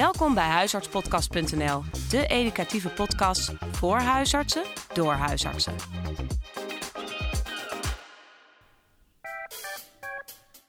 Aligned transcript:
Welkom 0.00 0.34
bij 0.34 0.44
huisartspodcast.nl, 0.44 1.82
de 2.10 2.26
educatieve 2.26 2.88
podcast 2.88 3.52
voor 3.72 3.96
huisartsen 3.98 4.62
door 4.92 5.12
huisartsen. 5.12 5.72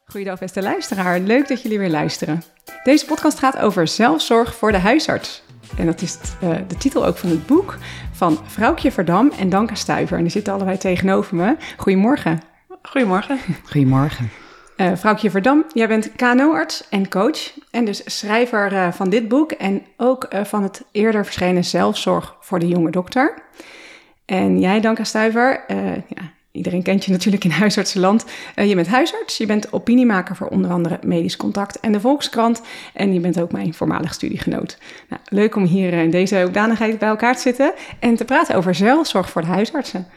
Goedendag 0.06 0.40
beste 0.40 0.62
luisteraar, 0.62 1.20
leuk 1.20 1.48
dat 1.48 1.62
jullie 1.62 1.80
weer 1.80 1.90
luisteren. 1.90 2.44
Deze 2.84 3.06
podcast 3.06 3.40
gaat 3.40 3.58
over 3.58 3.88
zelfzorg 3.88 4.56
voor 4.56 4.72
de 4.72 4.78
huisarts. 4.78 5.44
En 5.78 5.86
dat 5.86 6.02
is 6.02 6.18
uh, 6.44 6.56
de 6.68 6.78
titel 6.78 7.06
ook 7.06 7.18
van 7.18 7.30
het 7.30 7.46
boek 7.46 7.78
van 8.12 8.40
Vrouwtje 8.46 8.92
Verdam 8.92 9.32
en 9.40 9.50
Danka 9.50 9.76
Stuiver. 9.76 10.18
En 10.18 10.24
die 10.24 10.32
zitten 10.32 10.54
allebei 10.54 10.78
tegenover 10.78 11.36
me. 11.36 11.56
Goedemorgen. 11.78 12.42
Goedemorgen. 12.82 13.40
Goedemorgen. 13.64 14.41
Uh, 14.82 15.30
Verdam, 15.32 15.64
jij 15.74 15.88
bent 15.88 16.12
KNO-arts 16.16 16.88
en 16.90 17.10
coach 17.10 17.54
en 17.72 17.86
dus 17.86 18.02
schrijver 18.06 18.74
uh, 18.74 18.92
van 18.92 19.10
dit 19.10 19.28
boek 19.28 19.52
en 19.52 19.82
ook 19.98 20.28
uh, 20.34 20.44
van 20.44 20.64
het 20.64 20.84
eerder 20.92 21.24
verschenen 21.24 21.64
Zelfzorg 21.64 22.36
voor 22.40 22.60
de 22.60 22.68
jonge 22.68 22.92
dokter. 22.92 23.34
En 24.26 24.60
jij, 24.60 24.80
Danka 24.80 25.04
Stuiver, 25.04 25.64
ja, 26.08 26.32
iedereen 26.52 26.84
kent 26.84 27.06
je 27.06 27.12
natuurlijk 27.12 27.44
in 27.44 27.52
huisartsenland. 27.52 28.26
je 28.56 28.76
bent 28.76 28.88
huisarts, 28.88 29.38
je 29.38 29.46
bent 29.46 29.74
opiniemaker 29.74 30.36
voor 30.36 30.48
onder 30.48 30.72
andere 30.72 31.00
Medisch 31.04 31.38
Contact 31.38 31.80
en 31.80 31.92
de 31.92 32.00
Volkskrant 32.00 32.62
en 32.94 33.14
je 33.14 33.20
bent 33.20 33.42
ook 33.42 33.52
mijn 33.52 33.74
voormalig 33.74 34.14
studiegenoot. 34.14 34.78
Nou, 35.10 35.22
leuk 35.26 35.56
om 35.56 35.64
hier 35.64 35.94
in 35.94 36.10
deze 36.10 36.42
hoedanigheid 36.42 37.00
bij 37.00 37.10
elkaar 37.10 37.36
te 37.36 37.42
zitten 37.42 37.74
en 38.00 38.16
te 38.16 38.26
praten 38.26 38.56
over 38.56 38.76
zelfzorg 38.76 39.30
voor 39.30 39.42
de 39.42 39.48
huisartsen. 39.48 40.08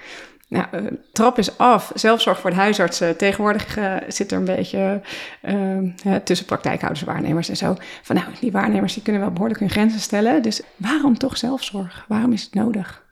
Nou, 0.48 0.66
uh, 0.72 0.80
trap 1.12 1.38
is 1.38 1.58
af. 1.58 1.92
Zelfzorg 1.94 2.40
voor 2.40 2.50
de 2.50 2.56
huisartsen. 2.56 3.16
Tegenwoordig 3.16 3.78
uh, 3.78 3.96
zit 4.08 4.32
er 4.32 4.38
een 4.38 4.44
beetje 4.44 5.00
uh, 5.42 6.16
tussen 6.24 6.46
praktijkhouders 6.46 7.04
waarnemers 7.04 7.48
en 7.48 7.56
zo. 7.56 7.76
Van 8.02 8.16
nou, 8.16 8.26
die 8.40 8.52
waarnemers 8.52 8.94
die 8.94 9.02
kunnen 9.02 9.22
wel 9.22 9.30
behoorlijk 9.30 9.60
hun 9.60 9.70
grenzen 9.70 10.00
stellen. 10.00 10.42
Dus 10.42 10.62
waarom 10.76 11.18
toch 11.18 11.36
zelfzorg? 11.36 12.04
Waarom 12.08 12.32
is 12.32 12.42
het 12.42 12.54
nodig? 12.54 13.02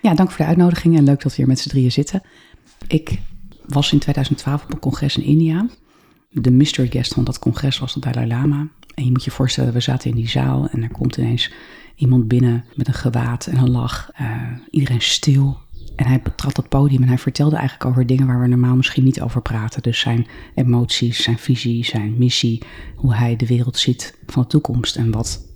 Ja, 0.00 0.14
dank 0.14 0.28
voor 0.28 0.38
de 0.38 0.50
uitnodiging 0.50 0.96
en 0.96 1.04
leuk 1.04 1.22
dat 1.22 1.30
we 1.30 1.36
hier 1.36 1.46
met 1.46 1.58
z'n 1.58 1.68
drieën 1.68 1.92
zitten. 1.92 2.22
Ik 2.86 3.18
was 3.66 3.92
in 3.92 3.98
2012 3.98 4.62
op 4.62 4.72
een 4.72 4.78
congres 4.78 5.16
in 5.16 5.24
India. 5.24 5.66
De 6.30 6.50
mystery 6.50 6.88
guest 6.88 7.14
van 7.14 7.24
dat 7.24 7.38
congres 7.38 7.78
was 7.78 7.94
de 7.94 8.00
Dalai 8.00 8.26
Lama. 8.26 8.68
En 8.94 9.04
je 9.04 9.10
moet 9.10 9.24
je 9.24 9.30
voorstellen, 9.30 9.72
we 9.72 9.80
zaten 9.80 10.10
in 10.10 10.16
die 10.16 10.28
zaal 10.28 10.68
en 10.68 10.82
er 10.82 10.90
komt 10.90 11.16
ineens 11.16 11.52
iemand 11.94 12.28
binnen 12.28 12.64
met 12.74 12.88
een 12.88 12.94
gewaad 12.94 13.46
en 13.46 13.56
een 13.56 13.70
lach. 13.70 14.10
iedereen 14.70 15.00
stil, 15.00 15.58
en 16.00 16.06
hij 16.06 16.20
betrad 16.20 16.54
dat 16.54 16.68
podium 16.68 17.02
en 17.02 17.08
hij 17.08 17.18
vertelde 17.18 17.56
eigenlijk 17.56 17.90
over 17.90 18.06
dingen 18.06 18.26
waar 18.26 18.40
we 18.40 18.46
normaal 18.46 18.76
misschien 18.76 19.04
niet 19.04 19.20
over 19.20 19.42
praten. 19.42 19.82
Dus 19.82 19.98
zijn 19.98 20.26
emoties, 20.54 21.22
zijn 21.22 21.38
visie, 21.38 21.84
zijn 21.84 22.18
missie, 22.18 22.62
hoe 22.96 23.14
hij 23.14 23.36
de 23.36 23.46
wereld 23.46 23.78
ziet 23.78 24.18
van 24.26 24.42
de 24.42 24.48
toekomst 24.48 24.96
en 24.96 25.10
wat 25.10 25.46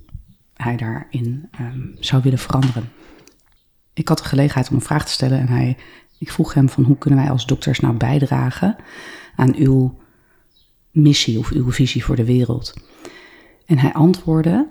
hij 0.55 0.77
daarin 0.77 1.49
um, 1.61 1.97
zou 1.99 2.23
willen 2.23 2.39
veranderen. 2.39 2.93
Ik 3.95 4.09
had 4.09 4.19
de 4.19 4.25
gelegenheid 4.25 4.69
om 4.69 4.75
een 4.75 4.81
vraag 4.81 5.05
te 5.05 5.13
stellen 5.13 5.39
en 5.39 5.49
hij, 5.49 5.77
ik 6.19 6.33
vroeg 6.33 6.55
hem 6.55 6.69
van 6.69 6.85
hoe 6.85 6.99
kunnen 6.99 7.19
wij 7.19 7.31
als 7.31 7.47
dokters 7.47 7.81
nou 7.81 7.97
bijdragen 7.97 8.77
aan 9.37 9.55
uw 9.55 9.99
missie 10.91 11.39
of 11.39 11.51
uw 11.51 11.73
visie 11.73 12.05
voor 12.05 12.17
de 12.17 12.25
wereld. 12.25 12.75
En 13.67 13.79
hij 13.79 13.93
antwoordde, 13.93 14.69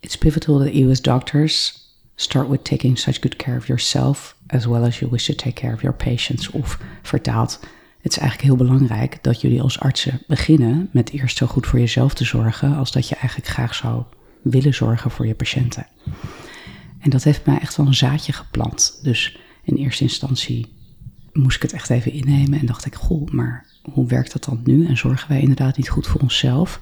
it's 0.00 0.18
pivotal 0.18 0.58
that 0.58 0.74
you 0.74 0.90
as 0.90 1.02
doctors 1.02 1.86
Start 2.20 2.48
with 2.48 2.64
taking 2.64 2.98
such 2.98 3.20
good 3.20 3.36
care 3.36 3.56
of 3.56 3.66
yourself 3.66 4.36
as 4.46 4.66
well 4.66 4.84
as 4.84 4.98
you 4.98 5.10
wish 5.10 5.26
to 5.26 5.34
take 5.34 5.52
care 5.52 5.74
of 5.74 5.82
your 5.82 5.96
patients. 5.96 6.50
Of 6.50 6.78
vertaald, 7.02 7.60
het 8.00 8.12
is 8.12 8.18
eigenlijk 8.18 8.48
heel 8.48 8.66
belangrijk 8.66 9.18
dat 9.22 9.40
jullie 9.40 9.62
als 9.62 9.80
artsen 9.80 10.22
beginnen 10.26 10.88
met 10.92 11.10
eerst 11.10 11.36
zo 11.36 11.46
goed 11.46 11.66
voor 11.66 11.78
jezelf 11.78 12.14
te 12.14 12.24
zorgen 12.24 12.76
als 12.76 12.92
dat 12.92 13.08
je 13.08 13.14
eigenlijk 13.14 13.48
graag 13.48 13.74
zou 13.74 14.02
willen 14.42 14.74
zorgen 14.74 15.10
voor 15.10 15.26
je 15.26 15.34
patiënten. 15.34 15.86
En 16.98 17.10
dat 17.10 17.24
heeft 17.24 17.46
mij 17.46 17.58
echt 17.58 17.76
wel 17.76 17.86
een 17.86 17.94
zaadje 17.94 18.32
geplant. 18.32 18.98
Dus 19.02 19.38
in 19.62 19.76
eerste 19.76 20.02
instantie 20.02 20.66
moest 21.32 21.56
ik 21.56 21.62
het 21.62 21.72
echt 21.72 21.90
even 21.90 22.12
innemen 22.12 22.58
en 22.58 22.66
dacht 22.66 22.86
ik, 22.86 22.94
goh, 22.94 23.28
maar 23.28 23.66
hoe 23.82 24.06
werkt 24.06 24.32
dat 24.32 24.44
dan 24.44 24.60
nu? 24.64 24.86
En 24.86 24.96
zorgen 24.96 25.28
wij 25.28 25.40
inderdaad 25.40 25.76
niet 25.76 25.88
goed 25.88 26.06
voor 26.06 26.20
onszelf? 26.20 26.80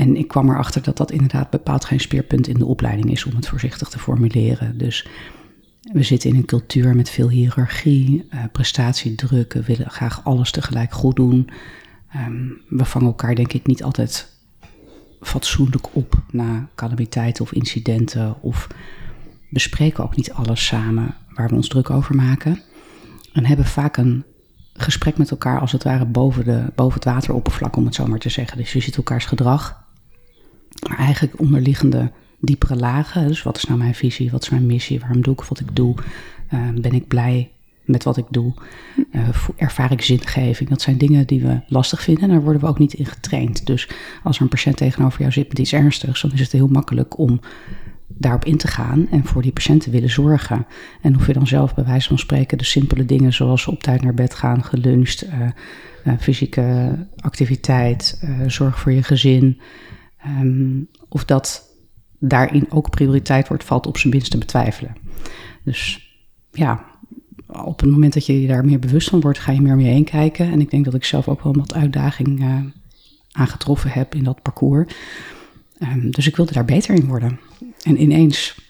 En 0.00 0.16
ik 0.16 0.28
kwam 0.28 0.50
erachter 0.50 0.82
dat 0.82 0.96
dat 0.96 1.10
inderdaad 1.10 1.50
bepaald 1.50 1.84
geen 1.84 2.00
speerpunt 2.00 2.48
in 2.48 2.58
de 2.58 2.64
opleiding 2.64 3.10
is, 3.10 3.24
om 3.24 3.36
het 3.36 3.48
voorzichtig 3.48 3.88
te 3.88 3.98
formuleren. 3.98 4.78
Dus 4.78 5.06
we 5.92 6.02
zitten 6.02 6.30
in 6.30 6.36
een 6.36 6.44
cultuur 6.44 6.96
met 6.96 7.10
veel 7.10 7.28
hiërarchie, 7.28 8.26
uh, 8.34 8.40
prestatiedruk, 8.52 9.52
we 9.52 9.62
willen 9.62 9.90
graag 9.90 10.24
alles 10.24 10.50
tegelijk 10.50 10.92
goed 10.92 11.16
doen. 11.16 11.50
Um, 12.16 12.60
we 12.68 12.84
vangen 12.84 13.06
elkaar 13.06 13.34
denk 13.34 13.52
ik 13.52 13.66
niet 13.66 13.82
altijd 13.82 14.28
fatsoenlijk 15.20 15.94
op 15.94 16.22
na 16.30 16.68
calamiteiten 16.74 17.44
of 17.44 17.52
incidenten. 17.52 18.42
Of 18.42 18.66
bespreken 19.50 20.04
ook 20.04 20.16
niet 20.16 20.32
alles 20.32 20.66
samen 20.66 21.14
waar 21.34 21.48
we 21.48 21.54
ons 21.54 21.68
druk 21.68 21.90
over 21.90 22.14
maken. 22.14 22.60
En 23.32 23.46
hebben 23.46 23.66
vaak 23.66 23.96
een 23.96 24.24
gesprek 24.74 25.18
met 25.18 25.30
elkaar 25.30 25.60
als 25.60 25.72
het 25.72 25.84
ware 25.84 26.06
boven, 26.06 26.44
de, 26.44 26.64
boven 26.74 26.94
het 26.94 27.04
wateroppervlak, 27.04 27.76
om 27.76 27.84
het 27.84 27.94
zo 27.94 28.06
maar 28.06 28.18
te 28.18 28.28
zeggen. 28.28 28.56
Dus 28.56 28.72
je 28.72 28.80
ziet 28.80 28.96
elkaars 28.96 29.24
gedrag 29.24 29.79
maar 30.88 30.98
eigenlijk 30.98 31.40
onderliggende 31.40 32.10
diepere 32.40 32.76
lagen. 32.76 33.26
Dus 33.26 33.42
wat 33.42 33.56
is 33.56 33.64
nou 33.64 33.78
mijn 33.78 33.94
visie? 33.94 34.30
Wat 34.30 34.42
is 34.42 34.50
mijn 34.50 34.66
missie? 34.66 35.00
Waarom 35.00 35.22
doe 35.22 35.34
ik 35.34 35.40
wat 35.42 35.60
ik 35.60 35.76
doe? 35.76 35.94
Uh, 36.54 36.68
ben 36.80 36.92
ik 36.92 37.08
blij 37.08 37.50
met 37.84 38.04
wat 38.04 38.16
ik 38.16 38.24
doe? 38.30 38.54
Uh, 39.12 39.28
ervaar 39.56 39.92
ik 39.92 40.02
zingeving? 40.02 40.68
Dat 40.68 40.82
zijn 40.82 40.98
dingen 40.98 41.26
die 41.26 41.40
we 41.40 41.60
lastig 41.66 42.02
vinden 42.02 42.22
en 42.22 42.30
daar 42.30 42.42
worden 42.42 42.62
we 42.62 42.68
ook 42.68 42.78
niet 42.78 42.94
in 42.94 43.06
getraind. 43.06 43.66
Dus 43.66 43.88
als 44.22 44.36
er 44.36 44.42
een 44.42 44.48
patiënt 44.48 44.76
tegenover 44.76 45.20
jou 45.20 45.32
zit 45.32 45.48
met 45.48 45.58
iets 45.58 45.72
ernstigs, 45.72 46.20
dan 46.20 46.32
is 46.32 46.40
het 46.40 46.52
heel 46.52 46.68
makkelijk 46.68 47.18
om 47.18 47.40
daarop 48.06 48.44
in 48.44 48.56
te 48.56 48.68
gaan 48.68 49.08
en 49.10 49.24
voor 49.24 49.42
die 49.42 49.52
patiënt 49.52 49.82
te 49.82 49.90
willen 49.90 50.10
zorgen. 50.10 50.66
En 51.02 51.16
of 51.16 51.26
je 51.26 51.32
dan 51.32 51.46
zelf 51.46 51.74
bij 51.74 51.84
wijze 51.84 52.08
van 52.08 52.18
spreken 52.18 52.58
de 52.58 52.64
simpele 52.64 53.04
dingen 53.04 53.32
zoals 53.32 53.66
op 53.66 53.82
tijd 53.82 54.02
naar 54.02 54.14
bed 54.14 54.34
gaan, 54.34 54.64
geluncht, 54.64 55.26
uh, 55.26 56.12
fysieke 56.18 56.96
activiteit, 57.16 58.22
zorg 58.46 58.78
voor 58.78 58.92
je 58.92 59.02
gezin, 59.02 59.60
Um, 60.26 60.88
of 61.08 61.24
dat 61.24 61.68
daarin 62.18 62.66
ook 62.70 62.90
prioriteit 62.90 63.48
wordt, 63.48 63.64
valt 63.64 63.86
op 63.86 63.98
zijn 63.98 64.12
minst 64.12 64.30
te 64.30 64.38
betwijfelen. 64.38 64.96
Dus 65.64 66.10
ja, 66.52 66.84
op 67.46 67.80
het 67.80 67.90
moment 67.90 68.12
dat 68.12 68.26
je 68.26 68.40
je 68.40 68.48
daar 68.48 68.64
meer 68.64 68.78
bewust 68.78 69.08
van 69.08 69.20
wordt, 69.20 69.38
ga 69.38 69.52
je 69.52 69.60
meer 69.60 69.72
om 69.72 69.80
je 69.80 69.86
heen 69.86 70.04
kijken. 70.04 70.50
En 70.52 70.60
ik 70.60 70.70
denk 70.70 70.84
dat 70.84 70.94
ik 70.94 71.04
zelf 71.04 71.28
ook 71.28 71.42
wel 71.42 71.54
wat 71.54 71.74
uitdaging 71.74 72.40
uh, 72.40 72.58
aangetroffen 73.32 73.90
heb 73.90 74.14
in 74.14 74.24
dat 74.24 74.42
parcours. 74.42 74.94
Um, 75.82 76.10
dus 76.10 76.26
ik 76.26 76.36
wilde 76.36 76.52
daar 76.52 76.64
beter 76.64 76.94
in 76.94 77.06
worden. 77.06 77.40
En 77.82 78.02
ineens 78.02 78.60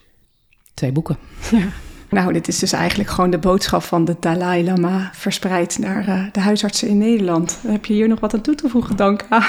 twee 0.74 0.92
boeken. 0.92 1.16
Ja. 1.50 1.68
Nou, 2.10 2.32
dit 2.32 2.48
is 2.48 2.58
dus 2.58 2.72
eigenlijk 2.72 3.10
gewoon 3.10 3.30
de 3.30 3.38
boodschap 3.38 3.82
van 3.82 4.04
de 4.04 4.16
Dalai 4.20 4.64
Lama 4.64 5.10
verspreid 5.12 5.78
naar 5.78 6.08
uh, 6.08 6.24
de 6.32 6.40
huisartsen 6.40 6.88
in 6.88 6.98
Nederland. 6.98 7.58
Heb 7.66 7.84
je 7.84 7.92
hier 7.92 8.08
nog 8.08 8.20
wat 8.20 8.34
aan 8.34 8.40
toe 8.40 8.54
te 8.54 8.68
voegen, 8.68 8.96
Danka? 8.96 9.48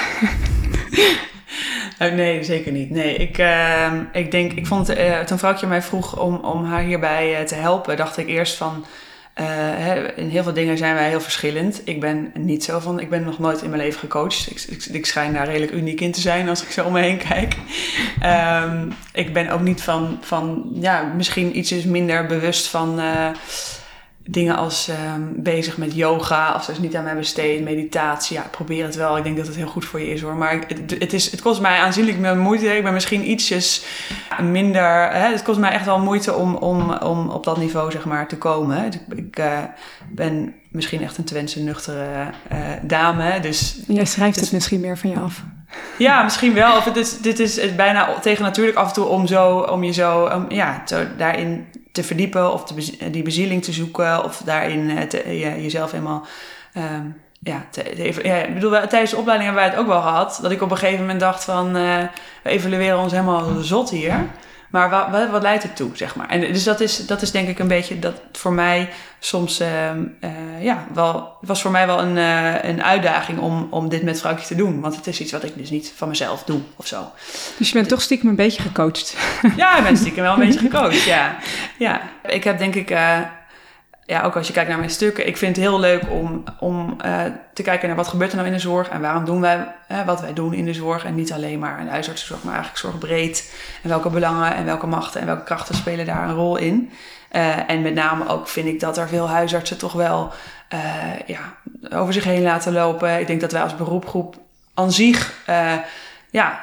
Uh, 1.98 2.12
nee, 2.12 2.44
zeker 2.44 2.72
niet. 2.72 2.90
Nee, 2.90 3.14
ik, 3.14 3.38
uh, 3.38 3.92
ik 4.12 4.30
denk, 4.30 4.52
ik 4.52 4.66
vond, 4.66 4.90
uh, 4.90 5.18
toen 5.18 5.38
vrouwtje 5.38 5.66
mij 5.66 5.82
vroeg 5.82 6.18
om, 6.20 6.36
om 6.36 6.64
haar 6.64 6.82
hierbij 6.82 7.36
eh, 7.36 7.44
te 7.44 7.54
helpen, 7.54 7.96
dacht 7.96 8.16
ik 8.16 8.28
eerst 8.28 8.56
van, 8.56 8.84
hè, 9.34 10.14
in 10.16 10.28
heel 10.28 10.42
veel 10.42 10.52
dingen 10.52 10.78
zijn 10.78 10.94
wij 10.94 11.08
heel 11.08 11.20
verschillend. 11.20 11.80
Ik 11.84 12.00
ben 12.00 12.32
niet 12.38 12.64
zo 12.64 12.78
van, 12.78 13.00
ik 13.00 13.10
ben 13.10 13.24
nog 13.24 13.38
nooit 13.38 13.62
in 13.62 13.70
mijn 13.70 13.82
leven 13.82 14.00
gecoacht. 14.00 14.50
Ik, 14.50 14.60
ik, 14.68 14.84
ik 14.84 15.06
schijn 15.06 15.32
daar 15.32 15.46
redelijk 15.46 15.72
uniek 15.72 16.00
in 16.00 16.12
te 16.12 16.20
zijn 16.20 16.48
als 16.48 16.62
ik 16.62 16.70
zo 16.70 16.84
om 16.84 16.92
me 16.92 17.00
heen 17.00 17.18
kijk. 17.18 17.54
Um, 18.64 18.92
ik 19.24 19.32
ben 19.32 19.48
ook 19.48 19.60
niet 19.60 19.82
van, 19.82 20.18
van, 20.20 20.70
ja, 20.74 21.12
misschien 21.16 21.58
iets 21.58 21.72
is 21.72 21.84
minder 21.84 22.26
bewust 22.26 22.68
van 22.68 23.00
dingen 24.24 24.56
als 24.56 24.88
um, 24.88 25.42
bezig 25.42 25.76
met 25.76 25.94
yoga, 25.94 26.54
of 26.54 26.64
zelfs 26.64 26.80
niet 26.80 26.96
aan 26.96 27.04
mij 27.04 27.16
besteed, 27.16 27.62
meditatie. 27.62 28.36
Ja, 28.36 28.46
probeer 28.50 28.84
het 28.84 28.96
wel. 28.96 29.16
Ik 29.16 29.24
denk 29.24 29.36
dat 29.36 29.46
het 29.46 29.56
heel 29.56 29.66
goed 29.66 29.84
voor 29.84 30.00
je 30.00 30.12
is 30.12 30.20
hoor. 30.20 30.34
Maar 30.34 30.64
het, 30.68 30.90
het, 30.98 31.12
is, 31.12 31.30
het 31.30 31.42
kost 31.42 31.60
mij 31.60 31.78
aanzienlijk 31.78 32.18
meer 32.18 32.36
moeite. 32.36 32.76
Ik 32.76 32.82
ben 32.82 32.92
misschien 32.92 33.30
ietsjes 33.30 33.84
minder. 34.42 35.10
Hè, 35.10 35.30
het 35.30 35.42
kost 35.42 35.58
mij 35.58 35.70
echt 35.70 35.84
wel 35.84 35.98
moeite 35.98 36.34
om, 36.34 36.54
om, 36.54 36.92
om 36.92 37.28
op 37.28 37.44
dat 37.44 37.56
niveau 37.56 37.90
zeg 37.90 38.04
maar 38.04 38.28
te 38.28 38.38
komen. 38.38 38.84
Ik, 38.84 39.00
ik 39.16 39.38
uh, 39.38 39.58
ben 40.10 40.54
misschien 40.70 41.02
echt 41.02 41.18
een 41.18 41.24
Twentse 41.24 41.60
nuchtere 41.60 42.30
uh, 42.52 42.58
dame. 42.82 43.40
Dus, 43.40 43.80
Jij 43.86 44.04
schrijft 44.04 44.34
dus, 44.34 44.44
het 44.44 44.52
misschien 44.52 44.80
meer 44.80 44.98
van 44.98 45.10
je 45.10 45.18
af. 45.18 45.42
Ja, 45.98 46.22
misschien 46.22 46.54
wel. 46.54 46.76
Of 46.76 46.84
het 46.84 46.96
is, 46.96 47.18
dit 47.18 47.38
is 47.38 47.60
het 47.60 47.76
bijna 47.76 48.18
tegen 48.20 48.42
natuurlijk 48.42 48.76
af 48.76 48.88
en 48.88 48.92
toe 48.92 49.04
om, 49.04 49.26
zo, 49.26 49.58
om 49.58 49.84
je 49.84 49.92
zo, 49.92 50.26
um, 50.26 50.44
ja, 50.48 50.82
daarin 51.16 51.66
te 51.92 52.04
verdiepen 52.04 52.52
of 52.52 52.64
die 53.10 53.22
bezieling 53.22 53.64
te 53.64 53.72
zoeken 53.72 54.24
of 54.24 54.42
daarin 54.44 54.98
eh, 54.98 55.40
je, 55.40 55.62
jezelf 55.62 55.90
helemaal. 55.90 56.26
Um, 56.76 57.20
ja, 57.44 57.66
te, 57.70 57.82
te, 57.82 58.28
ja, 58.28 58.34
ik 58.34 58.54
bedoel, 58.54 58.70
tijdens 58.70 59.10
de 59.10 59.16
opleiding 59.16 59.50
hebben 59.50 59.68
wij 59.68 59.70
het 59.70 59.80
ook 59.80 59.92
wel 59.92 60.00
gehad. 60.00 60.38
Dat 60.42 60.50
ik 60.50 60.62
op 60.62 60.70
een 60.70 60.76
gegeven 60.76 61.00
moment 61.00 61.20
dacht 61.20 61.44
van, 61.44 61.76
uh, 61.76 61.98
we 62.42 62.50
evalueren 62.50 62.98
ons 62.98 63.12
helemaal 63.12 63.44
zot 63.60 63.90
hier. 63.90 64.26
Maar 64.72 64.90
wat, 64.90 65.30
wat, 65.30 65.42
leidt 65.42 65.62
het 65.62 65.76
toe, 65.76 65.90
zeg 65.94 66.14
maar? 66.16 66.28
En 66.28 66.40
dus 66.40 66.64
dat 66.64 66.80
is, 66.80 67.06
dat 67.06 67.22
is 67.22 67.30
denk 67.30 67.48
ik 67.48 67.58
een 67.58 67.68
beetje 67.68 67.98
dat 67.98 68.20
voor 68.32 68.52
mij 68.52 68.88
soms, 69.18 69.60
ehm, 69.60 70.04
eh, 70.20 70.30
ja, 70.60 70.86
wel, 70.94 71.36
het 71.40 71.48
was 71.48 71.62
voor 71.62 71.70
mij 71.70 71.86
wel 71.86 72.00
een, 72.00 72.16
uh, 72.16 72.64
een 72.64 72.82
uitdaging 72.82 73.38
om, 73.38 73.66
om 73.70 73.88
dit 73.88 74.02
met 74.02 74.20
vrouwtje 74.20 74.46
te 74.46 74.54
doen. 74.54 74.80
Want 74.80 74.96
het 74.96 75.06
is 75.06 75.20
iets 75.20 75.32
wat 75.32 75.44
ik 75.44 75.56
dus 75.56 75.70
niet 75.70 75.92
van 75.96 76.08
mezelf 76.08 76.44
doe 76.44 76.60
of 76.76 76.86
zo. 76.86 77.12
Dus 77.58 77.68
je 77.68 77.74
bent 77.74 77.88
toch 77.88 78.02
stiekem 78.02 78.28
een 78.28 78.36
beetje 78.36 78.62
gecoacht? 78.62 79.16
Ja, 79.56 79.76
ik 79.76 79.82
ben 79.82 79.96
stiekem 79.96 80.22
wel 80.22 80.32
een 80.32 80.40
beetje 80.46 80.58
gecoacht, 80.58 81.02
ja. 81.02 81.36
ja. 81.78 82.00
Ik 82.26 82.44
heb 82.44 82.58
denk 82.58 82.74
ik... 82.74 82.90
Ja, 84.06 84.22
ook 84.22 84.36
als 84.36 84.46
je 84.46 84.52
kijkt 84.52 84.68
naar 84.68 84.78
mijn 84.78 84.90
stukken, 84.90 85.26
ik 85.26 85.36
vind 85.36 85.56
het 85.56 85.64
heel 85.64 85.80
leuk 85.80 86.10
om, 86.10 86.44
om 86.60 86.96
uh, 87.04 87.24
te 87.52 87.62
kijken 87.62 87.86
naar 87.88 87.96
wat 87.96 88.08
gebeurt 88.08 88.30
er 88.30 88.36
nou 88.36 88.48
in 88.48 88.54
de 88.54 88.60
zorg 88.60 88.88
en 88.88 89.00
waarom 89.00 89.24
doen 89.24 89.40
wij 89.40 89.74
wat 90.06 90.20
wij 90.20 90.32
doen 90.32 90.54
in 90.54 90.64
de 90.64 90.74
zorg. 90.74 91.04
En 91.04 91.14
niet 91.14 91.32
alleen 91.32 91.58
maar 91.58 91.80
in 91.80 91.86
huisartsenzorg, 91.86 92.42
maar 92.42 92.54
eigenlijk 92.54 92.82
zorgbreed. 92.82 93.54
En 93.82 93.88
welke 93.88 94.10
belangen 94.10 94.54
en 94.54 94.64
welke 94.64 94.86
machten 94.86 95.20
en 95.20 95.26
welke 95.26 95.44
krachten 95.44 95.74
spelen 95.74 96.06
daar 96.06 96.28
een 96.28 96.34
rol 96.34 96.56
in. 96.56 96.90
Uh, 97.32 97.70
en 97.70 97.82
met 97.82 97.94
name 97.94 98.28
ook 98.28 98.48
vind 98.48 98.66
ik 98.66 98.80
dat 98.80 98.98
er 98.98 99.08
veel 99.08 99.28
huisartsen 99.28 99.78
toch 99.78 99.92
wel 99.92 100.32
ja, 101.26 101.40
over 101.90 102.12
zich 102.12 102.24
heen 102.24 102.42
laten 102.42 102.72
lopen. 102.72 103.20
Ik 103.20 103.26
denk 103.26 103.40
dat 103.40 103.52
wij 103.52 103.62
als 103.62 103.76
beroepgroep 103.76 104.36
aan 104.74 104.92
zich 104.92 105.46
ja, 106.30 106.60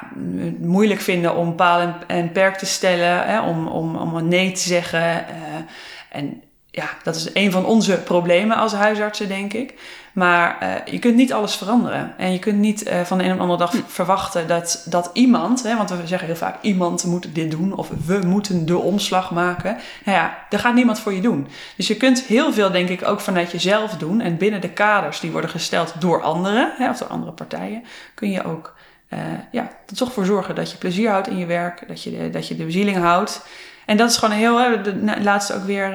moeilijk 0.58 1.00
vinden 1.00 1.34
om 1.34 1.54
paal 1.54 1.80
en, 1.80 1.94
en 2.06 2.32
perk 2.32 2.56
te 2.56 2.66
stellen, 2.66 3.26
hè, 3.26 3.40
om, 3.40 3.68
om, 3.68 3.96
om 3.96 4.14
een 4.14 4.28
nee 4.28 4.52
te 4.52 4.60
zeggen. 4.60 5.24
en 6.10 6.42
ja, 6.70 6.88
dat 7.02 7.16
is 7.16 7.34
een 7.34 7.50
van 7.50 7.64
onze 7.64 7.96
problemen 7.96 8.56
als 8.56 8.72
huisartsen, 8.72 9.28
denk 9.28 9.52
ik. 9.52 9.74
Maar 10.12 10.58
uh, 10.62 10.92
je 10.92 10.98
kunt 10.98 11.16
niet 11.16 11.32
alles 11.32 11.54
veranderen. 11.54 12.14
En 12.18 12.32
je 12.32 12.38
kunt 12.38 12.58
niet 12.58 12.88
uh, 12.88 13.00
van 13.00 13.18
de 13.18 13.24
een 13.24 13.30
op 13.30 13.36
de 13.36 13.42
andere 13.42 13.58
dag 13.58 13.70
hm. 13.70 13.78
verwachten 13.86 14.48
dat, 14.48 14.86
dat 14.90 15.10
iemand, 15.12 15.62
hè, 15.62 15.76
want 15.76 15.90
we 15.90 16.06
zeggen 16.06 16.26
heel 16.26 16.36
vaak 16.36 16.62
iemand 16.62 17.04
moet 17.04 17.34
dit 17.34 17.50
doen 17.50 17.74
of 17.74 17.88
we 18.06 18.20
moeten 18.26 18.66
de 18.66 18.78
omslag 18.78 19.30
maken. 19.30 19.76
Nou 20.04 20.18
ja, 20.18 20.38
daar 20.48 20.60
gaat 20.60 20.74
niemand 20.74 21.00
voor 21.00 21.12
je 21.12 21.20
doen. 21.20 21.48
Dus 21.76 21.86
je 21.86 21.96
kunt 21.96 22.22
heel 22.22 22.52
veel, 22.52 22.70
denk 22.70 22.88
ik, 22.88 23.08
ook 23.08 23.20
vanuit 23.20 23.50
jezelf 23.50 23.96
doen. 23.96 24.20
En 24.20 24.36
binnen 24.36 24.60
de 24.60 24.70
kaders 24.70 25.20
die 25.20 25.30
worden 25.30 25.50
gesteld 25.50 25.94
door 25.98 26.22
anderen, 26.22 26.72
hè, 26.76 26.90
of 26.90 26.98
door 26.98 27.08
andere 27.08 27.32
partijen, 27.32 27.84
kun 28.14 28.30
je 28.30 28.44
ook 28.44 28.74
uh, 29.12 29.18
ja, 29.50 29.62
er 29.62 29.96
toch 29.96 30.12
voor 30.12 30.24
zorgen 30.24 30.54
dat 30.54 30.70
je 30.70 30.76
plezier 30.76 31.10
houdt 31.10 31.28
in 31.28 31.38
je 31.38 31.46
werk, 31.46 31.88
dat 31.88 32.02
je 32.02 32.10
de, 32.10 32.30
dat 32.30 32.48
je 32.48 32.56
de 32.56 32.64
bezieling 32.64 32.96
houdt. 32.96 33.46
En 33.86 33.96
dat 33.96 34.10
is 34.10 34.16
gewoon 34.16 34.34
een 34.34 34.40
heel, 34.40 34.82
de, 34.82 35.22
laatste 35.22 35.54
ook 35.54 35.64
weer 35.64 35.94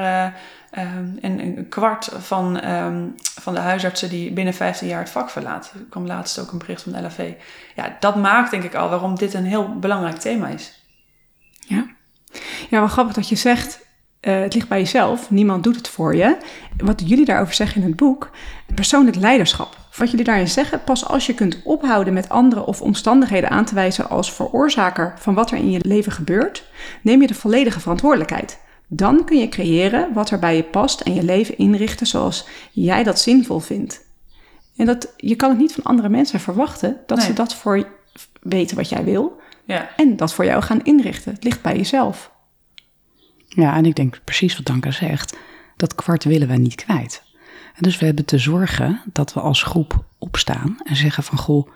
Um, 0.78 1.18
en 1.22 1.40
een 1.40 1.70
kwart 1.70 2.10
van, 2.18 2.72
um, 2.72 3.16
van 3.42 3.54
de 3.54 3.60
huisartsen 3.60 4.10
die 4.10 4.34
binnen 4.34 4.54
15 4.54 4.88
jaar 4.88 5.00
het 5.00 5.10
vak 5.10 5.30
verlaten. 5.30 5.80
Er 5.80 5.86
kwam 5.90 6.06
laatst 6.06 6.40
ook 6.40 6.52
een 6.52 6.58
bericht 6.58 6.82
van 6.82 6.92
de 6.92 7.02
LAV. 7.02 7.34
Ja, 7.76 7.98
dat 8.00 8.16
maakt 8.16 8.52
denk 8.52 8.64
ik 8.64 8.76
al 8.76 8.90
waarom 8.90 9.16
dit 9.16 9.34
een 9.34 9.46
heel 9.46 9.80
belangrijk 9.80 10.18
thema 10.18 10.48
is. 10.48 10.82
Ja, 11.60 11.86
ja 12.70 12.80
wel 12.80 12.88
grappig 12.88 13.16
dat 13.16 13.30
je 13.30 13.36
zegt, 13.36 13.80
uh, 14.22 14.40
het 14.40 14.54
ligt 14.54 14.68
bij 14.68 14.80
jezelf, 14.80 15.30
niemand 15.30 15.64
doet 15.64 15.76
het 15.76 15.88
voor 15.88 16.16
je. 16.16 16.38
Wat 16.78 17.04
jullie 17.06 17.26
daarover 17.26 17.54
zeggen 17.54 17.82
in 17.82 17.88
het 17.88 17.96
boek, 17.96 18.30
persoonlijk 18.74 19.16
leiderschap. 19.16 19.78
Wat 19.98 20.10
jullie 20.10 20.26
daarin 20.26 20.48
zeggen, 20.48 20.84
pas 20.84 21.06
als 21.06 21.26
je 21.26 21.34
kunt 21.34 21.62
ophouden 21.64 22.14
met 22.14 22.30
anderen 22.30 22.66
of 22.66 22.82
omstandigheden 22.82 23.50
aan 23.50 23.66
te 23.66 23.76
wijzen 23.76 24.10
als 24.10 24.34
veroorzaker 24.34 25.14
van 25.18 25.34
wat 25.34 25.52
er 25.52 25.58
in 25.58 25.72
je 25.72 25.80
leven 25.82 26.12
gebeurt, 26.12 26.64
neem 27.02 27.22
je 27.22 27.28
de 27.28 27.34
volledige 27.34 27.80
verantwoordelijkheid. 27.80 28.64
Dan 28.88 29.26
kun 29.26 29.38
je 29.38 29.50
creëren 29.50 30.14
wat 30.14 30.30
er 30.30 30.40
bij 30.40 30.56
je 30.56 30.64
past 30.64 31.02
en 31.02 31.14
je 31.14 31.24
leven 31.24 31.58
inrichten 31.58 32.08
zoals 32.08 32.48
jij 32.72 33.04
dat 33.04 33.20
zinvol 33.20 33.60
vindt. 33.60 34.04
En 34.76 34.86
dat, 34.86 35.14
je 35.18 35.36
kan 35.36 35.50
het 35.50 35.60
niet 35.60 35.74
van 35.74 35.84
andere 35.84 36.10
mensen 36.10 36.40
verwachten 36.40 36.98
dat 37.06 37.22
ze 37.22 37.34
dat 37.34 37.56
voor 37.56 37.88
weten 38.42 38.76
wat 38.76 38.90
jij 38.90 39.04
wil. 39.04 39.40
Ja. 39.66 39.90
En 39.96 40.16
dat 40.16 40.34
voor 40.34 40.46
jou 40.46 40.62
gaan 40.62 40.84
inrichten. 40.84 41.34
Het 41.34 41.44
ligt 41.44 41.62
bij 41.62 41.76
jezelf. 41.76 42.32
Ja, 43.48 43.76
en 43.76 43.86
ik 43.86 43.96
denk 43.96 44.22
precies 44.24 44.56
wat 44.56 44.66
Danka 44.66 44.92
zegt. 44.92 45.38
Dat 45.76 45.96
kwart 45.96 46.24
willen 46.24 46.48
we 46.48 46.56
niet 46.56 46.76
kwijt. 46.76 47.24
En 47.76 47.82
dus 47.82 48.00
we 48.00 48.06
hebben 48.06 48.26
te 48.26 48.38
zorgen 48.38 49.02
dat 49.14 49.34
we 49.34 49.40
als 49.40 49.64
groep 49.64 50.04
opstaan 50.18 50.78
en 50.84 50.96
zeggen 50.96 51.24
van 51.24 51.38
goh, 51.38 51.68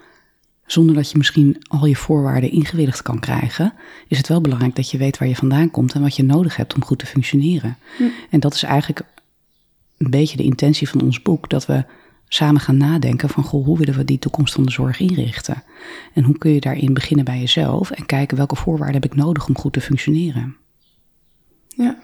zonder 0.72 0.96
dat 0.96 1.12
je 1.12 1.18
misschien 1.18 1.62
al 1.68 1.86
je 1.86 1.96
voorwaarden 1.96 2.52
ingewilligd 2.52 3.02
kan 3.02 3.20
krijgen, 3.20 3.74
is 4.08 4.18
het 4.18 4.28
wel 4.28 4.42
belangrijk 4.42 4.76
dat 4.76 4.92
je 4.92 4.98
weet 4.98 5.18
waar 5.18 5.28
je 5.28 5.36
vandaan 5.36 5.72
komt 5.72 5.94
en 5.94 6.02
wat 6.02 6.16
je 6.16 6.24
nodig 6.24 6.56
hebt 6.56 6.74
om 6.74 6.84
goed 6.84 7.00
te 7.00 7.06
functioneren. 7.06 7.78
Hm. 7.98 8.04
En 8.30 8.40
dat 8.40 8.54
is 8.54 8.64
eigenlijk 8.64 9.02
een 9.98 10.10
beetje 10.10 10.38
de 10.38 10.44
intentie 10.44 10.90
van 10.90 11.02
ons 11.02 11.22
boek, 11.22 11.50
dat 11.50 11.66
we 11.66 11.86
samen 12.28 12.62
gaan 12.62 12.78
nadenken 12.78 13.30
van 13.30 13.44
goh, 13.44 13.66
hoe 13.66 13.78
willen 13.78 13.96
we 13.96 14.06
die 14.06 14.20
toekomst 14.20 14.54
van 14.54 14.64
de 14.64 14.72
zorg 14.72 15.00
inrichten? 15.00 15.64
En 16.14 16.24
hoe 16.24 16.38
kun 16.38 16.52
je 16.52 16.60
daarin 16.60 16.94
beginnen 16.94 17.26
bij 17.26 17.40
jezelf 17.40 17.92
en 17.92 18.06
kijken 18.06 18.38
welke 18.38 18.56
voorwaarden 18.56 19.02
heb 19.02 19.12
ik 19.12 19.18
nodig 19.18 19.48
om 19.48 19.58
goed 19.58 19.74
te 19.74 19.82
functioneren? 19.82 20.56
Ja. 21.68 21.98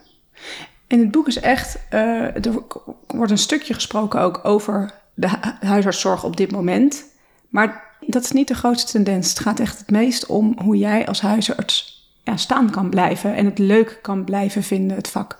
En 0.87 0.99
het 0.99 1.11
boek 1.11 1.27
is 1.27 1.39
echt, 1.39 1.79
uh, 1.93 2.45
er 2.45 2.63
wordt 3.07 3.31
een 3.31 3.37
stukje 3.37 3.73
gesproken 3.73 4.19
ook 4.19 4.39
over 4.43 4.93
de 5.13 5.27
huisartszorg 5.59 6.23
op 6.23 6.37
dit 6.37 6.51
moment. 6.51 7.05
Maar 7.49 7.84
dat 8.07 8.23
is 8.23 8.31
niet 8.31 8.47
de 8.47 8.53
grootste 8.53 8.91
tendens. 8.91 9.29
Het 9.29 9.39
gaat 9.39 9.59
echt 9.59 9.79
het 9.79 9.89
meest 9.89 10.25
om 10.25 10.55
hoe 10.61 10.77
jij 10.77 11.07
als 11.07 11.21
huisarts 11.21 12.03
ja, 12.23 12.37
staan 12.37 12.69
kan 12.69 12.89
blijven 12.89 13.35
en 13.35 13.45
het 13.45 13.57
leuk 13.57 13.99
kan 14.01 14.23
blijven 14.23 14.63
vinden, 14.63 14.97
het 14.97 15.07
vak. 15.07 15.37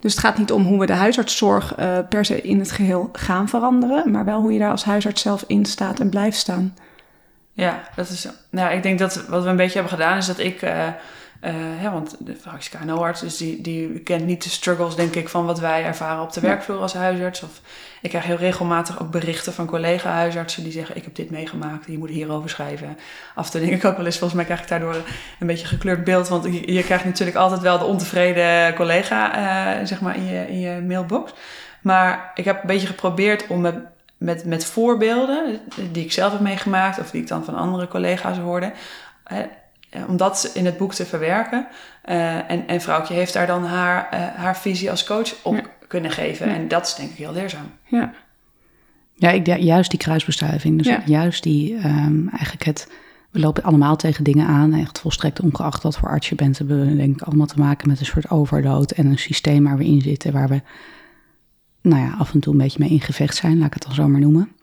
Dus 0.00 0.12
het 0.12 0.20
gaat 0.20 0.38
niet 0.38 0.52
om 0.52 0.62
hoe 0.62 0.78
we 0.78 0.86
de 0.86 0.92
huisartszorg 0.92 1.78
uh, 1.78 1.98
per 2.08 2.24
se 2.24 2.42
in 2.42 2.58
het 2.58 2.70
geheel 2.70 3.08
gaan 3.12 3.48
veranderen, 3.48 4.10
maar 4.10 4.24
wel 4.24 4.40
hoe 4.40 4.52
je 4.52 4.58
daar 4.58 4.70
als 4.70 4.84
huisarts 4.84 5.22
zelf 5.22 5.44
in 5.46 5.64
staat 5.64 6.00
en 6.00 6.10
blijft 6.10 6.36
staan. 6.36 6.76
Ja, 7.52 7.82
dat 7.94 8.08
is. 8.08 8.28
Nou, 8.50 8.74
ik 8.74 8.82
denk 8.82 8.98
dat 8.98 9.26
wat 9.26 9.42
we 9.42 9.48
een 9.48 9.56
beetje 9.56 9.78
hebben 9.78 9.98
gedaan 9.98 10.16
is 10.16 10.26
dat 10.26 10.38
ik. 10.38 10.62
Uh, 10.62 10.88
uh, 11.46 11.92
want 11.92 12.16
de 12.18 12.34
fractie 12.34 12.78
KNO-arts, 12.78 13.20
dus 13.20 13.36
die, 13.36 13.60
die 13.60 13.98
kent 13.98 14.26
niet 14.26 14.42
de 14.42 14.48
struggles, 14.48 14.94
denk 14.94 15.14
ik, 15.14 15.28
van 15.28 15.46
wat 15.46 15.60
wij 15.60 15.84
ervaren 15.84 16.22
op 16.22 16.32
de 16.32 16.40
werkvloer 16.40 16.80
als 16.80 16.94
huisarts. 16.94 17.42
Of 17.42 17.60
ik 18.02 18.10
krijg 18.10 18.24
heel 18.24 18.36
regelmatig 18.36 19.00
ook 19.02 19.10
berichten 19.10 19.52
van 19.52 19.66
collega-huisartsen 19.66 20.62
die 20.62 20.72
zeggen: 20.72 20.96
Ik 20.96 21.04
heb 21.04 21.14
dit 21.14 21.30
meegemaakt, 21.30 21.86
je 21.86 21.98
moet 21.98 22.08
hierover 22.08 22.50
schrijven. 22.50 22.98
Af 23.34 23.44
en 23.46 23.50
toe 23.50 23.60
denk 23.60 23.72
ik 23.72 23.84
ook 23.84 23.96
wel 23.96 24.06
eens, 24.06 24.18
volgens 24.18 24.34
mij 24.34 24.44
krijg 24.44 24.62
ik 24.62 24.68
daardoor 24.68 24.94
een 25.40 25.46
beetje 25.46 25.66
gekleurd 25.66 26.04
beeld. 26.04 26.28
Want 26.28 26.44
je, 26.44 26.72
je 26.72 26.82
krijgt 26.82 27.04
natuurlijk 27.04 27.36
altijd 27.36 27.60
wel 27.60 27.78
de 27.78 27.84
ontevreden 27.84 28.74
collega 28.74 29.38
uh, 29.38 29.86
zeg 29.86 30.00
maar 30.00 30.16
in 30.16 30.24
je, 30.24 30.48
in 30.48 30.60
je 30.60 30.80
mailbox. 30.80 31.32
Maar 31.80 32.30
ik 32.34 32.44
heb 32.44 32.60
een 32.60 32.66
beetje 32.66 32.86
geprobeerd 32.86 33.46
om 33.46 33.60
met, 33.60 33.76
met, 34.16 34.44
met 34.44 34.64
voorbeelden 34.64 35.60
die 35.92 36.04
ik 36.04 36.12
zelf 36.12 36.32
heb 36.32 36.40
meegemaakt 36.40 36.98
of 36.98 37.10
die 37.10 37.20
ik 37.20 37.28
dan 37.28 37.44
van 37.44 37.54
andere 37.54 37.88
collega's 37.88 38.38
hoorde. 38.38 38.72
Om 40.08 40.16
dat 40.16 40.50
in 40.54 40.64
het 40.64 40.76
boek 40.76 40.94
te 40.94 41.06
verwerken. 41.06 41.66
Uh, 42.08 42.50
en, 42.50 42.68
en 42.68 42.80
vrouwtje 42.80 43.14
heeft 43.14 43.32
daar 43.32 43.46
dan 43.46 43.64
haar, 43.64 44.08
uh, 44.14 44.20
haar 44.42 44.56
visie 44.56 44.90
als 44.90 45.04
coach 45.04 45.34
op 45.42 45.70
kunnen 45.88 46.10
geven. 46.10 46.46
En 46.46 46.68
dat 46.68 46.86
is 46.86 46.94
denk 46.94 47.10
ik 47.10 47.16
heel 47.16 47.32
leerzaam. 47.32 47.70
Ja, 47.84 48.12
ja 49.14 49.30
ik, 49.30 49.46
juist 49.46 49.90
die 49.90 49.98
kruisbestuiving. 49.98 50.82
Dus 50.82 50.96
juist 51.04 51.42
die 51.42 51.74
um, 51.74 52.28
eigenlijk 52.28 52.64
het... 52.64 52.88
We 53.30 53.42
lopen 53.42 53.62
allemaal 53.62 53.96
tegen 53.96 54.24
dingen 54.24 54.46
aan. 54.46 54.72
Echt 54.72 55.00
volstrekt 55.00 55.40
ongeacht 55.40 55.82
wat 55.82 55.96
voor 55.96 56.08
arts 56.08 56.28
je 56.28 56.34
bent. 56.34 56.58
We 56.58 56.64
hebben 56.74 56.96
denk 56.96 57.20
ik 57.20 57.22
allemaal 57.22 57.46
te 57.46 57.58
maken 57.58 57.88
met 57.88 58.00
een 58.00 58.06
soort 58.06 58.30
overload. 58.30 58.90
En 58.90 59.06
een 59.06 59.18
systeem 59.18 59.64
waar 59.64 59.76
we 59.76 59.84
in 59.84 60.00
zitten. 60.00 60.32
Waar 60.32 60.48
we 60.48 60.62
nou 61.80 62.02
ja, 62.02 62.14
af 62.18 62.32
en 62.32 62.40
toe 62.40 62.52
een 62.52 62.58
beetje 62.58 62.78
mee 62.78 62.90
in 62.90 63.00
gevecht 63.00 63.36
zijn. 63.36 63.58
Laat 63.58 63.66
ik 63.66 63.74
het 63.74 63.82
dan 63.82 63.94
zo 63.94 64.08
maar 64.08 64.20
noemen. 64.20 64.55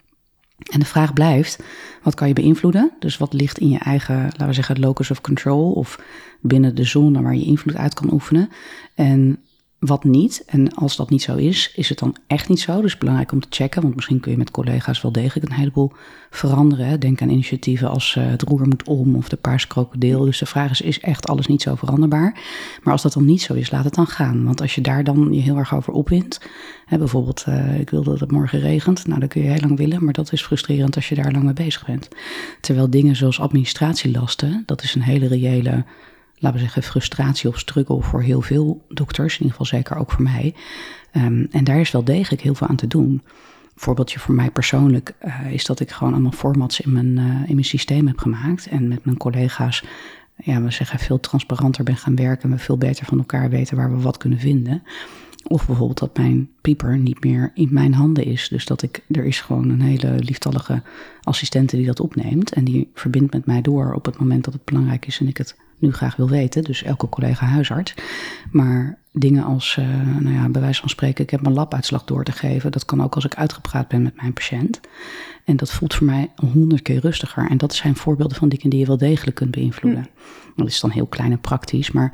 En 0.58 0.80
de 0.80 0.86
vraag 0.86 1.14
blijft, 1.14 1.64
wat 2.04 2.16
kan 2.16 2.28
je 2.28 2.34
beïnvloeden? 2.34 2.92
Dus 3.00 3.18
wat 3.18 3.34
ligt 3.34 3.58
in 3.58 3.70
je 3.70 3.78
eigen, 3.78 4.16
laten 4.24 4.48
we 4.48 4.54
zeggen, 4.54 4.80
locus 4.80 5.12
of 5.12 5.22
control 5.22 5.72
of 5.72 6.00
binnen 6.42 6.76
de 6.76 6.84
zone 6.84 7.22
waar 7.22 7.36
je 7.36 7.46
invloed 7.46 7.76
uit 7.76 7.94
kan 7.94 8.14
oefenen? 8.14 8.50
En 8.96 9.40
wat 9.86 10.04
niet. 10.04 10.44
En 10.46 10.74
als 10.74 10.96
dat 10.96 11.10
niet 11.10 11.22
zo 11.22 11.36
is, 11.36 11.72
is 11.76 11.90
het 11.90 12.00
dan 12.00 12.16
echt 12.28 12.50
niet 12.50 12.60
zo. 12.60 12.82
Dus 12.82 12.98
belangrijk 12.98 13.32
om 13.32 13.40
te 13.40 13.48
checken, 13.50 13.82
want 13.82 13.96
misschien 13.96 14.20
kun 14.20 14.32
je 14.32 14.38
met 14.38 14.52
collega's 14.52 15.02
wel 15.02 15.12
degelijk 15.12 15.50
een 15.50 15.56
heleboel 15.56 15.92
veranderen. 16.30 17.00
Denk 17.00 17.22
aan 17.22 17.30
initiatieven 17.30 17.90
als 17.90 18.16
uh, 18.18 18.26
het 18.26 18.42
roer 18.42 18.68
moet 18.68 18.88
om 18.88 19.16
of 19.16 19.30
de 19.30 19.36
paars 19.36 19.68
krokodil. 19.68 20.26
Dus 20.26 20.38
de 20.40 20.46
vraag 20.46 20.72
is, 20.72 20.82
is 20.82 21.00
echt 21.00 21.28
alles 21.28 21.48
niet 21.48 21.62
zo 21.62 21.76
veranderbaar? 21.76 22.42
Maar 22.84 22.94
als 22.94 23.02
dat 23.02 23.14
dan 23.14 23.26
niet 23.26 23.42
zo 23.42 23.54
is, 23.54 23.72
laat 23.72 23.84
het 23.84 23.96
dan 23.96 24.08
gaan. 24.08 24.44
Want 24.44 24.62
als 24.62 24.76
je 24.76 24.82
daar 24.82 25.04
dan 25.04 25.28
je 25.32 25.42
heel 25.42 25.58
erg 25.58 25.76
over 25.76 25.94
opwint, 25.94 26.40
hè, 26.86 26.98
bijvoorbeeld 26.98 27.46
uh, 27.48 27.80
ik 27.80 27.90
wil 27.90 28.04
dat 28.04 28.20
het 28.20 28.32
morgen 28.32 28.60
regent, 28.60 29.08
nou 29.08 29.20
dat 29.20 29.30
kun 29.30 29.42
je 29.42 29.50
heel 29.50 29.62
lang 29.62 29.78
willen, 29.78 30.04
maar 30.04 30.14
dat 30.14 30.32
is 30.32 30.44
frustrerend 30.44 30.96
als 30.96 31.10
je 31.10 31.16
daar 31.16 31.32
lang 31.32 31.44
mee 31.44 31.54
bezig 31.54 31.86
bent. 31.86 32.08
Terwijl 32.62 32.90
dingen 32.90 33.16
zoals 33.16 33.40
administratielasten, 33.40 34.64
dat 34.66 34.84
is 34.84 34.96
een 34.96 35.02
hele 35.02 35.28
reële 35.28 35.86
laten 36.44 36.60
we 36.60 36.64
zeggen, 36.64 36.84
frustratie 36.84 37.50
of 37.50 37.60
struggle 37.60 38.02
voor 38.02 38.22
heel 38.22 38.42
veel 38.42 38.86
dokters, 38.90 39.34
in 39.34 39.40
ieder 39.40 39.58
geval 39.58 39.78
zeker 39.80 39.98
ook 39.98 40.12
voor 40.12 40.24
mij. 40.24 40.54
Um, 41.16 41.48
en 41.52 41.64
daar 41.64 41.80
is 41.80 41.92
wel 41.92 42.04
degelijk 42.04 42.42
heel 42.42 42.56
veel 42.56 42.68
aan 42.68 42.76
te 42.76 42.88
doen. 42.88 43.22
Voorbeeldje 43.76 44.20
voor 44.20 44.36
mij 44.36 44.52
persoonlijk 44.52 45.14
uh, 45.26 45.52
is 45.52 45.66
dat 45.66 45.80
ik 45.80 45.92
gewoon 45.92 46.14
allemaal 46.14 46.32
formats 46.32 46.82
in 46.82 46.92
mijn, 46.92 47.18
uh, 47.18 47.26
in 47.26 47.54
mijn 47.54 47.64
systeem 47.64 48.08
heb 48.08 48.20
gemaakt. 48.20 48.68
En 48.68 48.88
met 48.88 49.06
mijn 49.06 49.18
collega's, 49.18 49.84
ja, 50.38 50.62
we 50.62 50.72
zeggen, 50.72 51.00
veel 51.00 51.20
transparanter 51.20 51.84
ben 51.84 51.98
gaan 51.98 52.16
werken. 52.16 52.50
En 52.50 52.56
we 52.56 52.64
veel 52.64 52.78
beter 52.78 53.06
van 53.06 53.18
elkaar 53.18 53.50
weten 53.50 53.78
waar 53.78 53.92
we 53.96 54.02
wat 54.02 54.18
kunnen 54.18 54.40
vinden. 54.40 54.84
Of 55.48 55.66
bijvoorbeeld 55.66 56.00
dat 56.00 56.18
mijn 56.18 56.50
pieper 56.62 56.98
niet 56.98 57.24
meer 57.24 57.52
in 57.54 57.70
mijn 57.72 57.94
handen 57.94 58.26
is. 58.26 58.48
Dus 58.50 58.66
dat 58.66 58.82
ik, 58.82 59.04
er 59.12 59.26
is 59.26 59.42
gewoon 59.42 59.70
een 59.70 59.82
hele 59.82 60.16
lieftallige 60.20 60.82
assistente 61.22 61.76
die 61.76 61.86
dat 61.86 62.00
opneemt. 62.00 62.54
En 62.54 62.64
die 62.64 62.92
verbindt 62.94 63.34
met 63.34 63.46
mij 63.46 63.62
door 63.62 63.94
op 63.94 64.06
het 64.06 64.18
moment 64.18 64.44
dat 64.44 64.54
het 64.54 64.66
belangrijk 64.66 65.06
is 65.06 65.20
en 65.20 65.28
ik 65.28 65.38
het 65.38 65.56
nu 65.84 65.92
graag 65.92 66.16
wil 66.16 66.30
weten. 66.30 66.64
Dus 66.64 66.84
elke 66.84 67.10
collega 67.10 67.46
huisarts. 67.46 67.94
Maar 68.52 68.98
dingen 69.12 69.44
als, 69.44 69.78
uh, 69.80 69.86
nou 70.20 70.36
ja, 70.36 70.50
bij 70.50 70.62
wijze 70.62 70.80
van 70.80 70.90
spreken, 70.90 71.24
ik 71.24 71.30
heb 71.30 71.42
mijn 71.42 71.54
labuitslag 71.54 72.04
door 72.04 72.24
te 72.24 72.32
geven. 72.32 72.72
Dat 72.72 72.86
kan 72.86 73.04
ook 73.04 73.16
als 73.16 73.26
ik 73.26 73.36
uitgepraat 73.36 73.88
ben 73.88 74.02
met 74.02 74.16
mijn 74.16 74.34
patiënt. 74.34 74.80
En 75.46 75.56
dat 75.56 75.72
voelt 75.72 75.94
voor 75.94 76.06
mij 76.06 76.32
honderd 76.36 76.82
keer 76.82 77.00
rustiger. 77.00 77.50
En 77.50 77.58
dat 77.58 77.74
zijn 77.74 77.96
voorbeelden 77.96 78.38
van 78.38 78.50
dingen 78.50 78.70
die 78.70 78.80
je 78.80 78.86
wel 78.86 78.98
degelijk 78.98 79.36
kunt 79.36 79.52
beïnvloeden. 79.52 80.08
Hm. 80.56 80.62
Dat 80.62 80.68
is 80.68 80.80
dan 80.80 80.92
heel 80.92 81.08
klein 81.08 81.32
en 81.32 81.40
praktisch, 81.40 81.92
maar 81.92 82.14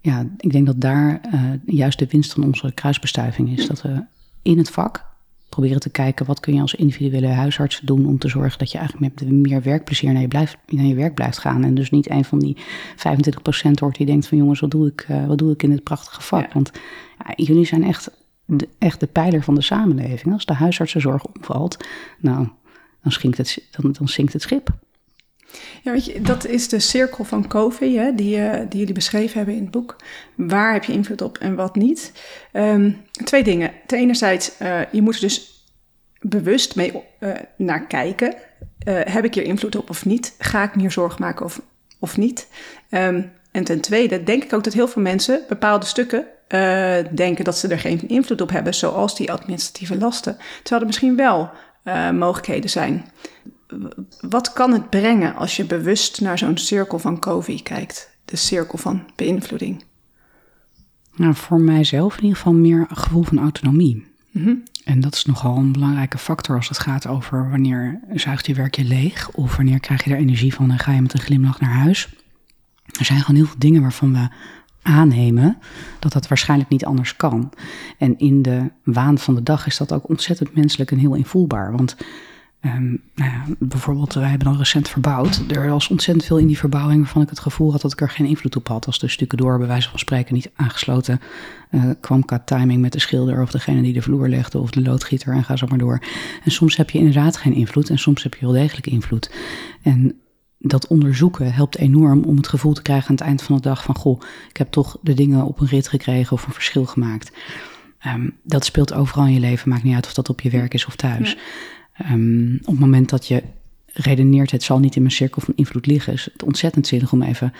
ja, 0.00 0.26
ik 0.36 0.52
denk 0.52 0.66
dat 0.66 0.80
daar 0.80 1.20
uh, 1.34 1.40
juist 1.64 1.98
de 1.98 2.06
winst 2.06 2.32
van 2.32 2.44
onze 2.44 2.72
kruisbestuiving 2.72 3.58
is. 3.58 3.66
Dat 3.66 3.82
we 3.82 4.04
in 4.42 4.58
het 4.58 4.70
vak 4.70 5.09
proberen 5.50 5.80
te 5.80 5.90
kijken 5.90 6.26
wat 6.26 6.40
kun 6.40 6.54
je 6.54 6.60
als 6.60 6.74
individuele 6.74 7.26
huisarts 7.26 7.80
doen 7.80 8.06
om 8.06 8.18
te 8.18 8.28
zorgen 8.28 8.58
dat 8.58 8.72
je 8.72 8.78
eigenlijk 8.78 9.14
met 9.14 9.30
meer 9.30 9.62
werkplezier 9.62 10.12
naar 10.12 10.22
je, 10.22 10.28
blijft, 10.28 10.56
naar 10.66 10.84
je 10.84 10.94
werk 10.94 11.14
blijft 11.14 11.38
gaan. 11.38 11.64
En 11.64 11.74
dus 11.74 11.90
niet 11.90 12.10
een 12.10 12.24
van 12.24 12.38
die 12.38 12.56
25% 12.56 13.70
wordt 13.74 13.96
die 13.96 14.06
denkt 14.06 14.26
van 14.26 14.38
jongens, 14.38 14.60
wat 14.60 14.70
doe 14.70 14.86
ik, 14.86 15.06
uh, 15.10 15.26
wat 15.26 15.38
doe 15.38 15.52
ik 15.52 15.62
in 15.62 15.70
dit 15.70 15.82
prachtige 15.82 16.22
vak? 16.22 16.52
Want 16.52 16.70
ja, 17.18 17.32
jullie 17.36 17.64
zijn 17.64 17.84
echt 17.84 18.10
de, 18.44 18.68
echt 18.78 19.00
de 19.00 19.06
pijler 19.06 19.42
van 19.42 19.54
de 19.54 19.62
samenleving. 19.62 20.34
Als 20.34 20.44
de 20.44 20.54
huisartsenzorg 20.54 21.24
omvalt, 21.24 21.76
nou, 22.20 22.48
dan, 23.02 23.12
zinkt 23.12 23.38
het, 23.38 23.68
dan, 23.70 23.92
dan 23.92 24.08
zinkt 24.08 24.32
het 24.32 24.42
schip. 24.42 24.74
Ja, 25.82 25.96
dat 26.20 26.46
is 26.46 26.68
de 26.68 26.78
cirkel 26.78 27.24
van 27.24 27.48
Covey, 27.48 27.92
hè, 27.92 28.14
die, 28.14 28.36
uh, 28.36 28.52
die 28.68 28.78
jullie 28.78 28.94
beschreven 28.94 29.36
hebben 29.36 29.54
in 29.54 29.62
het 29.62 29.70
boek. 29.70 29.96
Waar 30.34 30.72
heb 30.72 30.84
je 30.84 30.92
invloed 30.92 31.22
op 31.22 31.38
en 31.38 31.54
wat 31.54 31.74
niet? 31.74 32.12
Um, 32.52 33.00
twee 33.24 33.42
dingen. 33.42 33.72
Ten 33.86 33.98
enerzijds, 33.98 34.52
uh, 34.62 34.80
je 34.92 35.02
moet 35.02 35.14
er 35.14 35.20
dus 35.20 35.64
bewust 36.20 36.76
mee 36.76 36.92
uh, 37.20 37.30
naar 37.56 37.86
kijken. 37.86 38.34
heb 38.84 39.24
ik 39.24 39.34
hier 39.34 39.44
invloed 39.44 39.76
op 39.76 39.90
of 39.90 40.04
niet? 40.04 40.34
Ga 40.38 40.62
ik 40.62 40.76
meer 40.76 40.90
zorg 40.90 41.18
maken 41.18 41.44
of, 41.44 41.60
of 41.98 42.16
niet? 42.16 42.48
Um, 42.90 43.32
en 43.50 43.64
ten 43.64 43.80
tweede 43.80 44.22
denk 44.22 44.44
ik 44.44 44.52
ook 44.52 44.64
dat 44.64 44.72
heel 44.72 44.88
veel 44.88 45.02
mensen 45.02 45.42
bepaalde 45.48 45.86
stukken 45.86 46.24
denken 47.14 47.44
dat 47.44 47.58
ze 47.58 47.68
er 47.68 47.78
geen 47.78 48.08
invloed 48.08 48.40
op 48.40 48.50
hebben, 48.50 48.74
zoals 48.74 49.16
die 49.16 49.32
administratieve 49.32 49.98
lasten. 49.98 50.36
Terwijl 50.62 50.80
er 50.80 50.86
misschien 50.86 51.16
wel 51.16 51.50
mogelijkheden 52.12 52.70
zijn 52.70 53.04
wat 54.20 54.52
kan 54.52 54.72
het 54.72 54.90
brengen 54.90 55.34
als 55.34 55.56
je 55.56 55.64
bewust 55.64 56.20
naar 56.20 56.38
zo'n 56.38 56.58
cirkel 56.58 56.98
van 56.98 57.18
COVID 57.18 57.62
kijkt? 57.62 58.10
De 58.24 58.36
cirkel 58.36 58.78
van 58.78 59.02
beïnvloeding. 59.16 59.84
Nou, 61.14 61.34
voor 61.34 61.60
mijzelf 61.60 62.16
in 62.16 62.22
ieder 62.22 62.36
geval 62.36 62.52
meer 62.52 62.86
een 62.88 62.96
gevoel 62.96 63.22
van 63.22 63.38
autonomie. 63.38 64.06
Mm 64.30 64.62
En 64.84 65.00
dat 65.00 65.14
is 65.14 65.24
nogal 65.24 65.56
een 65.56 65.72
belangrijke 65.72 66.18
factor 66.18 66.56
als 66.56 66.68
het 66.68 66.78
gaat 66.78 67.06
over 67.06 67.50
wanneer 67.50 68.00
zuigt 68.14 68.46
je 68.46 68.54
werk 68.54 68.74
je 68.74 68.84
leeg 68.84 69.30
of 69.30 69.56
wanneer 69.56 69.80
krijg 69.80 70.04
je 70.04 70.10
er 70.10 70.16
energie 70.16 70.54
van 70.54 70.70
en 70.70 70.78
ga 70.78 70.92
je 70.92 71.02
met 71.02 71.12
een 71.12 71.20
glimlach 71.20 71.60
naar 71.60 71.72
huis. 71.72 72.08
Er 72.98 73.04
zijn 73.04 73.20
gewoon 73.20 73.36
heel 73.36 73.46
veel 73.46 73.58
dingen 73.58 73.82
waarvan 73.82 74.12
we 74.12 74.28
aannemen 74.82 75.58
dat 75.98 76.12
dat 76.12 76.28
waarschijnlijk 76.28 76.70
niet 76.70 76.84
anders 76.84 77.16
kan. 77.16 77.52
En 77.98 78.18
in 78.18 78.42
de 78.42 78.70
waan 78.84 79.18
van 79.18 79.34
de 79.34 79.42
dag 79.42 79.66
is 79.66 79.76
dat 79.76 79.92
ook 79.92 80.08
ontzettend 80.08 80.54
menselijk 80.54 80.90
en 80.90 80.98
heel 80.98 81.14
invoelbaar. 81.14 81.72
Want 81.76 81.96
Um, 82.64 83.02
nou 83.14 83.30
ja, 83.30 83.44
bijvoorbeeld, 83.58 84.14
wij 84.14 84.28
hebben 84.28 84.46
dan 84.46 84.56
recent 84.56 84.88
verbouwd. 84.88 85.42
Er 85.48 85.68
was 85.68 85.88
ontzettend 85.88 86.26
veel 86.26 86.38
in 86.38 86.46
die 86.46 86.58
verbouwing 86.58 86.98
waarvan 86.98 87.22
ik 87.22 87.28
het 87.28 87.38
gevoel 87.38 87.72
had 87.72 87.80
dat 87.80 87.92
ik 87.92 88.00
er 88.00 88.10
geen 88.10 88.26
invloed 88.26 88.56
op 88.56 88.68
had. 88.68 88.86
Als 88.86 88.98
de 88.98 89.08
stukken 89.08 89.38
door, 89.38 89.58
bij 89.58 89.66
wijze 89.66 89.88
van 89.88 89.98
spreken, 89.98 90.34
niet 90.34 90.50
aangesloten 90.54 91.20
uh, 91.70 91.84
kwam 92.00 92.24
qua 92.24 92.38
timing 92.38 92.80
met 92.80 92.92
de 92.92 93.00
schilder 93.00 93.42
of 93.42 93.50
degene 93.50 93.82
die 93.82 93.92
de 93.92 94.02
vloer 94.02 94.28
legde 94.28 94.58
of 94.58 94.70
de 94.70 94.82
loodgieter 94.82 95.34
en 95.34 95.44
ga 95.44 95.56
zo 95.56 95.66
maar 95.66 95.78
door. 95.78 96.02
En 96.44 96.50
soms 96.50 96.76
heb 96.76 96.90
je 96.90 96.98
inderdaad 96.98 97.36
geen 97.36 97.54
invloed 97.54 97.90
en 97.90 97.98
soms 97.98 98.22
heb 98.22 98.34
je 98.34 98.40
wel 98.40 98.54
degelijk 98.54 98.86
invloed. 98.86 99.32
En 99.82 100.20
dat 100.58 100.86
onderzoeken 100.86 101.52
helpt 101.52 101.76
enorm 101.76 102.24
om 102.24 102.36
het 102.36 102.48
gevoel 102.48 102.72
te 102.72 102.82
krijgen 102.82 103.08
aan 103.08 103.14
het 103.14 103.24
eind 103.24 103.42
van 103.42 103.56
de 103.56 103.62
dag 103.62 103.82
van 103.82 103.94
goh, 103.94 104.20
ik 104.48 104.56
heb 104.56 104.70
toch 104.70 104.98
de 105.02 105.14
dingen 105.14 105.44
op 105.44 105.60
een 105.60 105.66
rit 105.66 105.88
gekregen 105.88 106.32
of 106.32 106.46
een 106.46 106.52
verschil 106.52 106.84
gemaakt. 106.84 107.32
Um, 108.06 108.36
dat 108.42 108.64
speelt 108.64 108.92
overal 108.92 109.26
in 109.26 109.32
je 109.32 109.40
leven, 109.40 109.68
maakt 109.68 109.82
niet 109.82 109.94
uit 109.94 110.06
of 110.06 110.14
dat 110.14 110.28
op 110.28 110.40
je 110.40 110.50
werk 110.50 110.74
is 110.74 110.86
of 110.86 110.96
thuis. 110.96 111.36
Um, 112.10 112.58
op 112.60 112.66
het 112.66 112.78
moment 112.78 113.08
dat 113.08 113.26
je 113.26 113.42
redeneert, 113.92 114.50
het 114.50 114.62
zal 114.62 114.78
niet 114.78 114.96
in 114.96 115.02
mijn 115.02 115.14
cirkel 115.14 115.42
van 115.42 115.54
invloed 115.56 115.86
liggen, 115.86 116.12
is 116.12 116.28
het 116.32 116.42
ontzettend 116.42 116.86
zinnig 116.86 117.12
om 117.12 117.22
even 117.22 117.52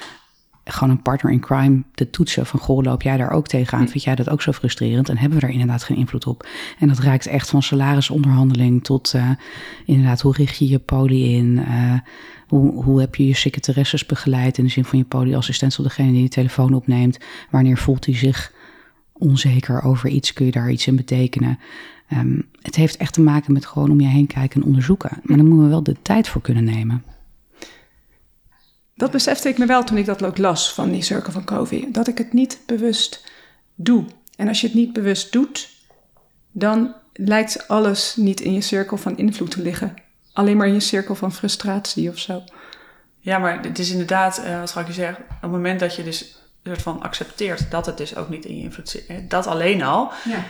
gewoon 0.64 0.90
een 0.90 1.02
partner 1.02 1.32
in 1.32 1.40
crime 1.40 1.82
te 1.94 2.10
toetsen. 2.10 2.46
Van 2.46 2.60
goh, 2.60 2.82
loop 2.82 3.02
jij 3.02 3.16
daar 3.16 3.30
ook 3.30 3.48
tegenaan? 3.48 3.88
Vind 3.88 4.04
jij 4.04 4.14
dat 4.14 4.28
ook 4.28 4.42
zo 4.42 4.52
frustrerend? 4.52 5.08
En 5.08 5.18
hebben 5.18 5.38
we 5.38 5.44
daar 5.44 5.54
inderdaad 5.54 5.82
geen 5.82 5.96
invloed 5.96 6.26
op? 6.26 6.48
En 6.78 6.88
dat 6.88 6.98
raakt 6.98 7.26
echt 7.26 7.50
van 7.50 7.62
salarisonderhandeling 7.62 8.84
tot 8.84 9.12
uh, 9.16 9.30
inderdaad 9.84 10.20
hoe 10.20 10.34
richt 10.36 10.58
je 10.58 10.68
je 10.68 10.78
poli 10.78 11.36
in? 11.36 11.56
Uh, 11.68 11.98
hoe, 12.46 12.84
hoe 12.84 13.00
heb 13.00 13.14
je 13.14 13.26
je 13.26 13.34
secretaresses 13.34 14.06
begeleid 14.06 14.58
in 14.58 14.64
de 14.64 14.70
zin 14.70 14.84
van 14.84 14.98
je 14.98 15.04
polyassistent 15.04 15.78
of 15.78 15.84
degene 15.84 16.12
die 16.12 16.22
de 16.22 16.28
telefoon 16.28 16.74
opneemt? 16.74 17.18
Wanneer 17.50 17.78
voelt 17.78 18.04
hij 18.04 18.16
zich 18.16 18.52
onzeker 19.12 19.82
over 19.82 20.08
iets? 20.08 20.32
Kun 20.32 20.46
je 20.46 20.52
daar 20.52 20.70
iets 20.70 20.86
in 20.86 20.96
betekenen? 20.96 21.58
Um, 22.12 22.48
het 22.62 22.74
heeft 22.74 22.96
echt 22.96 23.12
te 23.12 23.20
maken 23.20 23.52
met 23.52 23.66
gewoon 23.66 23.90
om 23.90 24.00
je 24.00 24.06
heen 24.06 24.26
kijken 24.26 24.60
en 24.60 24.66
onderzoeken. 24.66 25.10
Maar 25.22 25.36
dan 25.36 25.46
moeten 25.46 25.64
we 25.64 25.70
wel 25.70 25.82
de 25.82 25.96
tijd 26.02 26.28
voor 26.28 26.40
kunnen 26.40 26.64
nemen. 26.64 27.04
Dat 28.94 29.10
besefte 29.10 29.48
ik 29.48 29.58
me 29.58 29.66
wel 29.66 29.84
toen 29.84 29.96
ik 29.96 30.06
dat 30.06 30.24
ook 30.24 30.38
las 30.38 30.74
van 30.74 30.90
die 30.90 31.02
cirkel 31.02 31.32
van 31.32 31.44
Covey. 31.44 31.88
Dat 31.92 32.08
ik 32.08 32.18
het 32.18 32.32
niet 32.32 32.58
bewust 32.66 33.30
doe. 33.74 34.04
En 34.36 34.48
als 34.48 34.60
je 34.60 34.66
het 34.66 34.76
niet 34.76 34.92
bewust 34.92 35.32
doet, 35.32 35.70
dan 36.52 36.94
lijkt 37.12 37.68
alles 37.68 38.16
niet 38.16 38.40
in 38.40 38.52
je 38.52 38.60
cirkel 38.60 38.96
van 38.96 39.16
invloed 39.16 39.50
te 39.50 39.62
liggen. 39.62 39.94
Alleen 40.32 40.56
maar 40.56 40.66
in 40.66 40.72
je 40.72 40.80
cirkel 40.80 41.14
van 41.14 41.32
frustratie 41.32 42.10
of 42.10 42.18
zo. 42.18 42.42
Ja, 43.18 43.38
maar 43.38 43.62
het 43.62 43.78
is 43.78 43.90
inderdaad, 43.90 44.42
uh, 44.44 44.58
wat 44.58 44.70
ga 44.70 44.80
ik 44.80 44.86
je 44.86 44.92
zeggen, 44.92 45.24
op 45.24 45.40
het 45.40 45.50
moment 45.50 45.80
dat 45.80 45.96
je 45.96 46.02
dus 46.02 46.39
soort 46.70 46.82
van 46.82 47.02
accepteert 47.02 47.70
dat 47.70 47.86
het 47.86 47.96
dus 47.96 48.16
ook 48.16 48.28
niet 48.28 48.44
in 48.44 48.56
je 48.56 48.62
invloed 48.62 48.88
zit. 48.88 49.30
Dat 49.30 49.46
alleen 49.46 49.82
al. 49.82 50.10
Ja. 50.24 50.44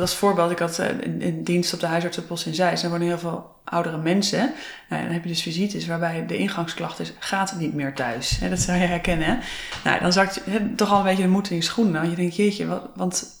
Als 0.00 0.14
voorbeeld, 0.14 0.50
ik 0.50 0.58
had 0.58 0.78
een, 0.78 1.22
eh, 1.22 1.32
dienst 1.36 1.74
op 1.74 1.80
de 1.80 1.86
huisartsenpost 1.86 2.46
in 2.46 2.54
Zeist. 2.54 2.82
Er 2.82 2.90
wonen 2.90 3.06
heel 3.06 3.18
veel 3.18 3.54
oudere 3.64 3.98
mensen. 3.98 4.52
Nou, 4.88 5.02
dan 5.02 5.12
heb 5.12 5.22
je 5.22 5.28
dus 5.28 5.42
visites 5.42 5.86
waarbij 5.86 6.26
de 6.26 6.36
ingangsklacht 6.36 7.00
is, 7.00 7.12
gaat 7.18 7.54
niet 7.58 7.74
meer 7.74 7.94
thuis. 7.94 8.38
Dat 8.50 8.58
zou 8.58 8.78
je 8.78 8.86
herkennen. 8.86 9.40
Nou, 9.84 10.00
dan 10.00 10.12
zakt 10.12 10.40
je 10.44 10.74
toch 10.74 10.90
al 10.90 10.98
een 10.98 11.04
beetje 11.04 11.22
de 11.22 11.28
moed 11.28 11.50
in 11.50 11.56
je 11.56 11.62
schoenen. 11.62 12.00
Want 12.00 12.10
je 12.10 12.16
denkt, 12.16 12.36
jeetje, 12.36 12.66
wat, 12.66 12.82
want 12.94 13.34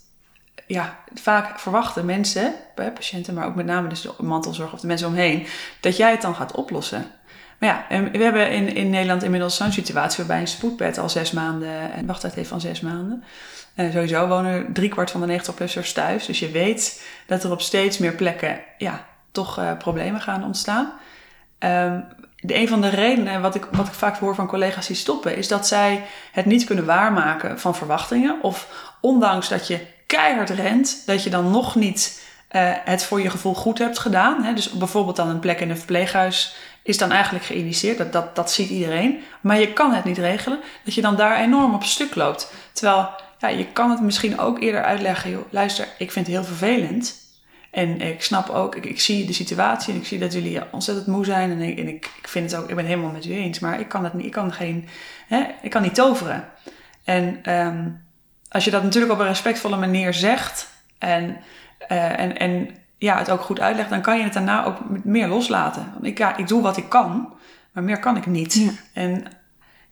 ja, 0.66 0.98
vaak 1.14 1.58
verwachten 1.58 2.04
mensen, 2.04 2.54
patiënten, 2.74 3.34
maar 3.34 3.46
ook 3.46 3.54
met 3.54 3.66
name 3.66 3.88
dus 3.88 4.00
de 4.00 4.12
mantelzorg 4.18 4.72
of 4.72 4.80
de 4.80 4.86
mensen 4.86 5.08
omheen, 5.08 5.46
dat 5.80 5.96
jij 5.96 6.10
het 6.10 6.22
dan 6.22 6.34
gaat 6.34 6.54
oplossen. 6.54 7.06
Maar 7.58 7.68
ja, 7.68 7.86
en 7.88 8.10
we 8.10 8.22
hebben 8.22 8.50
in, 8.50 8.74
in 8.74 8.90
Nederland 8.90 9.22
inmiddels 9.22 9.56
zo'n 9.56 9.72
situatie 9.72 10.18
waarbij 10.18 10.40
een 10.40 10.48
spoedbed 10.48 10.98
al 10.98 11.08
zes 11.08 11.30
maanden 11.30 11.92
en 11.92 12.06
wachttijd 12.06 12.34
heeft 12.34 12.48
van 12.48 12.60
zes 12.60 12.80
maanden. 12.80 13.24
En 13.74 13.92
sowieso 13.92 14.26
wonen 14.26 14.72
driekwart 14.72 15.10
van 15.10 15.26
de 15.26 15.40
90-plussers 15.40 15.92
thuis. 15.92 16.26
Dus 16.26 16.38
je 16.38 16.50
weet 16.50 17.02
dat 17.26 17.44
er 17.44 17.50
op 17.50 17.60
steeds 17.60 17.98
meer 17.98 18.14
plekken 18.14 18.60
ja, 18.78 19.06
toch 19.32 19.58
uh, 19.58 19.76
problemen 19.76 20.20
gaan 20.20 20.44
ontstaan. 20.44 20.92
Um, 21.58 22.04
de, 22.40 22.56
een 22.56 22.68
van 22.68 22.80
de 22.80 22.88
redenen 22.88 23.40
wat 23.40 23.54
ik, 23.54 23.68
wat 23.72 23.86
ik 23.86 23.92
vaak 23.92 24.18
hoor 24.18 24.34
van 24.34 24.46
collega's 24.46 24.86
die 24.86 24.96
stoppen, 24.96 25.36
is 25.36 25.48
dat 25.48 25.66
zij 25.66 26.04
het 26.32 26.44
niet 26.44 26.64
kunnen 26.64 26.84
waarmaken 26.84 27.60
van 27.60 27.74
verwachtingen. 27.74 28.42
Of 28.42 28.68
ondanks 29.00 29.48
dat 29.48 29.66
je 29.66 29.86
keihard 30.06 30.50
rent, 30.50 31.02
dat 31.06 31.22
je 31.22 31.30
dan 31.30 31.50
nog 31.50 31.74
niet 31.74 32.24
uh, 32.52 32.72
het 32.84 33.04
voor 33.04 33.20
je 33.20 33.30
gevoel 33.30 33.54
goed 33.54 33.78
hebt 33.78 33.98
gedaan. 33.98 34.42
Hè? 34.42 34.52
Dus 34.52 34.70
bijvoorbeeld 34.70 35.16
dan 35.16 35.28
een 35.28 35.40
plek 35.40 35.60
in 35.60 35.70
een 35.70 35.76
verpleeghuis 35.76 36.56
is 36.86 36.98
dan 36.98 37.10
eigenlijk 37.10 37.44
geïndiceerd. 37.44 37.98
Dat, 37.98 38.12
dat, 38.12 38.36
dat 38.36 38.52
ziet 38.52 38.70
iedereen. 38.70 39.20
Maar 39.40 39.60
je 39.60 39.72
kan 39.72 39.94
het 39.94 40.04
niet 40.04 40.18
regelen. 40.18 40.60
Dat 40.84 40.94
je 40.94 41.00
dan 41.00 41.16
daar 41.16 41.40
enorm 41.40 41.74
op 41.74 41.84
stuk 41.84 42.14
loopt. 42.14 42.52
Terwijl 42.72 43.08
ja, 43.38 43.48
je 43.48 43.66
kan 43.66 43.90
het 43.90 44.00
misschien 44.00 44.38
ook 44.38 44.60
eerder 44.60 44.82
uitleggen. 44.82 45.30
Joh, 45.30 45.52
luister, 45.52 45.88
ik 45.98 46.12
vind 46.12 46.26
het 46.26 46.34
heel 46.34 46.44
vervelend. 46.44 47.24
En 47.70 48.00
ik 48.00 48.22
snap 48.22 48.48
ook, 48.48 48.76
ik, 48.76 48.84
ik 48.84 49.00
zie 49.00 49.26
de 49.26 49.32
situatie 49.32 49.92
en 49.92 50.00
ik 50.00 50.06
zie 50.06 50.18
dat 50.18 50.32
jullie 50.32 50.60
ontzettend 50.70 51.06
moe 51.06 51.24
zijn. 51.24 51.50
En, 51.50 51.60
ik, 51.60 51.78
en 51.78 51.88
ik, 51.88 52.10
ik 52.18 52.28
vind 52.28 52.50
het 52.50 52.60
ook, 52.60 52.68
ik 52.68 52.76
ben 52.76 52.84
helemaal 52.84 53.10
met 53.10 53.26
u 53.26 53.32
eens. 53.32 53.58
Maar 53.58 53.80
ik 53.80 53.88
kan 53.88 54.04
het 54.04 54.14
niet, 54.14 54.26
ik 54.26 54.32
kan 54.32 54.52
geen, 54.52 54.88
hè, 55.26 55.44
ik 55.62 55.70
kan 55.70 55.82
niet 55.82 55.94
toveren. 55.94 56.48
En 57.04 57.52
um, 57.56 58.04
als 58.48 58.64
je 58.64 58.70
dat 58.70 58.82
natuurlijk 58.82 59.12
op 59.12 59.18
een 59.18 59.26
respectvolle 59.26 59.76
manier 59.76 60.14
zegt. 60.14 60.68
En, 60.98 61.36
uh, 61.88 62.18
en, 62.18 62.38
en 62.38 62.68
ja, 62.98 63.18
het 63.18 63.30
ook 63.30 63.40
goed 63.40 63.60
uitlegt, 63.60 63.90
dan 63.90 64.00
kan 64.00 64.18
je 64.18 64.24
het 64.24 64.32
daarna 64.32 64.64
ook 64.64 64.76
meer 65.04 65.28
loslaten. 65.28 65.90
Want 65.92 66.06
ik, 66.06 66.18
ja, 66.18 66.36
ik 66.36 66.48
doe 66.48 66.62
wat 66.62 66.76
ik 66.76 66.88
kan, 66.88 67.32
maar 67.72 67.82
meer 67.82 67.98
kan 67.98 68.16
ik 68.16 68.26
niet. 68.26 68.80
En 68.92 69.24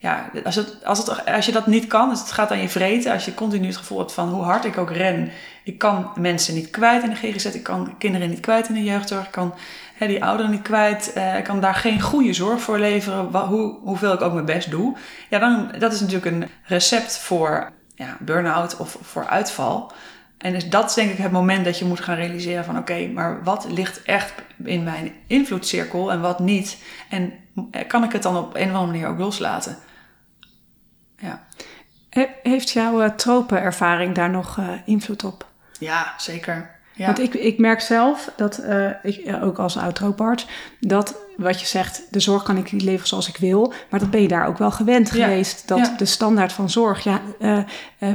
ja, 0.04 0.30
als, 0.44 0.54
het, 0.54 0.84
als, 0.84 0.98
het, 0.98 1.26
als 1.26 1.46
je 1.46 1.52
dat 1.52 1.66
niet 1.66 1.86
kan, 1.86 2.08
dus 2.08 2.20
het 2.20 2.30
gaat 2.30 2.50
aan 2.50 2.60
je 2.60 2.68
vreten, 2.68 3.12
als 3.12 3.24
je 3.24 3.34
continu 3.34 3.66
het 3.66 3.76
gevoel 3.76 3.98
hebt 3.98 4.12
van 4.12 4.28
hoe 4.28 4.42
hard 4.42 4.64
ik 4.64 4.78
ook 4.78 4.90
ren, 4.90 5.30
ik 5.64 5.78
kan 5.78 6.10
mensen 6.18 6.54
niet 6.54 6.70
kwijt 6.70 7.02
in 7.02 7.10
de 7.10 7.16
GGZ, 7.16 7.44
ik 7.44 7.62
kan 7.62 7.94
kinderen 7.98 8.28
niet 8.28 8.40
kwijt 8.40 8.68
in 8.68 8.74
de 8.74 8.84
jeugdzorg, 8.84 9.24
ik 9.24 9.30
kan 9.30 9.54
hè, 9.94 10.06
die 10.06 10.24
ouderen 10.24 10.50
niet 10.50 10.62
kwijt, 10.62 11.12
uh, 11.16 11.38
ik 11.38 11.44
kan 11.44 11.60
daar 11.60 11.74
geen 11.74 12.00
goede 12.00 12.32
zorg 12.32 12.60
voor 12.60 12.78
leveren, 12.78 13.30
wat, 13.30 13.46
hoe, 13.46 13.78
hoeveel 13.82 14.12
ik 14.12 14.20
ook 14.20 14.32
mijn 14.32 14.44
best 14.44 14.70
doe. 14.70 14.96
Ja, 15.28 15.38
dan, 15.38 15.72
dat 15.78 15.92
is 15.92 16.00
natuurlijk 16.00 16.26
een 16.26 16.48
recept 16.64 17.18
voor 17.18 17.72
ja, 17.94 18.16
burn-out 18.20 18.76
of 18.76 18.98
voor 19.02 19.26
uitval. 19.26 19.92
En 20.44 20.52
dus 20.52 20.68
dat 20.68 20.88
is 20.88 20.94
denk 20.94 21.10
ik 21.10 21.18
het 21.18 21.32
moment 21.32 21.64
dat 21.64 21.78
je 21.78 21.84
moet 21.84 22.00
gaan 22.00 22.14
realiseren 22.16 22.64
van 22.64 22.78
oké, 22.78 23.06
maar 23.06 23.44
wat 23.44 23.66
ligt 23.70 24.02
echt 24.02 24.32
in 24.64 24.82
mijn 24.82 25.12
invloedcirkel 25.26 26.12
en 26.12 26.20
wat 26.20 26.38
niet? 26.38 26.82
En 27.08 27.32
eh, 27.70 27.88
kan 27.88 28.04
ik 28.04 28.12
het 28.12 28.22
dan 28.22 28.36
op 28.36 28.54
een 28.54 28.70
of 28.70 28.74
andere 28.74 28.86
manier 28.86 29.06
ook 29.06 29.18
loslaten? 29.18 29.78
Ja, 31.18 31.44
Heeft 32.42 32.70
jouw 32.70 33.02
uh, 33.02 33.08
tropenervaring 33.10 34.14
daar 34.14 34.30
nog 34.30 34.56
uh, 34.58 34.68
invloed 34.84 35.24
op? 35.24 35.46
ja 35.78 36.14
zeker. 36.16 36.73
Ja. 36.96 37.06
Want 37.06 37.18
ik, 37.18 37.34
ik 37.34 37.58
merk 37.58 37.80
zelf 37.80 38.30
dat, 38.36 38.60
uh, 38.62 38.88
ik, 39.02 39.36
ook 39.42 39.58
als 39.58 39.76
oud-trooparts, 39.76 40.46
dat 40.80 41.16
wat 41.36 41.60
je 41.60 41.66
zegt, 41.66 42.02
de 42.10 42.20
zorg 42.20 42.42
kan 42.42 42.56
ik 42.56 42.72
niet 42.72 42.82
leveren 42.82 43.08
zoals 43.08 43.28
ik 43.28 43.36
wil. 43.36 43.72
Maar 43.90 44.00
dat 44.00 44.10
ben 44.10 44.22
je 44.22 44.28
daar 44.28 44.46
ook 44.46 44.58
wel 44.58 44.70
gewend 44.70 45.10
Ja. 45.12 45.24
geweest. 45.24 45.68
Dat 45.68 45.78
Ja. 45.78 45.94
de 45.96 46.04
standaard 46.04 46.52
van 46.52 46.70
zorg, 46.70 47.04
ja, 47.04 47.20
uh, 47.38 47.56
uh, 47.56 47.62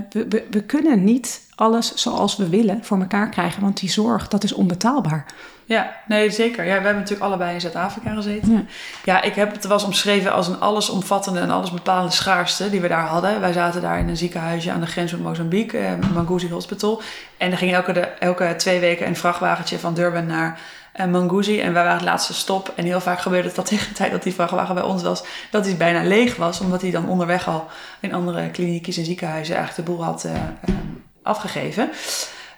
we, 0.09 0.25
we, 0.29 0.48
we 0.51 0.63
kunnen 0.63 1.03
niet 1.03 1.41
alles 1.55 1.93
zoals 1.95 2.38
we 2.38 2.50
willen 2.50 2.83
voor 2.83 3.00
elkaar 3.00 3.29
krijgen. 3.29 3.62
Want 3.62 3.79
die 3.79 3.89
zorg, 3.91 4.27
dat 4.27 4.43
is 4.43 4.53
onbetaalbaar. 4.53 5.25
Ja, 5.69 5.95
nee, 6.07 6.29
zeker. 6.29 6.63
Ja, 6.63 6.69
we 6.69 6.83
hebben 6.83 6.95
natuurlijk 6.95 7.21
allebei 7.21 7.53
in 7.53 7.61
Zuid-Afrika 7.61 8.13
gezeten. 8.13 8.51
Ja. 8.51 8.63
Ja. 9.03 9.21
ik 9.21 9.35
heb 9.35 9.51
het 9.51 9.65
was 9.65 9.83
omschreven 9.83 10.31
als 10.31 10.47
een 10.47 10.59
allesomvattende 10.59 11.39
en 11.39 11.49
allesbepalende 11.49 12.11
schaarste 12.11 12.69
die 12.69 12.81
we 12.81 12.88
daar 12.88 13.07
hadden. 13.07 13.41
Wij 13.41 13.53
zaten 13.53 13.81
daar 13.81 13.99
in 13.99 14.07
een 14.07 14.17
ziekenhuisje 14.17 14.71
aan 14.71 14.79
de 14.79 14.85
grens 14.85 15.11
met 15.11 15.21
Mozambique, 15.21 15.79
eh, 15.79 15.93
Manguzi 16.13 16.49
Hospital. 16.49 17.01
En 17.38 17.51
er 17.51 17.57
ging 17.57 17.73
elke, 17.73 17.91
de, 17.91 17.99
elke 17.99 18.53
twee 18.57 18.79
weken 18.79 19.07
een 19.07 19.15
vrachtwagentje 19.15 19.79
van 19.79 19.93
Durban 19.93 20.25
naar 20.25 20.59
eh, 20.93 21.05
Manguzi. 21.05 21.59
En 21.59 21.73
wij 21.73 21.83
waren 21.83 21.97
het 21.97 22.07
laatste 22.07 22.33
stop. 22.33 22.73
En 22.75 22.85
heel 22.85 23.01
vaak 23.01 23.19
gebeurde 23.19 23.47
het 23.47 23.55
dat 23.55 23.65
tegen 23.69 23.88
de 23.88 23.93
tijd 23.93 24.11
dat 24.11 24.23
die 24.23 24.33
vrachtwagen 24.33 24.75
bij 24.75 24.83
ons 24.83 25.03
was, 25.03 25.23
dat 25.51 25.65
hij 25.65 25.77
bijna 25.77 26.03
leeg 26.03 26.35
was. 26.35 26.59
Omdat 26.59 26.81
hij 26.81 26.91
dan 26.91 27.09
onderweg 27.09 27.47
al 27.47 27.67
in 27.99 28.13
andere 28.13 28.49
kliniekjes 28.49 28.97
en 28.97 29.05
ziekenhuizen 29.05 29.55
eigenlijk 29.55 29.88
de 29.88 29.93
boel 29.93 30.03
had 30.03 30.23
eh, 30.23 30.35
eh, 30.35 30.75
afgegeven. 31.23 31.89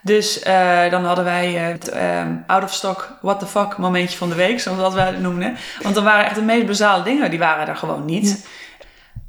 Dus 0.02 0.44
uh, 0.48 0.90
dan 0.90 1.06
hadden 1.06 1.24
wij 1.24 1.52
het 1.52 1.94
uh, 1.94 2.22
out 2.48 2.64
of 2.64 2.74
stock, 2.74 3.18
what 3.22 3.40
the 3.40 3.46
fuck 3.46 3.78
momentje 3.78 4.18
van 4.18 4.30
de 4.30 4.36
week, 4.36 4.60
zoals 4.60 4.80
dat 4.80 4.94
wij 4.94 5.06
het 5.06 5.22
noemden. 5.22 5.58
Want 5.82 5.96
dan 5.96 6.04
waren 6.04 6.26
echt 6.26 6.36
de 6.36 6.42
meest 6.42 6.66
basale 6.66 7.04
dingen, 7.04 7.30
die 7.30 7.40
waren 7.40 7.68
er 7.68 7.76
gewoon 7.76 8.06
niet. 8.06 8.30
Ja. 8.30 8.50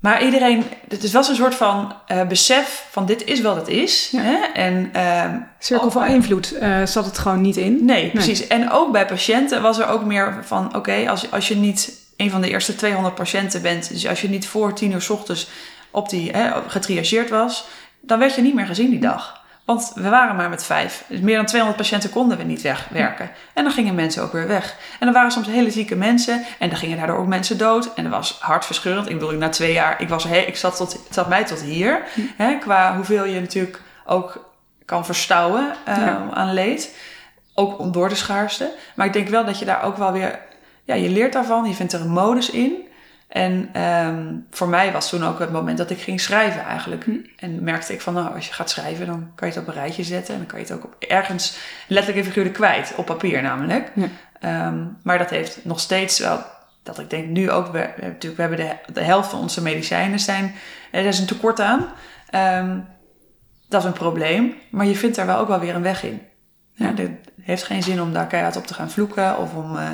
Maar 0.02 0.24
iedereen, 0.24 0.64
het 0.88 1.10
was 1.10 1.28
een 1.28 1.34
soort 1.34 1.54
van 1.54 1.94
uh, 2.12 2.26
besef 2.26 2.86
van 2.90 3.06
dit 3.06 3.24
is 3.24 3.40
wat 3.40 3.56
het 3.56 3.68
is. 3.68 4.08
Ja. 4.12 4.20
Hè? 4.20 4.36
En, 4.54 4.90
uh, 4.96 5.24
Cirkel 5.58 5.90
van 5.90 6.06
invloed 6.06 6.54
uh, 6.62 6.86
zat 6.86 7.04
het 7.04 7.18
gewoon 7.18 7.40
niet 7.40 7.56
in. 7.56 7.84
Nee, 7.84 8.10
precies. 8.10 8.38
Nee. 8.40 8.48
En 8.48 8.70
ook 8.70 8.92
bij 8.92 9.06
patiënten 9.06 9.62
was 9.62 9.78
er 9.78 9.88
ook 9.88 10.04
meer 10.04 10.38
van, 10.44 10.66
oké, 10.66 10.76
okay, 10.76 11.06
als, 11.06 11.30
als 11.30 11.48
je 11.48 11.56
niet 11.56 11.92
een 12.16 12.30
van 12.30 12.40
de 12.40 12.48
eerste 12.48 12.74
200 12.74 13.14
patiënten 13.14 13.62
bent, 13.62 13.88
dus 13.88 14.06
als 14.06 14.20
je 14.20 14.28
niet 14.28 14.46
voor 14.46 14.74
tien 14.74 14.92
uur 14.92 15.02
s 15.02 15.10
ochtends 15.10 15.48
op 15.90 16.08
die, 16.08 16.30
hè, 16.30 16.50
getriageerd 16.66 17.30
was, 17.30 17.64
dan 18.00 18.18
werd 18.18 18.34
je 18.34 18.42
niet 18.42 18.54
meer 18.54 18.66
gezien 18.66 18.90
die 18.90 19.00
dag. 19.00 19.41
Want 19.64 19.92
we 19.94 20.08
waren 20.08 20.36
maar 20.36 20.48
met 20.48 20.64
vijf. 20.64 21.04
Dus 21.08 21.20
meer 21.20 21.36
dan 21.36 21.46
200 21.46 21.82
patiënten 21.82 22.10
konden 22.10 22.38
we 22.38 22.44
niet 22.44 22.62
wegwerken. 22.62 23.30
En 23.54 23.64
dan 23.64 23.72
gingen 23.72 23.94
mensen 23.94 24.22
ook 24.22 24.32
weer 24.32 24.46
weg. 24.46 24.76
En 25.00 25.06
er 25.06 25.12
waren 25.12 25.30
soms 25.30 25.46
hele 25.46 25.70
zieke 25.70 25.96
mensen. 25.96 26.44
En 26.58 26.68
dan 26.68 26.78
gingen 26.78 26.96
daardoor 26.96 27.18
ook 27.18 27.26
mensen 27.26 27.58
dood. 27.58 27.94
En 27.94 28.02
dat 28.02 28.12
was 28.12 28.38
hartverscheurend. 28.40 29.08
Ik 29.08 29.18
bedoel, 29.18 29.38
na 29.38 29.48
twee 29.48 29.72
jaar, 29.72 30.00
ik, 30.00 30.08
was, 30.08 30.24
ik 30.24 30.56
zat, 30.56 30.76
tot, 30.76 30.98
zat 31.10 31.28
mij 31.28 31.44
tot 31.44 31.60
hier. 31.60 32.02
Hè, 32.36 32.58
qua 32.58 32.94
hoeveel 32.96 33.24
je 33.24 33.40
natuurlijk 33.40 33.80
ook 34.06 34.50
kan 34.84 35.04
verstouwen 35.04 35.74
ja. 35.86 36.28
aan 36.32 36.52
leed. 36.52 36.96
Ook 37.54 37.92
door 37.92 38.08
de 38.08 38.14
schaarste. 38.14 38.72
Maar 38.94 39.06
ik 39.06 39.12
denk 39.12 39.28
wel 39.28 39.44
dat 39.44 39.58
je 39.58 39.64
daar 39.64 39.82
ook 39.82 39.96
wel 39.96 40.12
weer... 40.12 40.38
Ja, 40.84 40.94
je 40.94 41.08
leert 41.08 41.32
daarvan. 41.32 41.64
Je 41.64 41.74
vindt 41.74 41.92
er 41.92 42.00
een 42.00 42.10
modus 42.10 42.50
in. 42.50 42.88
En 43.32 43.82
um, 43.82 44.46
voor 44.50 44.68
mij 44.68 44.92
was 44.92 45.08
toen 45.08 45.24
ook 45.24 45.38
het 45.38 45.52
moment 45.52 45.78
dat 45.78 45.90
ik 45.90 46.00
ging 46.00 46.20
schrijven 46.20 46.64
eigenlijk. 46.64 47.04
Hm. 47.04 47.16
En 47.36 47.62
merkte 47.64 47.92
ik 47.92 48.00
van, 48.00 48.14
nou, 48.14 48.34
als 48.34 48.46
je 48.46 48.52
gaat 48.52 48.70
schrijven, 48.70 49.06
dan 49.06 49.30
kan 49.34 49.48
je 49.48 49.54
het 49.54 49.62
op 49.62 49.68
een 49.68 49.80
rijtje 49.80 50.04
zetten. 50.04 50.32
En 50.32 50.40
dan 50.40 50.48
kan 50.48 50.58
je 50.58 50.64
het 50.64 50.74
ook 50.74 50.84
op 50.84 50.96
ergens 50.98 51.58
letterlijk 51.86 52.18
en 52.18 52.28
figuurlijk 52.28 52.54
kwijt. 52.54 52.92
Op 52.96 53.06
papier 53.06 53.42
namelijk. 53.42 53.92
Um, 54.44 54.96
maar 55.02 55.18
dat 55.18 55.30
heeft 55.30 55.64
nog 55.64 55.80
steeds 55.80 56.18
wel, 56.18 56.44
dat 56.82 56.98
ik 56.98 57.10
denk 57.10 57.28
nu 57.28 57.50
ook, 57.50 57.66
we, 57.66 57.90
we, 57.96 58.02
natuurlijk, 58.02 58.36
we 58.36 58.42
hebben 58.42 58.58
de, 58.58 58.92
de 58.92 59.04
helft 59.04 59.30
van 59.30 59.40
onze 59.40 59.62
medicijnen 59.62 60.20
zijn, 60.20 60.54
er 60.90 61.04
is 61.04 61.18
een 61.18 61.26
tekort 61.26 61.60
aan. 61.60 61.86
Um, 62.64 62.86
dat 63.68 63.80
is 63.80 63.86
een 63.86 63.92
probleem. 63.92 64.54
Maar 64.70 64.86
je 64.86 64.96
vindt 64.96 65.16
daar 65.16 65.26
wel 65.26 65.38
ook 65.38 65.48
wel 65.48 65.60
weer 65.60 65.74
een 65.74 65.82
weg 65.82 66.02
in. 66.04 66.22
Ja, 66.74 66.94
het 66.94 67.10
heeft 67.40 67.62
geen 67.62 67.82
zin 67.82 68.00
om 68.00 68.12
daar 68.12 68.26
keihard 68.26 68.56
op 68.56 68.66
te 68.66 68.74
gaan 68.74 68.90
vloeken. 68.90 69.38
Of 69.38 69.54
om 69.54 69.76
uh, 69.76 69.88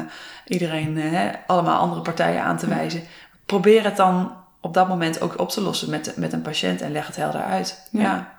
iedereen, 0.46 0.96
uh, 0.96 1.20
allemaal 1.46 1.80
andere 1.80 2.00
partijen 2.00 2.42
aan 2.42 2.56
te 2.56 2.68
wijzen 2.68 3.02
probeer 3.48 3.84
het 3.84 3.96
dan 3.96 4.32
op 4.60 4.74
dat 4.74 4.88
moment 4.88 5.20
ook 5.20 5.38
op 5.38 5.50
te 5.50 5.60
lossen 5.60 5.90
met, 5.90 6.12
met 6.16 6.32
een 6.32 6.42
patiënt 6.42 6.80
en 6.80 6.92
leg 6.92 7.06
het 7.06 7.16
helder 7.16 7.42
uit. 7.42 7.88
Ja. 7.90 8.00
ja. 8.00 8.36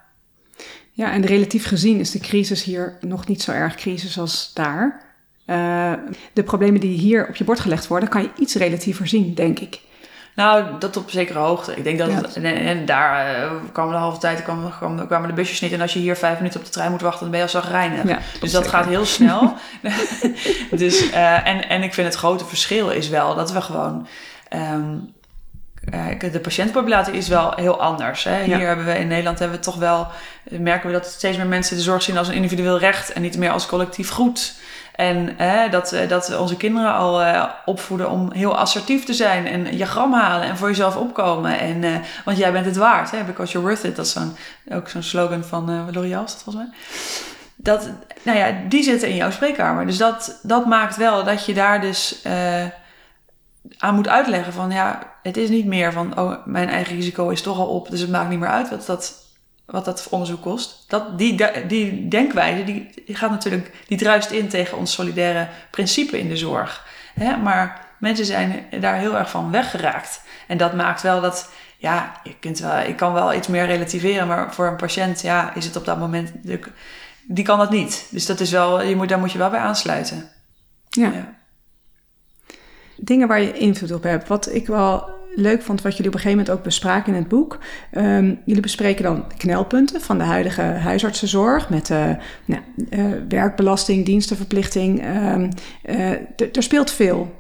Ja, 0.92 1.12
en 1.12 1.26
relatief 1.26 1.68
gezien 1.68 2.00
is 2.00 2.12
de 2.12 2.20
crisis 2.20 2.64
hier 2.64 2.98
nog 3.02 3.28
niet 3.28 3.42
zo 3.42 3.52
erg 3.52 3.76
crisis 3.76 4.20
als 4.20 4.52
daar. 4.54 5.02
Uh, 5.46 5.94
de 6.34 6.44
problemen 6.44 6.80
die 6.80 6.98
hier 6.98 7.28
op 7.28 7.36
je 7.36 7.44
bord 7.44 7.60
gelegd 7.60 7.88
worden, 7.88 8.10
kan 8.10 8.22
je 8.22 8.30
iets 8.38 8.56
relatiever 8.56 9.08
zien, 9.08 9.34
denk 9.34 9.60
ik. 9.60 9.80
Nou, 10.36 10.66
dat 10.80 10.98
op 10.98 11.10
zekere 11.10 11.40
hoogte. 11.40 11.76
Ik 11.76 11.84
denk 11.84 11.98
dat, 11.98 12.10
ja. 12.10 12.16
het, 12.16 12.36
en, 12.36 12.44
en, 12.44 12.86
daar 12.86 13.40
uh, 13.40 13.52
kwamen 13.72 13.94
de 13.94 14.00
halve 14.00 14.20
tijd 14.20 14.44
kwamen, 14.44 14.72
kwamen, 14.78 15.08
kwamen 15.08 15.28
de 15.28 15.36
busjes 15.36 15.62
niet. 15.62 15.72
En 15.72 15.82
als 15.82 15.94
je 15.94 16.00
hier 16.00 16.16
vijf 16.16 16.38
minuten 16.38 16.60
op 16.60 16.66
de 16.66 16.72
trein 16.72 16.92
moet 16.92 17.02
wachten, 17.02 17.22
dan 17.22 17.30
ben 17.30 17.40
je 17.40 17.46
al 17.46 17.52
zagrijnig. 17.52 18.08
Ja, 18.08 18.20
dus 18.40 18.52
dat 18.52 18.64
zeker. 18.64 18.78
gaat 18.78 18.88
heel 18.88 19.06
snel. 19.06 19.54
dus, 20.84 21.12
uh, 21.12 21.48
en, 21.48 21.70
en 21.70 21.84
ik 21.84 21.94
vind 21.94 22.08
het 22.08 22.16
grote 22.16 22.46
verschil 22.46 22.90
is 22.90 23.10
wel 23.10 23.36
dat 23.36 23.52
we 23.52 23.62
gewoon... 23.62 24.08
Um, 24.50 25.14
de 26.32 26.40
patiëntpopulatie 26.42 27.14
is 27.14 27.28
wel 27.28 27.54
heel 27.56 27.82
anders. 27.82 28.24
Hè? 28.24 28.44
Hier 28.44 28.60
ja. 28.60 28.66
hebben 28.66 28.86
we 28.86 28.98
in 28.98 29.08
Nederland 29.08 29.40
hebben 29.40 29.58
we 29.58 29.64
toch 29.64 29.76
wel, 29.76 30.08
merken 30.50 30.88
we 30.88 30.94
dat 30.94 31.06
steeds 31.06 31.38
meer 31.38 31.48
mensen 31.48 31.76
de 31.76 31.82
zorg 31.82 32.02
zien 32.02 32.18
als 32.18 32.28
een 32.28 32.34
individueel 32.34 32.80
recht 32.80 33.14
en 33.14 33.22
niet 33.22 33.38
meer 33.38 33.52
als 33.52 33.66
collectief 33.66 34.10
goed. 34.10 34.58
En 34.96 35.34
hè, 35.38 35.70
dat, 35.70 35.96
dat 36.08 36.28
we 36.28 36.40
onze 36.40 36.58
kinderen 36.58 36.94
al 36.94 37.22
uh, 37.22 37.44
opvoeden 37.66 38.10
om 38.10 38.32
heel 38.32 38.58
assertief 38.58 39.06
te 39.06 39.14
zijn 39.14 39.48
en 39.48 39.78
je 39.78 39.86
gram 39.86 40.14
halen 40.14 40.48
en 40.48 40.58
voor 40.58 40.68
jezelf 40.68 40.96
opkomen. 40.96 41.60
En, 41.60 41.84
uh, 41.84 41.96
want 42.26 42.38
jij 42.38 42.52
bent 42.52 42.66
het 42.66 42.78
waard, 42.78 43.12
hè? 43.12 43.24
because 43.24 43.52
you're 43.52 43.68
worth 43.68 43.84
it. 43.84 43.96
Dat 43.96 44.06
is 44.06 44.12
zo'n, 44.12 44.36
ook 44.72 44.90
zo'n 44.90 45.04
slogan 45.04 45.44
van 45.44 45.70
uh, 45.70 45.82
L'Oréal, 45.92 46.24
is 46.24 46.32
dat 46.32 46.42
volgens 46.44 46.66
mij. 46.66 46.74
Dat, 47.56 47.90
nou 48.24 48.38
ja, 48.38 48.54
die 48.68 48.84
zitten 48.84 49.10
in 49.10 49.16
jouw 49.16 49.32
spreekkamer. 49.32 49.86
Dus 49.86 49.98
dat, 49.98 50.40
dat 50.44 50.66
maakt 50.66 50.98
wel 50.98 51.24
dat 51.24 51.46
je 51.46 51.54
daar 51.54 51.82
dus 51.82 52.22
aan 53.78 53.96
moet 53.96 54.08
uitleggen 54.08 54.54
van 54.54 54.72
ja, 54.72 55.14
het 55.24 55.38
is 55.38 55.50
niet 55.50 55.66
meer 55.66 55.94
van 55.94 56.20
oh, 56.20 56.46
mijn 56.46 56.70
eigen 56.70 56.96
risico 56.96 57.30
is 57.30 57.42
toch 57.42 57.58
al 57.58 57.68
op, 57.68 57.90
dus 57.90 58.00
het 58.00 58.10
maakt 58.10 58.30
niet 58.30 58.40
meer 58.40 58.50
uit 58.50 58.70
wat 58.70 58.86
dat, 58.86 59.26
wat 59.66 59.86
dat 59.86 60.08
onderzoek 60.10 60.42
kost. 60.42 60.86
Dat, 60.88 61.18
die, 61.18 61.66
die 61.68 62.08
denkwijze 62.08 62.64
die, 62.64 62.90
die 63.06 63.16
gaat 63.16 63.30
natuurlijk, 63.30 63.72
die 63.88 63.98
druist 63.98 64.32
in 64.32 64.48
tegen 64.48 64.78
ons 64.78 64.94
solidaire 64.94 65.48
principe 65.72 66.20
in 66.20 66.30
de 66.30 66.38
zorg. 66.38 66.88
Hè? 67.14 67.38
Maar 67.38 67.88
mensen 68.00 68.26
zijn 68.26 68.66
daar 68.80 68.96
heel 68.96 69.18
erg 69.18 69.30
van 69.30 69.52
weggeraakt. 69.52 70.22
En 70.48 70.58
dat 70.58 70.74
maakt 70.74 71.02
wel 71.02 71.22
dat, 71.22 71.50
ja, 71.78 72.14
je 72.24 72.36
kunt 72.40 72.60
wel, 72.60 72.80
ik 72.80 72.96
kan 72.96 73.14
wel 73.14 73.34
iets 73.34 73.48
meer 73.48 73.66
relativeren, 73.66 74.28
maar 74.28 74.54
voor 74.54 74.68
een 74.68 74.76
patiënt, 74.76 75.22
ja, 75.22 75.54
is 75.56 75.66
het 75.66 75.76
op 75.76 75.86
dat 75.86 76.00
moment, 76.00 76.32
die 77.28 77.46
kan 77.46 77.58
dat 77.58 77.70
niet. 77.70 78.08
Dus 78.12 78.26
dat 78.26 78.40
is 78.40 78.52
wel, 78.52 78.82
je 78.82 78.96
moet, 78.96 79.10
daar 79.10 79.20
moet 79.20 79.32
je 79.32 79.38
wel 79.38 79.50
bij 79.50 79.60
aansluiten. 79.60 80.30
ja. 80.90 81.12
ja 81.12 81.38
dingen 83.00 83.28
waar 83.28 83.42
je 83.42 83.58
invloed 83.58 83.92
op 83.92 84.04
hebt. 84.04 84.28
Wat 84.28 84.54
ik 84.54 84.68
wel 84.68 85.18
leuk 85.36 85.62
vond, 85.62 85.82
wat 85.82 85.92
jullie 85.92 86.08
op 86.08 86.14
een 86.14 86.20
gegeven 86.20 86.38
moment 86.38 86.58
ook 86.58 86.64
bespraken 86.64 87.14
in 87.14 87.20
het 87.20 87.28
boek. 87.28 87.60
Um, 87.98 88.40
jullie 88.46 88.62
bespreken 88.62 89.04
dan 89.04 89.26
knelpunten 89.38 90.02
van 90.02 90.18
de 90.18 90.24
huidige 90.24 90.62
huisartsenzorg 90.62 91.70
met 91.70 91.90
uh, 91.90 92.10
nou, 92.46 92.62
uh, 92.90 93.06
werkbelasting, 93.30 94.06
dienstenverplichting. 94.06 95.06
Um, 95.06 95.50
uh, 95.86 96.12
er 96.38 96.64
speelt 96.64 96.92
veel. 96.92 97.39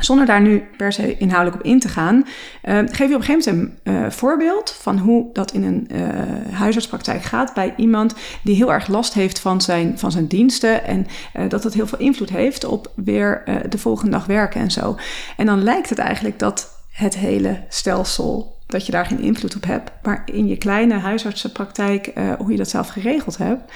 Zonder 0.00 0.26
daar 0.26 0.40
nu 0.40 0.62
per 0.76 0.92
se 0.92 1.16
inhoudelijk 1.16 1.56
op 1.56 1.66
in 1.70 1.80
te 1.80 1.88
gaan, 1.88 2.26
uh, 2.64 2.78
geef 2.78 3.08
je 3.08 3.14
op 3.14 3.20
een 3.20 3.22
gegeven 3.22 3.54
moment 3.54 3.78
een 3.82 3.92
uh, 3.94 4.10
voorbeeld 4.10 4.76
van 4.80 4.98
hoe 4.98 5.32
dat 5.32 5.52
in 5.52 5.62
een 5.62 5.88
uh, 5.92 6.54
huisartspraktijk 6.54 7.22
gaat 7.22 7.54
bij 7.54 7.74
iemand 7.76 8.14
die 8.42 8.54
heel 8.54 8.72
erg 8.72 8.88
last 8.88 9.14
heeft 9.14 9.40
van 9.40 9.60
zijn, 9.60 9.98
van 9.98 10.12
zijn 10.12 10.26
diensten 10.26 10.84
en 10.84 11.06
dat 11.48 11.62
dat 11.62 11.74
heel 11.74 11.86
veel 11.86 11.98
invloed 11.98 12.30
heeft 12.30 12.64
op 12.64 12.92
weer 12.94 13.42
de 13.68 13.78
volgende 13.78 14.10
dag 14.10 14.26
werken 14.26 14.60
en 14.60 14.70
zo. 14.70 14.96
En 15.36 15.46
dan 15.46 15.62
lijkt 15.62 15.88
het 15.88 15.98
eigenlijk 15.98 16.38
dat 16.38 16.70
het 16.90 17.16
hele 17.16 17.60
stelsel, 17.68 18.56
dat 18.66 18.86
je 18.86 18.92
daar 18.92 19.06
geen 19.06 19.20
invloed 19.20 19.56
op 19.56 19.64
hebt, 19.64 19.90
maar 20.02 20.22
in 20.24 20.46
je 20.48 20.56
kleine 20.56 20.94
huisartsenpraktijk, 20.94 22.12
hoe 22.38 22.50
je 22.50 22.56
dat 22.56 22.68
zelf 22.68 22.88
geregeld 22.88 23.38
hebt, 23.38 23.72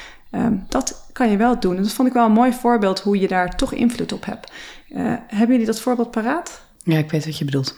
dat 0.68 1.04
kan 1.12 1.30
je 1.30 1.36
wel 1.36 1.60
doen. 1.60 1.76
En 1.76 1.82
dat 1.82 1.92
vond 1.92 2.08
ik 2.08 2.14
wel 2.14 2.26
een 2.26 2.32
mooi 2.32 2.52
voorbeeld 2.52 3.00
hoe 3.00 3.20
je 3.20 3.28
daar 3.28 3.56
toch 3.56 3.72
invloed 3.72 4.12
op 4.12 4.24
hebt. 4.24 4.52
Uh, 4.94 5.14
hebben 5.26 5.50
jullie 5.50 5.66
dat 5.66 5.80
voorbeeld 5.80 6.10
paraat? 6.10 6.62
Ja, 6.84 6.98
ik 6.98 7.10
weet 7.10 7.24
wat 7.24 7.38
je 7.38 7.44
bedoelt. 7.44 7.76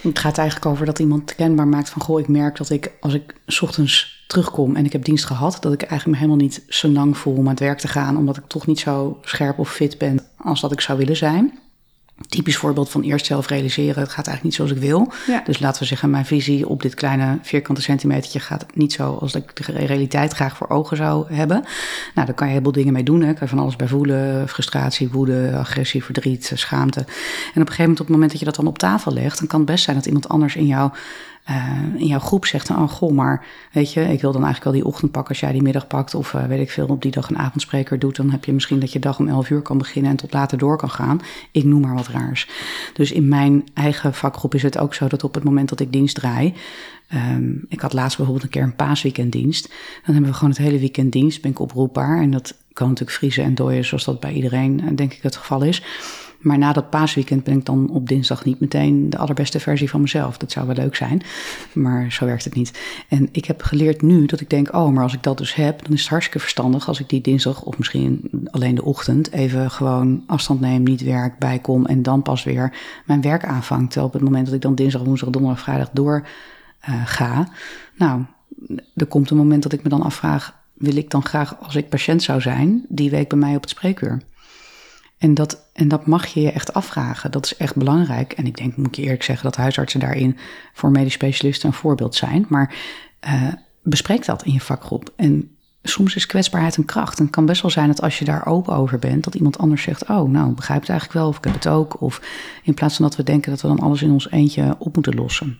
Het 0.00 0.18
gaat 0.18 0.38
eigenlijk 0.38 0.66
over 0.66 0.86
dat 0.86 0.98
iemand 0.98 1.34
kenbaar 1.34 1.68
maakt 1.68 1.90
van... 1.90 2.02
goh, 2.02 2.20
ik 2.20 2.28
merk 2.28 2.56
dat 2.56 2.70
ik 2.70 2.92
als 3.00 3.14
ik 3.14 3.34
ochtends 3.60 4.24
terugkom 4.26 4.76
en 4.76 4.84
ik 4.84 4.92
heb 4.92 5.04
dienst 5.04 5.24
gehad... 5.24 5.58
dat 5.60 5.72
ik 5.72 5.82
eigenlijk 5.82 6.06
me 6.06 6.24
helemaal 6.24 6.46
niet 6.46 6.64
zo 6.68 6.88
lang 6.88 7.16
voel 7.16 7.34
om 7.34 7.44
aan 7.44 7.50
het 7.50 7.60
werk 7.60 7.78
te 7.78 7.88
gaan... 7.88 8.16
omdat 8.16 8.36
ik 8.36 8.44
toch 8.46 8.66
niet 8.66 8.80
zo 8.80 9.18
scherp 9.22 9.58
of 9.58 9.72
fit 9.72 9.98
ben 9.98 10.20
als 10.36 10.60
dat 10.60 10.72
ik 10.72 10.80
zou 10.80 10.98
willen 10.98 11.16
zijn. 11.16 11.58
Typisch 12.28 12.56
voorbeeld 12.56 12.90
van 12.90 13.02
eerst 13.02 13.26
zelf 13.26 13.48
realiseren. 13.48 14.02
Het 14.02 14.12
gaat 14.12 14.26
eigenlijk 14.26 14.42
niet 14.42 14.54
zoals 14.54 14.70
ik 14.70 14.78
wil. 14.78 15.12
Ja. 15.26 15.42
Dus 15.44 15.58
laten 15.58 15.80
we 15.80 15.88
zeggen, 15.88 16.10
mijn 16.10 16.24
visie 16.24 16.68
op 16.68 16.82
dit 16.82 16.94
kleine 16.94 17.38
vierkante 17.42 17.82
centimetertje 17.82 18.40
gaat 18.40 18.66
niet 18.74 18.92
zo 18.92 19.14
als 19.20 19.34
ik 19.34 19.56
de 19.56 19.72
realiteit 19.72 20.32
graag 20.32 20.56
voor 20.56 20.68
ogen 20.68 20.96
zou 20.96 21.34
hebben. 21.34 21.64
Nou, 22.14 22.26
daar 22.26 22.34
kan 22.34 22.46
je 22.46 22.52
heel 22.52 22.62
veel 22.62 22.72
dingen 22.72 22.92
mee 22.92 23.02
doen. 23.02 23.20
Hè. 23.20 23.32
Kan 23.32 23.42
je 23.42 23.48
van 23.48 23.58
alles 23.58 23.76
bij 23.76 23.88
voelen. 23.88 24.48
Frustratie, 24.48 25.10
woede, 25.10 25.52
agressie, 25.56 26.04
verdriet, 26.04 26.52
schaamte. 26.54 27.00
En 27.00 27.06
op 27.06 27.08
een 27.54 27.60
gegeven 27.60 27.82
moment, 27.82 28.00
op 28.00 28.06
het 28.06 28.14
moment 28.14 28.30
dat 28.30 28.40
je 28.40 28.46
dat 28.46 28.56
dan 28.56 28.66
op 28.66 28.78
tafel 28.78 29.12
legt, 29.12 29.38
dan 29.38 29.48
kan 29.48 29.60
het 29.60 29.68
best 29.68 29.84
zijn 29.84 29.96
dat 29.96 30.06
iemand 30.06 30.28
anders 30.28 30.56
in 30.56 30.66
jou 30.66 30.90
in 31.96 32.06
jouw 32.06 32.18
groep 32.18 32.46
zegt 32.46 32.66
dan, 32.66 32.82
oh 32.82 32.88
goh, 32.88 33.12
maar 33.12 33.46
weet 33.72 33.92
je, 33.92 34.00
ik 34.00 34.20
wil 34.20 34.32
dan 34.32 34.44
eigenlijk 34.44 34.64
wel 34.64 34.82
die 34.82 34.92
ochtend 34.92 35.10
pakken 35.10 35.30
als 35.30 35.40
jij 35.40 35.52
die 35.52 35.62
middag 35.62 35.86
pakt. 35.86 36.14
Of 36.14 36.32
uh, 36.32 36.44
weet 36.44 36.60
ik 36.60 36.70
veel, 36.70 36.86
op 36.86 37.02
die 37.02 37.10
dag 37.10 37.30
een 37.30 37.38
avondspreker 37.38 37.98
doet. 37.98 38.16
Dan 38.16 38.30
heb 38.30 38.44
je 38.44 38.52
misschien 38.52 38.80
dat 38.80 38.92
je 38.92 38.98
dag 38.98 39.18
om 39.18 39.28
11 39.28 39.50
uur 39.50 39.62
kan 39.62 39.78
beginnen 39.78 40.10
en 40.10 40.16
tot 40.16 40.32
later 40.32 40.58
door 40.58 40.76
kan 40.76 40.90
gaan. 40.90 41.20
Ik 41.50 41.64
noem 41.64 41.80
maar 41.80 41.94
wat 41.94 42.08
raars. 42.08 42.48
Dus 42.94 43.12
in 43.12 43.28
mijn 43.28 43.64
eigen 43.74 44.14
vakgroep 44.14 44.54
is 44.54 44.62
het 44.62 44.78
ook 44.78 44.94
zo 44.94 45.08
dat 45.08 45.24
op 45.24 45.34
het 45.34 45.44
moment 45.44 45.68
dat 45.68 45.80
ik 45.80 45.92
dienst 45.92 46.14
draai. 46.14 46.54
Um, 47.14 47.64
ik 47.68 47.80
had 47.80 47.92
laatst 47.92 48.16
bijvoorbeeld 48.16 48.46
een 48.46 48.52
keer 48.52 48.62
een 48.62 48.76
paasweekenddienst. 48.76 49.68
Dan 50.04 50.14
hebben 50.14 50.30
we 50.30 50.36
gewoon 50.36 50.50
het 50.50 50.62
hele 50.62 50.78
weekend 50.78 51.12
dienst, 51.12 51.42
ben 51.42 51.50
ik 51.50 51.58
oproepbaar. 51.58 52.20
En 52.20 52.30
dat 52.30 52.54
kan 52.72 52.88
natuurlijk 52.88 53.16
vriezen 53.16 53.44
en 53.44 53.54
dooien 53.54 53.84
zoals 53.84 54.04
dat 54.04 54.20
bij 54.20 54.32
iedereen 54.32 54.96
denk 54.96 55.12
ik 55.12 55.22
het 55.22 55.36
geval 55.36 55.62
is. 55.62 55.82
Maar 56.42 56.58
na 56.58 56.72
dat 56.72 56.90
paasweekend 56.90 57.44
ben 57.44 57.56
ik 57.56 57.64
dan 57.64 57.90
op 57.90 58.08
dinsdag 58.08 58.44
niet 58.44 58.60
meteen 58.60 59.10
de 59.10 59.18
allerbeste 59.18 59.60
versie 59.60 59.90
van 59.90 60.00
mezelf. 60.00 60.36
Dat 60.36 60.52
zou 60.52 60.66
wel 60.66 60.74
leuk 60.74 60.96
zijn, 60.96 61.22
maar 61.72 62.12
zo 62.12 62.24
werkt 62.24 62.44
het 62.44 62.54
niet. 62.54 62.80
En 63.08 63.28
ik 63.32 63.44
heb 63.44 63.62
geleerd 63.62 64.02
nu 64.02 64.26
dat 64.26 64.40
ik 64.40 64.50
denk, 64.50 64.74
oh, 64.74 64.92
maar 64.92 65.02
als 65.02 65.14
ik 65.14 65.22
dat 65.22 65.38
dus 65.38 65.54
heb, 65.54 65.82
dan 65.82 65.92
is 65.92 66.00
het 66.00 66.08
hartstikke 66.08 66.40
verstandig 66.40 66.88
als 66.88 67.00
ik 67.00 67.08
die 67.08 67.20
dinsdag 67.20 67.62
of 67.62 67.78
misschien 67.78 68.30
alleen 68.50 68.74
de 68.74 68.84
ochtend 68.84 69.30
even 69.32 69.70
gewoon 69.70 70.22
afstand 70.26 70.60
neem, 70.60 70.82
niet 70.82 71.02
werk, 71.02 71.38
bijkom 71.38 71.86
en 71.86 72.02
dan 72.02 72.22
pas 72.22 72.44
weer 72.44 72.72
mijn 73.06 73.20
werk 73.20 73.44
aanvang. 73.44 73.86
Terwijl 73.86 74.06
op 74.06 74.12
het 74.12 74.22
moment 74.22 74.46
dat 74.46 74.54
ik 74.54 74.60
dan 74.60 74.74
dinsdag, 74.74 75.02
woensdag, 75.02 75.30
donderdag, 75.30 75.60
vrijdag 75.60 75.90
door 75.92 76.26
uh, 76.88 77.02
ga, 77.04 77.48
nou, 77.96 78.22
er 78.94 79.06
komt 79.06 79.30
een 79.30 79.36
moment 79.36 79.62
dat 79.62 79.72
ik 79.72 79.82
me 79.82 79.88
dan 79.88 80.02
afvraag, 80.02 80.60
wil 80.74 80.96
ik 80.96 81.10
dan 81.10 81.24
graag 81.24 81.56
als 81.60 81.76
ik 81.76 81.88
patiënt 81.88 82.22
zou 82.22 82.40
zijn, 82.40 82.84
die 82.88 83.10
week 83.10 83.28
bij 83.28 83.38
mij 83.38 83.56
op 83.56 83.60
het 83.60 83.70
spreekuur? 83.70 84.22
En 85.22 85.34
dat, 85.34 85.70
en 85.72 85.88
dat 85.88 86.06
mag 86.06 86.26
je 86.26 86.40
je 86.40 86.52
echt 86.52 86.74
afvragen. 86.74 87.30
Dat 87.30 87.44
is 87.44 87.56
echt 87.56 87.76
belangrijk. 87.76 88.32
En 88.32 88.46
ik 88.46 88.56
denk, 88.56 88.76
moet 88.76 88.96
je 88.96 89.02
eerlijk 89.02 89.22
zeggen, 89.22 89.44
dat 89.44 89.56
huisartsen 89.56 90.00
daarin 90.00 90.36
voor 90.72 90.90
medisch 90.90 91.12
specialisten 91.12 91.68
een 91.68 91.74
voorbeeld 91.74 92.14
zijn. 92.14 92.46
Maar 92.48 92.74
uh, 93.26 93.52
bespreek 93.82 94.24
dat 94.24 94.44
in 94.44 94.52
je 94.52 94.60
vakgroep. 94.60 95.12
En 95.16 95.56
soms 95.82 96.14
is 96.14 96.26
kwetsbaarheid 96.26 96.76
een 96.76 96.84
kracht. 96.84 97.18
En 97.18 97.24
het 97.24 97.34
kan 97.34 97.46
best 97.46 97.62
wel 97.62 97.70
zijn 97.70 97.86
dat 97.86 98.02
als 98.02 98.18
je 98.18 98.24
daar 98.24 98.46
open 98.46 98.74
over 98.74 98.98
bent, 98.98 99.24
dat 99.24 99.34
iemand 99.34 99.58
anders 99.58 99.82
zegt: 99.82 100.08
Oh, 100.08 100.30
nou, 100.30 100.52
begrijp 100.52 100.80
het 100.80 100.90
eigenlijk 100.90 101.18
wel, 101.18 101.28
of 101.28 101.36
ik 101.36 101.44
heb 101.44 101.54
het 101.54 101.68
ook. 101.68 102.00
Of 102.00 102.22
in 102.62 102.74
plaats 102.74 102.96
van 102.96 103.04
dat 103.04 103.16
we 103.16 103.22
denken 103.22 103.50
dat 103.50 103.60
we 103.60 103.68
dan 103.68 103.80
alles 103.80 104.02
in 104.02 104.10
ons 104.10 104.30
eentje 104.30 104.76
op 104.78 104.94
moeten 104.94 105.14
lossen. 105.14 105.58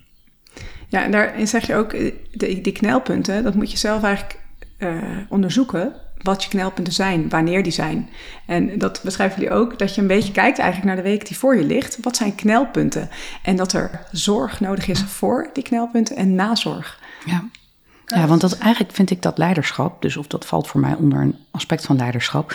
Ja, 0.89 1.05
en 1.05 1.11
daarin 1.11 1.49
zeg 1.49 1.67
je 1.67 1.75
ook, 1.75 1.91
de, 1.91 2.61
die 2.63 2.73
knelpunten, 2.73 3.43
dat 3.43 3.55
moet 3.55 3.71
je 3.71 3.79
zelf 3.79 4.03
eigenlijk 4.03 4.41
uh, 4.79 5.03
onderzoeken 5.29 5.93
wat 6.23 6.43
je 6.43 6.49
knelpunten 6.49 6.93
zijn, 6.93 7.29
wanneer 7.29 7.63
die 7.63 7.73
zijn. 7.73 8.09
En 8.47 8.79
dat 8.79 9.01
beschrijven 9.03 9.41
jullie 9.41 9.57
ook, 9.57 9.79
dat 9.79 9.95
je 9.95 10.01
een 10.01 10.07
beetje 10.07 10.33
kijkt 10.33 10.59
eigenlijk 10.59 10.95
naar 10.95 11.05
de 11.05 11.11
week 11.11 11.27
die 11.27 11.39
voor 11.39 11.57
je 11.57 11.65
ligt. 11.65 11.99
Wat 12.03 12.17
zijn 12.17 12.35
knelpunten? 12.35 13.09
En 13.43 13.57
dat 13.57 13.73
er 13.73 14.07
zorg 14.13 14.61
nodig 14.61 14.89
is 14.89 15.03
voor 15.03 15.51
die 15.53 15.63
knelpunten 15.63 16.17
en 16.17 16.35
nazorg. 16.35 17.01
Ja. 17.25 17.45
Ja, 18.07 18.27
want 18.27 18.41
dat, 18.41 18.59
eigenlijk 18.59 18.95
vind 18.95 19.11
ik 19.11 19.23
dat 19.23 19.39
leiderschap, 19.39 20.03
dus 20.03 20.17
of 20.17 20.27
dat 20.27 20.47
valt 20.47 20.69
voor 20.69 20.81
mij 20.81 20.95
onder 20.95 21.21
een 21.21 21.37
aspect 21.51 21.85
van 21.85 21.97
leiderschap, 21.97 22.55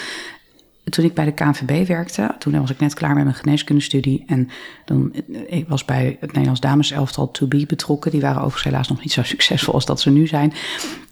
toen 0.90 1.06
ik 1.06 1.14
bij 1.14 1.26
de 1.26 1.32
KNVB 1.32 1.88
werkte, 1.88 2.36
toen 2.40 2.60
was 2.60 2.70
ik 2.70 2.80
net 2.80 2.94
klaar 2.94 3.14
met 3.16 3.24
mijn 3.24 3.36
geneeskundestudie. 3.36 4.24
En 4.28 4.50
dan, 4.86 5.14
ik 5.48 5.68
was 5.68 5.86
bij 5.86 6.18
het 6.20 6.32
Nederlands 6.32 6.62
dameselftal 6.62 7.32
To 7.32 7.48
Be 7.48 7.66
betrokken. 7.66 8.12
Die 8.12 8.22
waren 8.22 8.38
overigens 8.38 8.64
helaas 8.64 8.88
nog 8.88 9.02
niet 9.02 9.12
zo 9.12 9.24
succesvol 9.34 9.74
als 9.74 9.86
dat 9.86 10.02
ze 10.02 10.10
nu 10.10 10.28
zijn. 10.28 10.54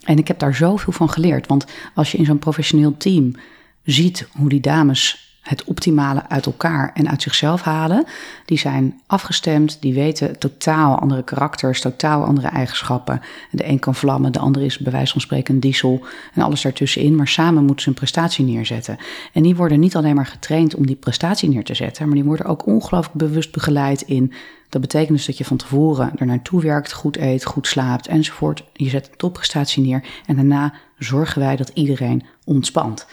En 0.04 0.18
ik 0.18 0.28
heb 0.28 0.38
daar 0.38 0.54
zoveel 0.54 0.92
van 0.92 1.10
geleerd. 1.10 1.46
Want 1.46 1.66
als 1.94 2.12
je 2.12 2.18
in 2.18 2.24
zo'n 2.24 2.38
professioneel 2.38 2.96
team 2.96 3.34
ziet 3.82 4.28
hoe 4.32 4.48
die 4.48 4.60
dames 4.60 5.25
het 5.48 5.64
optimale 5.64 6.28
uit 6.28 6.46
elkaar 6.46 6.90
en 6.94 7.08
uit 7.08 7.22
zichzelf 7.22 7.62
halen. 7.62 8.04
Die 8.44 8.58
zijn 8.58 9.00
afgestemd, 9.06 9.76
die 9.80 9.94
weten 9.94 10.38
totaal 10.38 10.98
andere 10.98 11.22
karakters, 11.22 11.80
totaal 11.80 12.24
andere 12.24 12.48
eigenschappen. 12.48 13.20
De 13.50 13.68
een 13.68 13.78
kan 13.78 13.94
vlammen, 13.94 14.32
de 14.32 14.38
ander 14.38 14.62
is 14.62 14.78
bij 14.78 14.92
wijze 14.92 15.12
van 15.12 15.20
spreken 15.20 15.60
diesel 15.60 16.04
en 16.34 16.42
alles 16.42 16.62
daartussenin. 16.62 17.16
Maar 17.16 17.28
samen 17.28 17.64
moeten 17.64 17.82
ze 17.82 17.88
een 17.88 17.94
prestatie 17.94 18.44
neerzetten. 18.44 18.96
En 19.32 19.42
die 19.42 19.56
worden 19.56 19.80
niet 19.80 19.96
alleen 19.96 20.14
maar 20.14 20.26
getraind 20.26 20.74
om 20.74 20.86
die 20.86 20.96
prestatie 20.96 21.48
neer 21.48 21.64
te 21.64 21.74
zetten, 21.74 22.06
maar 22.06 22.14
die 22.14 22.24
worden 22.24 22.46
ook 22.46 22.66
ongelooflijk 22.66 23.16
bewust 23.16 23.52
begeleid 23.52 24.02
in. 24.02 24.32
Dat 24.68 24.80
betekent 24.80 25.16
dus 25.16 25.26
dat 25.26 25.38
je 25.38 25.44
van 25.44 25.56
tevoren 25.56 26.12
er 26.16 26.26
naartoe 26.26 26.62
werkt, 26.62 26.92
goed 26.92 27.16
eet, 27.16 27.44
goed 27.44 27.66
slaapt 27.66 28.06
enzovoort. 28.06 28.64
Je 28.72 28.88
zet 28.88 29.08
een 29.08 29.16
topprestatie 29.16 29.82
neer 29.82 30.04
en 30.26 30.36
daarna 30.36 30.74
zorgen 30.98 31.40
wij 31.40 31.56
dat 31.56 31.70
iedereen 31.74 32.24
ontspant. 32.44 33.06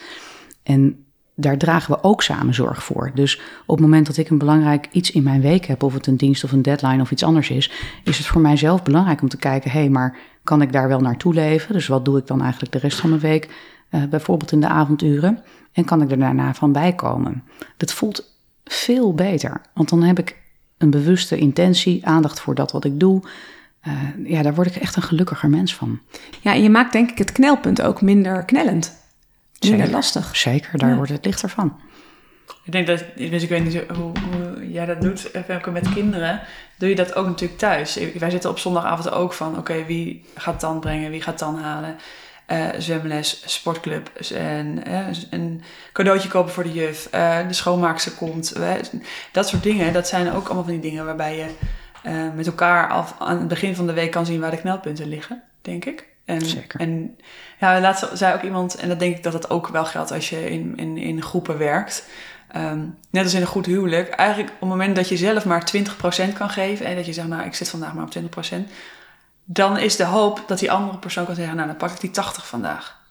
En 0.64 1.03
daar 1.44 1.58
dragen 1.58 1.94
we 1.94 2.04
ook 2.04 2.22
samen 2.22 2.54
zorg 2.54 2.84
voor. 2.84 3.12
Dus 3.14 3.42
op 3.66 3.76
het 3.78 3.86
moment 3.86 4.06
dat 4.06 4.18
ik 4.18 4.30
een 4.30 4.38
belangrijk 4.38 4.88
iets 4.92 5.12
in 5.12 5.24
mijn 5.24 5.42
week 5.42 5.66
heb, 5.66 5.84
of 5.84 5.94
het 5.94 6.08
een 6.08 6.18
dienst 6.18 6.44
of 6.44 6.52
een 6.52 6.62
deadline 6.62 7.02
of 7.02 7.12
iets 7.12 7.24
anders 7.24 7.50
is, 7.50 7.72
is 8.04 8.18
het 8.18 8.28
voor 8.28 8.42
mijzelf 8.42 8.84
belangrijk 8.84 9.22
om 9.22 9.30
te 9.30 9.38
kijken: 9.38 9.72
hé, 9.72 9.80
hey, 9.80 9.90
maar 9.90 10.18
kan 10.44 10.62
ik 10.62 10.72
daar 10.72 10.88
wel 10.88 11.00
naartoe 11.00 11.34
leven? 11.34 11.74
Dus 11.74 11.88
wat 11.88 12.06
doe 12.06 12.18
ik 12.18 12.28
dan 12.28 12.42
eigenlijk 12.42 12.72
de 12.72 12.80
rest 12.80 13.00
van 13.00 13.10
mijn 13.10 13.22
week, 13.22 13.50
uh, 13.92 14.04
bijvoorbeeld 14.04 14.52
in 14.52 14.62
de 14.62 14.68
avonduren? 14.68 15.40
En 15.72 15.86
kan 15.86 16.02
ik 16.02 16.12
er 16.12 16.20
daarna 16.20 16.54
van 16.54 16.72
bijkomen? 16.72 17.44
Dat 17.78 17.94
voelt 17.94 18.38
veel 18.64 19.14
beter, 19.14 19.62
want 19.74 19.90
dan 19.90 20.04
heb 20.04 20.20
ik 20.20 20.38
een 20.78 20.90
bewuste 20.90 21.38
intentie, 21.38 22.06
aandacht 22.06 22.40
voor 22.40 22.56
dat 22.56 22.72
wat 22.72 22.86
ik 22.86 23.00
doe. 23.00 23.22
Uh, 23.88 23.94
ja, 24.32 24.42
daar 24.42 24.56
word 24.56 24.68
ik 24.68 24.76
echt 24.76 24.96
een 24.96 25.02
gelukkiger 25.02 25.50
mens 25.50 25.76
van. 25.76 26.00
Ja, 26.42 26.54
en 26.54 26.64
je 26.64 26.70
maakt 26.70 26.92
denk 26.92 27.12
ik 27.12 27.18
het 27.18 27.32
knelpunt 27.32 27.82
ook 27.82 28.02
minder 28.02 28.44
knellend 28.44 29.03
minder 29.70 29.90
lastig. 29.90 30.36
Zeker, 30.36 30.78
daar 30.78 30.96
wordt 30.96 31.12
het 31.12 31.26
lichter 31.26 31.50
van. 31.50 31.80
Ik 32.64 32.72
denk 32.72 32.88
dat, 32.88 33.04
dus 33.16 33.44
ik 33.44 33.50
weet 33.50 33.64
niet 33.64 33.84
hoe, 33.96 34.12
hoe 34.32 34.72
jij 34.72 34.86
dat 34.86 35.02
doet, 35.02 35.32
ook 35.52 35.72
met 35.72 35.94
kinderen, 35.94 36.42
doe 36.78 36.90
je 36.90 36.96
dat 36.96 37.16
ook 37.16 37.26
natuurlijk 37.26 37.60
thuis. 37.60 38.00
Wij 38.20 38.30
zitten 38.30 38.50
op 38.50 38.60
zondagavond 38.60 39.12
ook 39.12 39.34
van, 39.34 39.58
oké, 39.58 39.86
wie 39.86 40.26
gaat 40.36 40.62
dan 40.62 40.80
brengen, 40.80 41.12
wie 41.12 41.22
gaat 41.22 41.40
dan 41.40 41.60
halen? 41.60 41.96
Uh, 42.48 42.68
zwemles, 42.78 43.44
sportclub 43.46 44.10
en 44.34 44.84
uh, 44.88 45.08
een 45.30 45.64
cadeautje 45.94 46.30
kopen 46.30 46.52
voor 46.52 46.64
de 46.64 46.74
juf, 46.74 47.08
uh, 47.16 47.48
de 47.48 47.54
schoonmaakster 47.54 48.12
komt. 48.12 48.56
dat 49.32 49.48
soort 49.48 49.64
dingen, 49.64 49.94
dat 49.94 50.08
zijn 50.08 50.32
ook 50.32 50.46
allemaal 50.46 50.64
van 50.64 50.74
die 50.74 50.82
dingen 50.82 51.06
waarbij 51.06 51.38
je 51.38 51.46
met 52.36 52.48
elkaar 52.48 52.90
af, 52.90 53.16
aan 53.20 53.40
het 53.40 53.48
begin 53.48 53.76
van 53.76 53.88
de 53.88 53.94
week 53.94 54.12
kan 54.12 54.26
zien 54.26 54.40
waar 54.40 54.52
de 54.52 54.58
knelpunten 54.58 55.08
liggen, 55.08 55.44
denk 55.62 55.86
ik. 55.86 56.13
En, 56.26 56.42
Zeker. 56.42 56.80
En 56.80 57.18
ja, 57.60 57.80
laatst 57.80 58.10
zei 58.14 58.36
ook 58.36 58.42
iemand, 58.42 58.76
en 58.76 58.90
dat 58.90 59.00
denk 59.00 59.16
ik 59.18 59.24
dat 59.24 59.34
het 59.34 59.50
ook 59.50 59.68
wel 59.68 59.86
geldt 59.86 60.12
als 60.12 60.30
je 60.30 60.50
in, 60.50 60.74
in, 60.78 60.98
in 60.98 61.22
groepen 61.22 61.58
werkt. 61.58 62.08
Um, 62.56 62.98
net 63.10 63.24
als 63.24 63.34
in 63.34 63.42
een 63.42 63.48
goed 63.48 63.66
huwelijk. 63.66 64.10
Eigenlijk 64.10 64.52
op 64.54 64.60
het 64.60 64.70
moment 64.70 64.96
dat 64.96 65.10
je 65.10 65.18
zelf 65.18 65.46
maar 65.46 65.72
20% 65.78 66.34
kan 66.34 66.50
geven 66.50 66.86
en 66.86 66.96
dat 66.96 67.06
je 67.06 67.14
zegt, 67.14 67.28
nou 67.28 67.44
ik 67.46 67.56
zit 67.56 67.70
vandaag 67.70 67.94
maar 67.94 68.04
op 68.04 68.14
20%, 68.18 68.56
dan 69.44 69.78
is 69.78 69.96
de 69.96 70.06
hoop 70.06 70.44
dat 70.48 70.60
die 70.60 70.72
andere 70.72 70.98
persoon 70.98 71.26
kan 71.26 71.36
zeggen, 71.36 71.56
nou 71.56 71.68
dan 71.68 71.78
pak 71.78 71.92
ik 71.92 72.00
die 72.00 72.12
80 72.12 72.48
vandaag. 72.48 73.02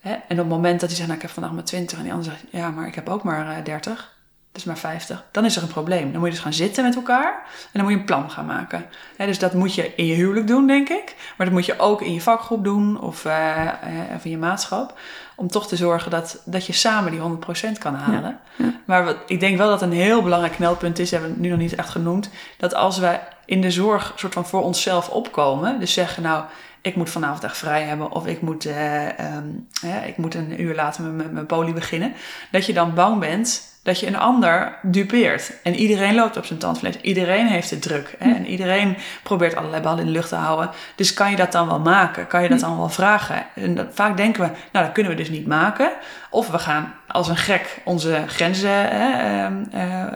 Hè? 0.00 0.12
En 0.12 0.22
op 0.30 0.36
het 0.36 0.48
moment 0.48 0.80
dat 0.80 0.88
hij 0.88 0.96
zegt, 0.96 1.08
nou 1.08 1.20
ik 1.20 1.26
heb 1.26 1.34
vandaag 1.34 1.52
maar 1.52 1.64
20 1.64 1.98
en 1.98 2.04
die 2.04 2.12
ander 2.12 2.30
zegt, 2.30 2.44
ja 2.50 2.70
maar 2.70 2.86
ik 2.86 2.94
heb 2.94 3.08
ook 3.08 3.22
maar 3.22 3.58
uh, 3.58 3.64
30, 3.64 4.13
dus 4.54 4.64
maar 4.64 4.78
50, 4.78 5.24
dan 5.30 5.44
is 5.44 5.56
er 5.56 5.62
een 5.62 5.68
probleem. 5.68 6.10
Dan 6.10 6.20
moet 6.20 6.28
je 6.28 6.34
dus 6.34 6.42
gaan 6.42 6.52
zitten 6.52 6.84
met 6.84 6.94
elkaar 6.94 7.42
en 7.46 7.70
dan 7.72 7.82
moet 7.82 7.92
je 7.92 7.98
een 7.98 8.04
plan 8.04 8.30
gaan 8.30 8.46
maken. 8.46 8.86
dus 9.16 9.38
dat 9.38 9.54
moet 9.54 9.74
je 9.74 9.94
in 9.96 10.06
je 10.06 10.14
huwelijk 10.14 10.46
doen, 10.46 10.66
denk 10.66 10.88
ik. 10.88 11.14
Maar 11.36 11.46
dat 11.46 11.54
moet 11.54 11.66
je 11.66 11.78
ook 11.78 12.02
in 12.02 12.12
je 12.12 12.20
vakgroep 12.20 12.64
doen 12.64 13.00
of, 13.00 13.24
uh, 13.24 13.32
uh, 13.32 14.14
of 14.16 14.24
in 14.24 14.30
je 14.30 14.38
maatschap. 14.38 14.98
Om 15.36 15.48
toch 15.48 15.66
te 15.66 15.76
zorgen 15.76 16.10
dat, 16.10 16.42
dat 16.44 16.66
je 16.66 16.72
samen 16.72 17.10
die 17.10 17.20
100% 17.20 17.78
kan 17.78 17.94
halen. 17.94 18.38
Ja, 18.56 18.64
ja. 18.64 18.74
Maar 18.84 19.04
wat, 19.04 19.16
ik 19.26 19.40
denk 19.40 19.58
wel 19.58 19.68
dat 19.68 19.82
een 19.82 19.92
heel 19.92 20.22
belangrijk 20.22 20.54
knelpunt 20.54 20.98
is, 20.98 21.10
hebben 21.10 21.34
we 21.34 21.40
nu 21.40 21.48
nog 21.48 21.58
niet 21.58 21.74
echt 21.74 21.88
genoemd. 21.88 22.30
Dat 22.58 22.74
als 22.74 22.98
wij 22.98 23.20
in 23.44 23.60
de 23.60 23.70
zorg 23.70 24.12
soort 24.16 24.32
van 24.32 24.46
voor 24.46 24.62
onszelf 24.62 25.08
opkomen. 25.08 25.80
Dus 25.80 25.92
zeggen 25.92 26.22
nou, 26.22 26.44
ik 26.80 26.96
moet 26.96 27.10
vanavond 27.10 27.44
echt 27.44 27.56
vrij 27.56 27.82
hebben. 27.82 28.10
Of 28.10 28.26
ik 28.26 28.40
moet, 28.40 28.66
uh, 28.66 29.06
um, 29.06 29.68
ik 30.04 30.16
moet 30.16 30.34
een 30.34 30.62
uur 30.62 30.74
later 30.74 31.04
met 31.04 31.32
mijn 31.32 31.46
poli 31.46 31.72
beginnen. 31.72 32.12
Dat 32.50 32.66
je 32.66 32.72
dan 32.72 32.94
bang 32.94 33.20
bent 33.20 33.72
dat 33.84 34.00
je 34.00 34.06
een 34.06 34.18
ander 34.18 34.78
dupeert. 34.82 35.52
En 35.62 35.74
iedereen 35.74 36.14
loopt 36.14 36.36
op 36.36 36.44
zijn 36.44 36.58
tandvlees. 36.58 37.00
Iedereen 37.00 37.46
heeft 37.46 37.70
het 37.70 37.82
druk. 37.82 38.14
Hè? 38.18 38.34
En 38.34 38.46
iedereen 38.46 38.96
probeert 39.22 39.56
allerlei 39.56 39.82
ballen 39.82 39.98
in 39.98 40.06
de 40.06 40.12
lucht 40.12 40.28
te 40.28 40.34
houden. 40.34 40.70
Dus 40.94 41.14
kan 41.14 41.30
je 41.30 41.36
dat 41.36 41.52
dan 41.52 41.66
wel 41.66 41.80
maken? 41.80 42.26
Kan 42.26 42.42
je 42.42 42.48
dat 42.48 42.60
dan 42.60 42.76
wel 42.76 42.88
vragen? 42.88 43.46
En 43.54 43.74
dat, 43.74 43.86
vaak 43.90 44.16
denken 44.16 44.42
we, 44.42 44.50
nou 44.72 44.84
dat 44.84 44.94
kunnen 44.94 45.12
we 45.12 45.18
dus 45.18 45.30
niet 45.30 45.46
maken. 45.46 45.92
Of 46.30 46.50
we 46.50 46.58
gaan 46.58 46.94
als 47.08 47.28
een 47.28 47.36
gek 47.36 47.80
onze 47.84 48.24
grenzen 48.26 48.88
hè, 48.88 49.48
uh, 49.74 50.12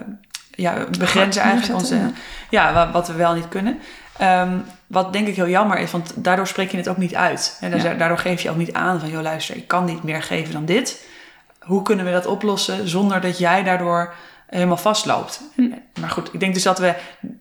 ja, 0.51 0.75
begrenzen 0.99 1.43
eigenlijk. 1.43 1.79
Onze, 1.79 1.99
ja, 2.51 2.91
wat 2.93 3.09
we 3.09 3.15
wel 3.15 3.35
niet 3.35 3.49
kunnen. 3.49 3.79
Um, 4.23 4.65
wat 4.87 5.13
denk 5.13 5.27
ik 5.27 5.37
heel 5.37 5.49
jammer 5.49 5.79
is, 5.79 5.91
want 5.91 6.13
daardoor 6.15 6.47
spreek 6.47 6.71
je 6.71 6.77
het 6.77 6.89
ook 6.89 6.97
niet 6.97 7.15
uit. 7.15 7.59
En 7.61 7.77
ja. 7.77 7.95
daardoor 7.95 8.19
geef 8.19 8.43
je 8.43 8.51
ook 8.51 8.57
niet 8.57 8.73
aan 8.73 9.01
van, 9.01 9.09
joh 9.09 9.23
luister, 9.23 9.57
ik 9.57 9.69
kan 9.69 9.85
niet 9.85 10.03
meer 10.03 10.23
geven 10.23 10.53
dan 10.53 10.65
dit 10.65 11.07
hoe 11.69 11.83
kunnen 11.83 12.05
we 12.05 12.11
dat 12.11 12.27
oplossen 12.27 12.89
zonder 12.89 13.21
dat 13.21 13.39
jij 13.39 13.63
daardoor 13.63 14.15
helemaal 14.47 14.77
vastloopt. 14.77 15.43
Maar 16.01 16.11
goed, 16.11 16.35
ik 16.35 16.41
denk 16.41 16.55
dus 16.55 16.63
dat 16.63 16.79
we, 16.79 16.95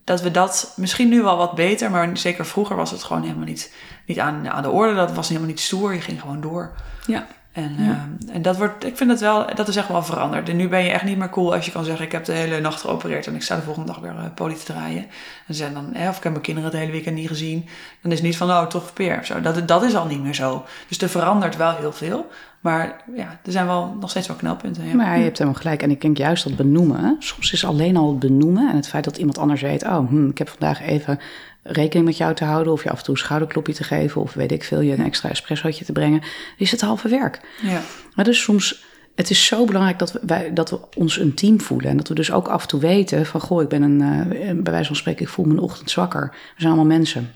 dat 0.03 0.21
we 0.21 0.31
dat 0.31 0.73
misschien 0.75 1.09
nu 1.09 1.21
wel 1.21 1.37
wat 1.37 1.55
beter, 1.55 1.91
maar 1.91 2.17
zeker 2.17 2.45
vroeger 2.45 2.75
was 2.75 2.91
het 2.91 3.03
gewoon 3.03 3.21
helemaal 3.21 3.45
niet, 3.45 3.73
niet 4.05 4.19
aan, 4.19 4.49
aan 4.49 4.63
de 4.63 4.69
orde. 4.69 4.95
Dat 4.95 5.13
was 5.13 5.27
helemaal 5.27 5.49
niet 5.49 5.59
stoer, 5.59 5.93
je 5.93 6.01
ging 6.01 6.21
gewoon 6.21 6.41
door. 6.41 6.71
Ja. 7.05 7.27
En, 7.57 7.75
ehm, 7.79 8.33
en 8.35 8.41
dat 8.41 8.57
wordt, 8.57 8.85
ik 8.85 8.97
vind 8.97 9.09
dat 9.09 9.19
wel, 9.19 9.55
dat 9.55 9.67
is 9.67 9.75
echt 9.75 9.87
wel 9.87 10.03
veranderd. 10.03 10.49
En 10.49 10.55
nu 10.55 10.67
ben 10.67 10.83
je 10.83 10.89
echt 10.89 11.03
niet 11.03 11.17
meer 11.17 11.29
cool 11.29 11.53
als 11.53 11.65
je 11.65 11.71
kan 11.71 11.83
zeggen: 11.83 12.05
Ik 12.05 12.11
heb 12.11 12.25
de 12.25 12.31
hele 12.31 12.59
nacht 12.59 12.81
geopereerd 12.81 13.27
en 13.27 13.35
ik 13.35 13.41
sta 13.41 13.55
de 13.55 13.61
volgende 13.61 13.91
dag 13.91 13.99
weer 13.99 14.11
uh, 14.11 14.23
poli 14.35 14.55
te 14.55 14.65
draaien. 14.65 15.05
En 15.47 15.55
zijn 15.55 15.73
dan, 15.73 15.85
of 15.85 16.17
ik 16.17 16.23
heb 16.23 16.31
mijn 16.31 16.41
kinderen 16.41 16.69
het 16.69 16.79
hele 16.79 16.91
weekend 16.91 17.15
niet 17.15 17.27
gezien. 17.27 17.65
Dan 18.01 18.11
is 18.11 18.17
het 18.17 18.27
niet 18.27 18.37
van: 18.37 18.49
Oh, 18.49 18.65
toch 18.65 18.93
peer 18.93 19.19
of 19.19 19.25
zo. 19.25 19.41
Dat, 19.41 19.67
dat 19.67 19.83
is 19.83 19.95
al 19.95 20.05
niet 20.05 20.23
meer 20.23 20.33
zo. 20.33 20.65
Dus 20.87 21.01
er 21.01 21.09
verandert 21.09 21.55
wel 21.57 21.75
heel 21.75 21.93
veel. 21.93 22.25
Maar 22.59 23.03
ja, 23.15 23.39
er 23.43 23.51
zijn 23.51 23.65
wel 23.65 23.97
nog 23.99 24.09
steeds 24.09 24.27
wel 24.27 24.35
knelpunten. 24.35 24.87
Ja. 24.87 24.95
Maar 24.95 25.17
je 25.17 25.23
hebt 25.23 25.37
helemaal 25.37 25.61
gelijk. 25.61 25.81
En 25.81 25.91
ik 25.91 26.01
denk 26.01 26.17
juist 26.17 26.43
dat 26.43 26.55
benoemen. 26.55 27.15
Soms 27.19 27.51
is 27.51 27.65
alleen 27.65 27.97
al 27.97 28.09
het 28.09 28.19
benoemen 28.19 28.69
en 28.69 28.75
het 28.75 28.87
feit 28.87 29.03
dat 29.03 29.17
iemand 29.17 29.37
anders 29.37 29.61
weet: 29.61 29.83
Oh, 29.83 30.09
hm, 30.09 30.29
ik 30.29 30.37
heb 30.37 30.49
vandaag 30.49 30.81
even 30.81 31.19
rekening 31.67 32.05
met 32.05 32.17
jou 32.17 32.33
te 32.33 32.43
houden, 32.43 32.73
of 32.73 32.83
je 32.83 32.89
af 32.89 32.97
en 32.97 33.03
toe 33.03 33.13
een 33.13 33.19
schouderklopje 33.19 33.73
te 33.73 33.83
geven, 33.83 34.21
of 34.21 34.33
weet 34.33 34.51
ik 34.51 34.63
veel, 34.63 34.81
je 34.81 34.93
een 34.93 35.05
extra 35.05 35.29
espressootje 35.29 35.85
te 35.85 35.91
brengen, 35.91 36.21
is 36.57 36.71
het 36.71 36.81
halve 36.81 37.09
werk. 37.09 37.39
Ja. 37.61 37.81
Maar 38.15 38.25
dus 38.25 38.41
soms, 38.41 38.85
het 39.15 39.29
is 39.29 39.45
zo 39.45 39.65
belangrijk 39.65 39.99
dat 39.99 40.11
we, 40.11 40.19
wij, 40.25 40.53
dat 40.53 40.69
we 40.69 40.79
ons 40.95 41.19
een 41.19 41.33
team 41.33 41.61
voelen. 41.61 41.89
En 41.89 41.97
dat 41.97 42.07
we 42.07 42.13
dus 42.13 42.31
ook 42.31 42.47
af 42.47 42.61
en 42.61 42.67
toe 42.67 42.79
weten 42.79 43.25
van, 43.25 43.41
goh, 43.41 43.61
ik 43.61 43.67
ben 43.67 43.81
een, 43.81 44.01
uh, 44.01 44.61
bij 44.61 44.71
wijze 44.73 44.87
van 44.87 44.95
spreken, 44.95 45.25
ik 45.25 45.31
voel 45.31 45.45
me 45.45 45.53
een 45.53 45.59
ochtend 45.59 45.89
zwakker. 45.89 46.29
We 46.31 46.61
zijn 46.61 46.73
allemaal 46.73 46.97
mensen. 46.97 47.31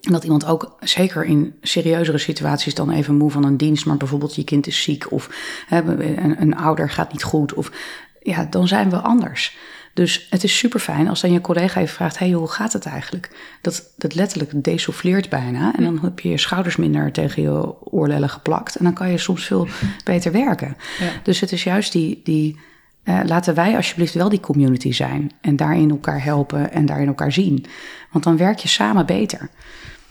En 0.00 0.12
dat 0.12 0.24
iemand 0.24 0.44
ook, 0.44 0.76
zeker 0.80 1.24
in 1.24 1.54
serieuzere 1.62 2.18
situaties, 2.18 2.74
dan 2.74 2.90
even 2.90 3.16
moe 3.16 3.30
van 3.30 3.44
een 3.44 3.56
dienst, 3.56 3.86
maar 3.86 3.96
bijvoorbeeld 3.96 4.34
je 4.34 4.44
kind 4.44 4.66
is 4.66 4.82
ziek 4.82 5.12
of 5.12 5.28
hè, 5.66 5.80
een, 5.80 6.40
een 6.40 6.56
ouder 6.56 6.90
gaat 6.90 7.12
niet 7.12 7.22
goed, 7.22 7.54
of 7.54 7.70
ja, 8.20 8.44
dan 8.44 8.68
zijn 8.68 8.90
we 8.90 8.96
anders. 8.96 9.56
Dus 9.94 10.26
het 10.30 10.44
is 10.44 10.58
super 10.58 10.80
fijn 10.80 11.08
als 11.08 11.20
dan 11.20 11.32
je 11.32 11.40
collega 11.40 11.80
even 11.80 11.94
vraagt: 11.94 12.18
hey, 12.18 12.30
hoe 12.30 12.48
gaat 12.48 12.72
het 12.72 12.86
eigenlijk? 12.86 13.30
Dat, 13.60 13.92
dat 13.96 14.14
letterlijk 14.14 14.64
desouffleert 14.64 15.28
bijna. 15.28 15.76
En 15.76 15.84
dan 15.84 15.98
heb 16.02 16.20
je 16.20 16.28
je 16.28 16.38
schouders 16.38 16.76
minder 16.76 17.12
tegen 17.12 17.42
je 17.42 17.84
oorlellen 17.90 18.30
geplakt. 18.30 18.76
En 18.76 18.84
dan 18.84 18.94
kan 18.94 19.10
je 19.10 19.18
soms 19.18 19.46
veel 19.46 19.68
beter 20.04 20.32
werken. 20.32 20.76
Ja. 20.98 21.10
Dus 21.22 21.40
het 21.40 21.52
is 21.52 21.64
juist 21.64 21.92
die. 21.92 22.20
die 22.24 22.58
uh, 23.04 23.20
laten 23.24 23.54
wij 23.54 23.76
alsjeblieft 23.76 24.14
wel 24.14 24.28
die 24.28 24.40
community 24.40 24.92
zijn. 24.92 25.30
En 25.40 25.56
daarin 25.56 25.90
elkaar 25.90 26.24
helpen 26.24 26.72
en 26.72 26.86
daarin 26.86 27.06
elkaar 27.06 27.32
zien. 27.32 27.64
Want 28.10 28.24
dan 28.24 28.36
werk 28.36 28.58
je 28.58 28.68
samen 28.68 29.06
beter. 29.06 29.50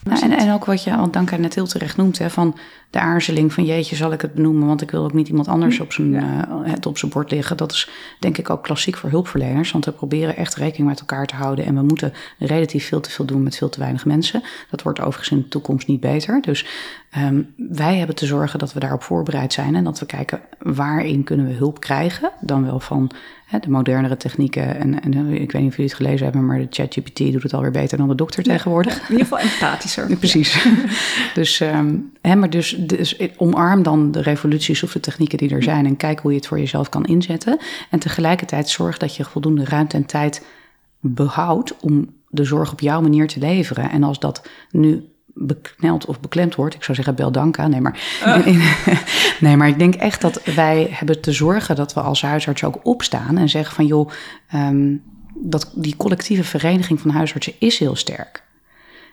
Nou, 0.03 0.21
en, 0.21 0.31
en 0.31 0.53
ook 0.53 0.65
wat 0.65 0.83
je, 0.83 0.95
want 0.95 1.13
Danka 1.13 1.37
net 1.37 1.55
heel 1.55 1.67
terecht 1.67 1.97
noemt, 1.97 2.17
hè, 2.17 2.29
van 2.29 2.57
de 2.89 2.99
aarzeling 2.99 3.53
van 3.53 3.65
jeetje, 3.65 3.95
zal 3.95 4.11
ik 4.11 4.21
het 4.21 4.33
benoemen, 4.33 4.67
want 4.67 4.81
ik 4.81 4.91
wil 4.91 5.03
ook 5.03 5.13
niet 5.13 5.27
iemand 5.27 5.47
anders 5.47 5.77
hm. 5.77 5.81
op 5.81 5.91
zijn, 5.91 6.11
ja. 6.11 6.47
uh, 6.47 6.71
het 6.71 6.85
op 6.85 6.97
zijn 6.97 7.11
bord 7.11 7.31
liggen. 7.31 7.57
Dat 7.57 7.71
is 7.71 7.89
denk 8.19 8.37
ik 8.37 8.49
ook 8.49 8.63
klassiek 8.63 8.97
voor 8.97 9.09
hulpverleners, 9.09 9.71
want 9.71 9.85
we 9.85 9.91
proberen 9.91 10.35
echt 10.35 10.55
rekening 10.55 10.89
met 10.89 10.99
elkaar 10.99 11.25
te 11.25 11.35
houden 11.35 11.65
en 11.65 11.75
we 11.75 11.81
moeten 11.81 12.13
relatief 12.37 12.87
veel 12.87 13.01
te 13.01 13.09
veel 13.09 13.25
doen 13.25 13.43
met 13.43 13.55
veel 13.55 13.69
te 13.69 13.79
weinig 13.79 14.05
mensen. 14.05 14.43
Dat 14.69 14.81
wordt 14.81 14.99
overigens 14.99 15.31
in 15.31 15.37
de 15.37 15.47
toekomst 15.47 15.87
niet 15.87 15.99
beter. 15.99 16.41
Dus 16.41 16.65
um, 17.17 17.53
wij 17.55 17.97
hebben 17.97 18.15
te 18.15 18.25
zorgen 18.25 18.59
dat 18.59 18.73
we 18.73 18.79
daarop 18.79 19.03
voorbereid 19.03 19.53
zijn 19.53 19.75
en 19.75 19.83
dat 19.83 19.99
we 19.99 20.05
kijken 20.05 20.41
waarin 20.59 21.23
kunnen 21.23 21.47
we 21.47 21.53
hulp 21.53 21.79
krijgen, 21.79 22.31
dan 22.41 22.65
wel 22.65 22.79
van 22.79 23.11
de 23.61 23.69
modernere 23.69 24.17
technieken. 24.17 24.75
En, 24.75 25.01
en, 25.01 25.13
ik 25.27 25.51
weet 25.51 25.61
niet 25.61 25.71
of 25.71 25.77
jullie 25.77 25.91
het 25.91 26.01
gelezen 26.01 26.23
hebben, 26.23 26.45
maar 26.45 26.59
de 26.59 26.67
ChatGPT 26.69 27.17
doet 27.31 27.43
het 27.43 27.53
alweer 27.53 27.71
beter 27.71 27.97
dan 27.97 28.07
de 28.07 28.15
dokter 28.15 28.43
tegenwoordig. 28.43 28.95
in 28.95 29.01
ieder 29.09 29.27
geval 29.27 29.39
Precies. 30.19 30.65
dus, 31.33 31.59
um, 31.59 32.11
hè, 32.21 32.35
maar 32.35 32.49
dus, 32.49 32.75
dus 32.79 33.17
omarm 33.37 33.83
dan 33.83 34.11
de 34.11 34.21
revoluties 34.21 34.83
of 34.83 34.91
de 34.91 34.99
technieken 34.99 35.37
die 35.37 35.49
er 35.49 35.63
zijn 35.63 35.85
en 35.85 35.97
kijk 35.97 36.19
hoe 36.19 36.31
je 36.31 36.37
het 36.37 36.47
voor 36.47 36.59
jezelf 36.59 36.89
kan 36.89 37.05
inzetten. 37.05 37.59
En 37.89 37.99
tegelijkertijd 37.99 38.69
zorg 38.69 38.97
dat 38.97 39.15
je 39.15 39.25
voldoende 39.25 39.65
ruimte 39.65 39.97
en 39.97 40.05
tijd 40.05 40.45
behoudt 40.99 41.79
om 41.79 42.09
de 42.27 42.43
zorg 42.43 42.71
op 42.71 42.79
jouw 42.79 43.01
manier 43.01 43.27
te 43.27 43.39
leveren. 43.39 43.89
En 43.89 44.03
als 44.03 44.19
dat 44.19 44.49
nu 44.71 45.09
bekneld 45.33 46.05
of 46.05 46.19
beklemd 46.19 46.55
wordt. 46.55 46.75
Ik 46.75 46.83
zou 46.83 46.95
zeggen, 46.95 47.15
bel 47.15 47.31
danka. 47.31 47.67
Nee 47.67 47.81
maar, 47.81 47.99
uh. 48.47 48.73
nee, 49.39 49.57
maar 49.57 49.67
ik 49.67 49.79
denk 49.79 49.95
echt 49.95 50.21
dat 50.21 50.43
wij 50.43 50.87
hebben 50.91 51.21
te 51.21 51.31
zorgen 51.31 51.75
dat 51.75 51.93
we 51.93 52.01
als 52.01 52.21
huisarts 52.21 52.63
ook 52.63 52.79
opstaan 52.83 53.37
en 53.37 53.49
zeggen 53.49 53.75
van 53.75 53.85
joh, 53.85 54.09
um, 54.55 55.03
dat 55.35 55.71
die 55.75 55.95
collectieve 55.97 56.43
vereniging 56.43 56.99
van 56.99 57.11
huisartsen 57.11 57.53
is 57.59 57.79
heel 57.79 57.95
sterk. 57.95 58.43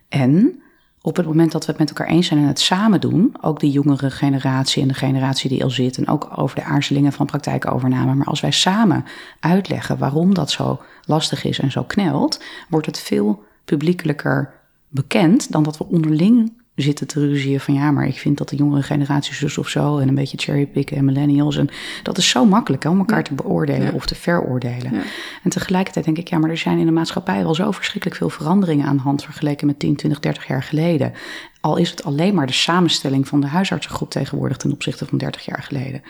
En 0.09 0.61
op 1.07 1.17
het 1.17 1.27
moment 1.27 1.53
dat 1.53 1.65
we 1.65 1.71
het 1.71 1.81
met 1.81 1.89
elkaar 1.89 2.07
eens 2.07 2.27
zijn 2.27 2.41
en 2.41 2.47
het 2.47 2.61
samen 2.61 3.01
doen, 3.01 3.35
ook 3.41 3.61
die 3.61 3.71
jongere 3.71 4.11
generatie 4.11 4.83
en 4.83 4.89
de 4.89 4.95
generatie 4.95 5.49
die 5.49 5.65
al 5.65 5.71
zit, 5.71 5.97
en 5.97 6.09
ook 6.09 6.29
over 6.37 6.57
de 6.57 6.65
aarzelingen 6.65 7.13
van 7.13 7.27
praktijkovername, 7.27 8.15
maar 8.15 8.27
als 8.27 8.41
wij 8.41 8.51
samen 8.51 9.05
uitleggen 9.41 9.99
waarom 9.99 10.35
dat 10.35 10.51
zo 10.51 10.81
lastig 11.05 11.45
is 11.45 11.59
en 11.59 11.71
zo 11.71 11.83
knelt, 11.83 12.43
wordt 12.69 12.87
het 12.87 12.99
veel 12.99 13.45
publiekelijker 13.65 14.53
bekend 14.89 15.53
dan 15.53 15.63
dat 15.63 15.79
we 15.79 15.87
onderling 15.87 16.53
zitten 16.77 17.07
te 17.07 17.21
ruzien 17.21 17.61
van 17.61 17.75
ja, 17.75 17.91
maar 17.91 18.07
ik 18.07 18.19
vind 18.19 18.39
dat 18.39 18.49
de 18.49 18.57
jongere 18.57 18.83
generatie 18.83 19.35
zus 19.35 19.59
of 19.59 19.69
zo 19.69 19.99
en 19.99 20.09
een 20.09 20.15
beetje 20.15 20.39
cherrypicken 20.39 20.97
en 20.97 21.05
millennials 21.05 21.57
en 21.57 21.69
dat 22.03 22.19
is 22.19 22.29
zo 22.29 22.45
makkelijk 22.45 22.83
hè, 22.83 22.89
om 22.89 22.99
elkaar 22.99 23.25
te 23.25 23.35
beoordelen 23.35 23.93
of 23.93 24.07
te 24.07 24.15
veroordelen. 24.15 24.95
Ja. 24.95 25.03
En 25.43 25.51
tegelijkertijd 25.51 26.05
denk 26.05 26.19
ik 26.19 26.29
ja, 26.29 26.39
maar 26.39 26.51
er 26.51 26.59
zijn 26.59 26.79
in 26.79 26.87
de 26.87 26.93
maatschappij 26.93 27.43
wel 27.43 27.55
zo 27.55 27.71
verschrikkelijk 27.71 28.19
veel 28.19 28.29
veranderingen 28.29 28.87
aan 28.87 28.97
de 28.97 29.03
hand 29.03 29.25
vergeleken 29.25 29.67
met 29.67 29.79
10, 29.79 29.97
20, 29.97 30.21
30 30.21 30.47
jaar 30.47 30.63
geleden. 30.63 31.13
Al 31.61 31.77
is 31.77 31.91
het 31.91 32.05
alleen 32.05 32.35
maar 32.35 32.47
de 32.47 32.53
samenstelling 32.53 33.29
van 33.29 33.41
de 33.41 33.47
huisartsengroep 33.47 34.11
tegenwoordig 34.11 34.57
ten 34.57 34.73
opzichte 34.73 35.07
van 35.07 35.19
30 35.19 35.45
jaar 35.45 35.63
geleden. 35.63 36.03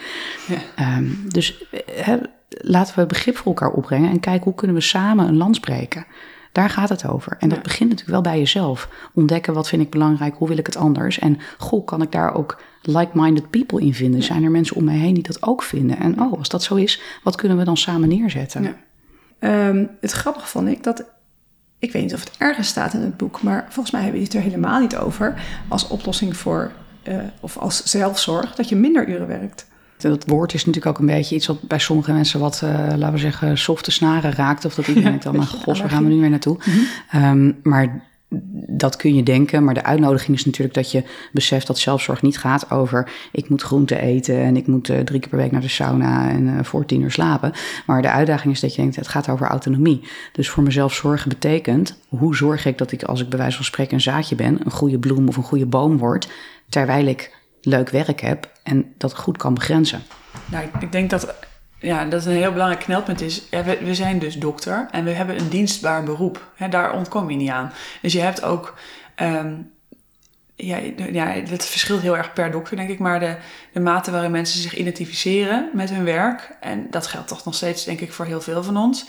Um, 0.99 1.25
dus 1.29 1.65
he, 1.93 2.17
laten 2.49 2.99
we 2.99 3.07
begrip 3.07 3.37
voor 3.37 3.47
elkaar 3.47 3.71
opbrengen 3.71 4.11
en 4.11 4.21
kijken 4.21 4.45
hoe 4.45 4.55
kunnen 4.55 4.77
we 4.77 4.83
samen 4.83 5.29
een 5.29 5.37
land 5.37 5.57
spreken. 5.57 6.07
Daar 6.57 6.71
gaat 6.71 6.89
het 6.89 7.09
over. 7.09 7.37
En 7.39 7.49
dat 7.49 7.63
begint 7.63 7.91
natuurlijk 7.91 8.23
wel 8.23 8.33
bij 8.33 8.39
jezelf. 8.39 8.89
Ontdekken 9.15 9.55
wat 9.55 9.69
vind 9.69 9.83
ik 9.83 9.91
belangrijk, 9.91 10.35
hoe 10.37 10.49
wil 10.49 10.59
ik 10.59 10.67
het 10.67 10.77
anders. 10.77 11.19
En 11.19 11.39
goh, 11.59 11.85
kan 11.85 12.03
ik 12.03 12.13
daar 12.13 12.35
ook 12.35 12.63
like-minded 12.83 13.51
people 13.51 13.81
in 13.81 13.95
vinden? 13.95 14.23
Zijn 14.23 14.45
er 14.45 14.51
mensen 14.51 14.77
om 14.77 14.85
mij 14.85 14.97
heen 14.97 15.15
die 15.15 15.23
dat 15.23 15.43
ook 15.43 15.63
vinden? 15.63 15.99
En 15.99 16.21
oh, 16.21 16.39
als 16.39 16.49
dat 16.49 16.63
zo 16.63 16.75
is, 16.75 17.01
wat 17.23 17.37
kunnen 17.37 17.59
we 17.59 17.65
dan 17.65 17.77
samen 17.77 18.09
neerzetten? 18.09 18.77
Ja. 19.41 19.69
Um, 19.69 19.91
het 20.01 20.13
grappige 20.13 20.47
vond 20.47 20.69
ik 20.69 20.83
dat 20.83 21.05
ik 21.79 21.93
weet 21.93 22.03
niet 22.03 22.15
of 22.15 22.21
het 22.21 22.37
ergens 22.39 22.69
staat 22.69 22.95
in 22.95 23.01
het 23.01 23.17
boek, 23.17 23.43
maar 23.43 23.65
volgens 23.69 23.91
mij 23.91 24.03
hebben 24.03 24.21
we 24.21 24.27
het 24.27 24.37
er 24.37 24.43
helemaal 24.43 24.81
niet 24.81 24.97
over 24.97 25.43
als 25.69 25.89
oplossing 25.89 26.37
voor, 26.37 26.73
uh, 27.09 27.19
of 27.41 27.57
als 27.59 27.85
zelfzorg, 27.85 28.55
dat 28.55 28.69
je 28.69 28.77
minder 28.77 29.09
uren 29.09 29.27
werkt. 29.27 29.66
Dat 29.99 30.25
woord 30.27 30.55
is 30.55 30.65
natuurlijk 30.65 30.97
ook 30.97 31.01
een 31.01 31.15
beetje 31.15 31.35
iets 31.35 31.47
wat 31.47 31.63
bij 31.63 31.79
sommige 31.79 32.13
mensen 32.13 32.41
wat, 32.41 32.61
uh, 32.65 32.71
laten 32.71 33.13
we 33.13 33.19
zeggen, 33.19 33.59
softe 33.59 33.91
snaren 33.91 34.33
raakt. 34.33 34.65
Of 34.65 34.75
dat 34.75 34.87
iedereen 34.87 35.09
denkt 35.11 35.25
dan, 35.25 35.37
maar 35.37 35.47
god, 35.47 35.79
waar 35.79 35.91
gaan 35.91 36.05
we 36.05 36.15
nu 36.15 36.21
weer 36.21 36.31
naartoe? 36.31 36.59
Mm 36.65 36.73
-hmm. 37.09 37.25
um, 37.25 37.59
maar 37.63 38.05
dat 38.69 38.97
kun 38.97 39.15
je 39.15 39.23
denken, 39.23 39.65
maar 39.65 39.75
de 39.75 39.85
uitnodiging 39.85 40.37
is 40.37 40.45
natuurlijk 40.45 40.75
dat 40.75 40.91
je 40.91 41.05
beseft 41.33 41.67
dat 41.67 41.79
zelfzorg 41.79 42.23
niet 42.23 42.39
gaat 42.39 42.71
over 42.71 43.11
ik 43.33 43.49
moet 43.49 43.63
groente 43.63 44.01
eten 44.01 44.37
en 44.37 44.57
ik 44.57 44.67
moet 44.67 44.89
uh, 44.89 44.99
drie 44.99 45.21
keer 45.21 45.29
per 45.29 45.39
week 45.39 45.51
naar 45.51 45.61
de 45.61 45.69
sauna 45.69 46.29
en 46.29 46.47
uh, 46.47 46.63
voor 46.63 46.85
tien 46.85 47.01
uur 47.01 47.11
slapen. 47.11 47.53
Maar 47.87 48.03
de 48.03 48.11
uitdaging 48.11 48.53
is 48.55 48.61
dat 48.61 48.75
je 48.75 48.81
denkt 48.81 48.97
het 48.97 49.09
gaat 49.09 49.29
over 49.29 49.47
autonomie. 49.47 50.03
Dus 50.33 50.51
voor 50.51 50.63
mezelf 50.63 50.95
zorgen 50.95 51.29
betekent 51.29 51.99
hoe 52.09 52.37
zorg 52.37 52.67
ik 52.67 52.79
dat 52.79 52.93
ik 52.93 53.03
als 53.03 53.21
ik 53.21 53.29
bij 53.29 53.39
wijze 53.39 53.57
van 53.57 53.65
spreken 53.65 53.95
een 53.95 54.01
zaadje 54.01 54.35
ben, 54.35 54.59
een 54.65 54.71
goede 54.71 54.99
bloem 54.99 55.29
of 55.29 55.37
een 55.37 55.43
goede 55.43 55.67
boom 55.67 55.99
word, 55.99 56.29
terwijl 56.69 57.07
ik 57.07 57.35
leuk 57.67 57.91
werk 57.91 58.21
heb 58.21 58.51
en 58.63 58.95
dat 58.99 59.17
goed 59.17 59.37
kan 59.37 59.55
begrenzen. 59.55 60.03
Nou, 60.47 60.69
ik 60.81 60.93
denk 60.93 61.11
dat 61.11 61.35
ja, 61.79 62.05
dat 62.05 62.25
een 62.25 62.33
heel 62.33 62.53
belangrijk 62.53 62.85
knelpunt 62.85 63.21
is. 63.21 63.49
We, 63.51 63.79
we, 63.83 63.95
zijn 63.95 64.19
dus 64.19 64.35
dokter 64.35 64.89
en 64.91 65.05
we 65.05 65.11
hebben 65.11 65.39
een 65.39 65.49
dienstbaar 65.49 66.03
beroep. 66.03 66.53
Daar 66.71 66.93
ontkom 66.93 67.31
je 67.31 67.37
niet 67.37 67.51
aan. 67.51 67.73
Dus 68.03 68.13
je 68.13 68.21
hebt 68.21 68.43
ook. 68.43 68.75
Um, 69.23 69.75
ja, 70.59 70.77
ja, 71.13 71.27
het 71.27 71.65
verschilt 71.65 72.01
heel 72.01 72.17
erg 72.17 72.33
per 72.33 72.51
dokter, 72.51 72.77
denk 72.77 72.89
ik. 72.89 72.99
Maar 72.99 73.21
de, 73.21 73.37
de 73.73 73.81
mate 73.81 74.11
waarin 74.11 74.31
mensen 74.31 74.61
zich 74.61 74.77
identificeren 74.77 75.71
met 75.73 75.91
hun 75.91 76.05
werk. 76.05 76.57
En 76.61 76.87
dat 76.91 77.07
geldt 77.07 77.29
toch 77.29 77.45
nog 77.45 77.55
steeds, 77.55 77.85
denk 77.85 78.01
ik, 78.01 78.13
voor 78.13 78.25
heel 78.25 78.41
veel 78.41 78.63
van 78.63 78.77
ons. 78.77 79.07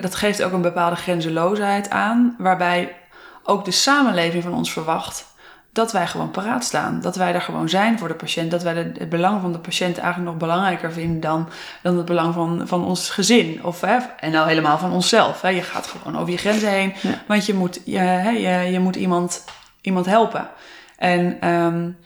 Dat 0.00 0.14
geeft 0.14 0.42
ook 0.42 0.52
een 0.52 0.62
bepaalde 0.62 0.96
grenzeloosheid 0.96 1.90
aan. 1.90 2.34
Waarbij 2.38 2.96
ook 3.42 3.64
de 3.64 3.70
samenleving 3.70 4.42
van 4.42 4.54
ons 4.54 4.72
verwacht 4.72 5.31
dat 5.72 5.92
wij 5.92 6.06
gewoon 6.06 6.30
paraat 6.30 6.64
staan. 6.64 7.00
Dat 7.00 7.16
wij 7.16 7.34
er 7.34 7.40
gewoon 7.40 7.68
zijn 7.68 7.98
voor 7.98 8.08
de 8.08 8.14
patiënt. 8.14 8.50
Dat 8.50 8.62
wij 8.62 8.74
het 8.74 9.08
belang 9.08 9.40
van 9.40 9.52
de 9.52 9.58
patiënt 9.58 9.98
eigenlijk 9.98 10.30
nog 10.30 10.40
belangrijker 10.40 10.92
vinden 10.92 11.20
dan, 11.20 11.48
dan 11.82 11.96
het 11.96 12.06
belang 12.06 12.34
van, 12.34 12.62
van 12.64 12.84
ons 12.84 13.10
gezin. 13.10 13.64
Of, 13.64 13.80
hè, 13.80 13.96
en 14.20 14.30
nou 14.30 14.48
helemaal 14.48 14.78
van 14.78 14.92
onszelf. 14.92 15.40
Hè. 15.40 15.48
Je 15.48 15.62
gaat 15.62 15.86
gewoon 15.86 16.18
over 16.18 16.32
je 16.32 16.38
grenzen 16.38 16.70
heen. 16.70 16.94
Want 17.26 17.46
je 17.46 17.54
moet, 17.54 17.80
je, 17.84 17.98
hè, 17.98 18.30
je, 18.30 18.72
je 18.72 18.80
moet 18.80 18.96
iemand, 18.96 19.44
iemand 19.80 20.06
helpen. 20.06 20.48
En 20.96 21.48
um, 21.48 21.96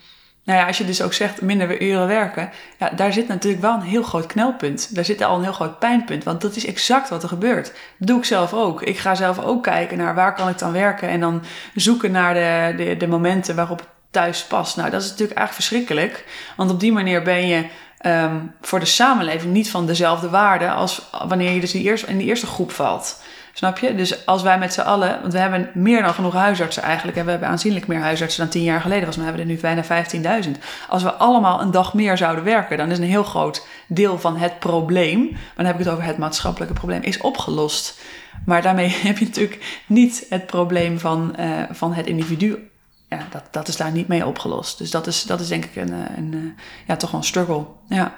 nou 0.47 0.59
ja, 0.59 0.67
als 0.67 0.79
je 0.79 0.85
dus 0.85 1.03
ook 1.03 1.13
zegt 1.13 1.41
minder 1.41 1.83
uren 1.83 2.07
werken, 2.07 2.51
ja, 2.79 2.91
daar 2.91 3.13
zit 3.13 3.29
natuurlijk 3.29 3.63
wel 3.63 3.75
een 3.75 3.81
heel 3.81 4.03
groot 4.03 4.27
knelpunt. 4.27 4.95
Daar 4.95 5.05
zit 5.05 5.23
al 5.23 5.37
een 5.37 5.43
heel 5.43 5.53
groot 5.53 5.79
pijnpunt, 5.79 6.25
want 6.25 6.41
dat 6.41 6.57
is 6.57 6.67
exact 6.67 7.09
wat 7.09 7.23
er 7.23 7.29
gebeurt. 7.29 7.73
Dat 7.99 8.09
doe 8.09 8.19
ik 8.19 8.25
zelf 8.25 8.53
ook. 8.53 8.83
Ik 8.83 8.99
ga 8.99 9.15
zelf 9.15 9.39
ook 9.39 9.63
kijken 9.63 9.99
naar 9.99 10.15
waar 10.15 10.35
kan 10.35 10.49
ik 10.49 10.59
dan 10.59 10.73
werken 10.73 11.09
en 11.09 11.21
dan 11.21 11.43
zoeken 11.75 12.11
naar 12.11 12.35
de, 12.35 12.75
de, 12.85 12.97
de 12.97 13.07
momenten 13.07 13.57
waarop 13.57 13.79
het 13.79 13.89
thuis 14.11 14.45
past. 14.45 14.77
Nou, 14.77 14.91
dat 14.91 15.03
is 15.03 15.11
natuurlijk 15.11 15.39
eigenlijk 15.39 15.69
verschrikkelijk, 15.69 16.25
want 16.57 16.71
op 16.71 16.81
die 16.81 16.93
manier 16.93 17.23
ben 17.23 17.47
je 17.47 17.67
ehm, 17.99 18.37
voor 18.61 18.81
de 18.81 18.87
samenleving 18.87 19.53
niet 19.53 19.71
van 19.71 19.87
dezelfde 19.87 20.31
waarde 20.31 20.71
als 20.71 21.11
wanneer 21.29 21.53
je 21.53 21.61
dus 21.61 21.73
die 21.73 21.83
eerste, 21.83 22.07
in 22.07 22.21
eerste 22.21 22.47
groep 22.47 22.71
valt. 22.71 23.23
Snap 23.57 23.79
je? 23.79 23.95
Dus 23.95 24.27
als 24.27 24.43
wij 24.43 24.59
met 24.59 24.73
z'n 24.73 24.81
allen, 24.81 25.21
want 25.21 25.33
we 25.33 25.39
hebben 25.39 25.71
meer 25.75 26.03
dan 26.03 26.15
genoeg 26.15 26.35
huisartsen 26.35 26.83
eigenlijk. 26.83 27.17
En 27.17 27.25
we 27.25 27.31
hebben 27.31 27.49
aanzienlijk 27.49 27.87
meer 27.87 28.01
huisartsen 28.01 28.43
dan 28.43 28.51
tien 28.51 28.63
jaar 28.63 28.81
geleden. 28.81 29.05
Volgens 29.05 29.17
mij 29.17 29.27
hebben 29.27 29.47
we 29.47 29.53
er 29.53 29.73
nu 29.73 29.85
bijna 30.23 30.45
15.000. 30.45 30.51
Als 30.89 31.03
we 31.03 31.13
allemaal 31.13 31.61
een 31.61 31.71
dag 31.71 31.95
meer 31.95 32.17
zouden 32.17 32.45
werken, 32.45 32.77
dan 32.77 32.91
is 32.91 32.99
een 32.99 33.05
heel 33.05 33.23
groot 33.23 33.67
deel 33.87 34.19
van 34.19 34.37
het 34.37 34.59
probleem. 34.59 35.21
Maar 35.31 35.53
dan 35.57 35.67
heb 35.67 35.75
ik 35.75 35.85
het 35.85 35.95
over 35.95 36.05
het 36.05 36.19
maatschappelijke 36.19 36.75
probleem, 36.75 37.03
is 37.03 37.21
opgelost. 37.21 38.01
Maar 38.47 38.63
daarmee 38.63 38.89
heb 39.09 39.19
je 39.19 39.25
natuurlijk 39.25 39.83
niet 39.87 40.27
het 40.29 40.47
probleem 40.47 40.99
van, 40.99 41.35
uh, 41.41 41.63
van 41.71 41.95
het 41.95 42.07
individu. 42.07 42.71
Ja, 43.09 43.27
dat, 43.31 43.43
dat 43.51 43.69
is 43.69 43.77
daar 43.77 43.93
niet 43.93 44.09
mee 44.09 44.27
opgelost. 44.27 44.79
Dus 44.79 44.91
dat 44.91 45.07
is, 45.07 45.23
dat 45.23 45.41
is 45.41 45.49
denk 45.49 45.65
ik 45.65 45.77
een, 45.77 45.93
eh, 45.93 46.17
een, 46.17 46.33
een 46.33 46.57
ja, 46.87 46.97
toch 46.97 47.11
wel 47.11 47.21
een 47.21 47.27
struggle. 47.27 47.67
Ja, 47.89 48.15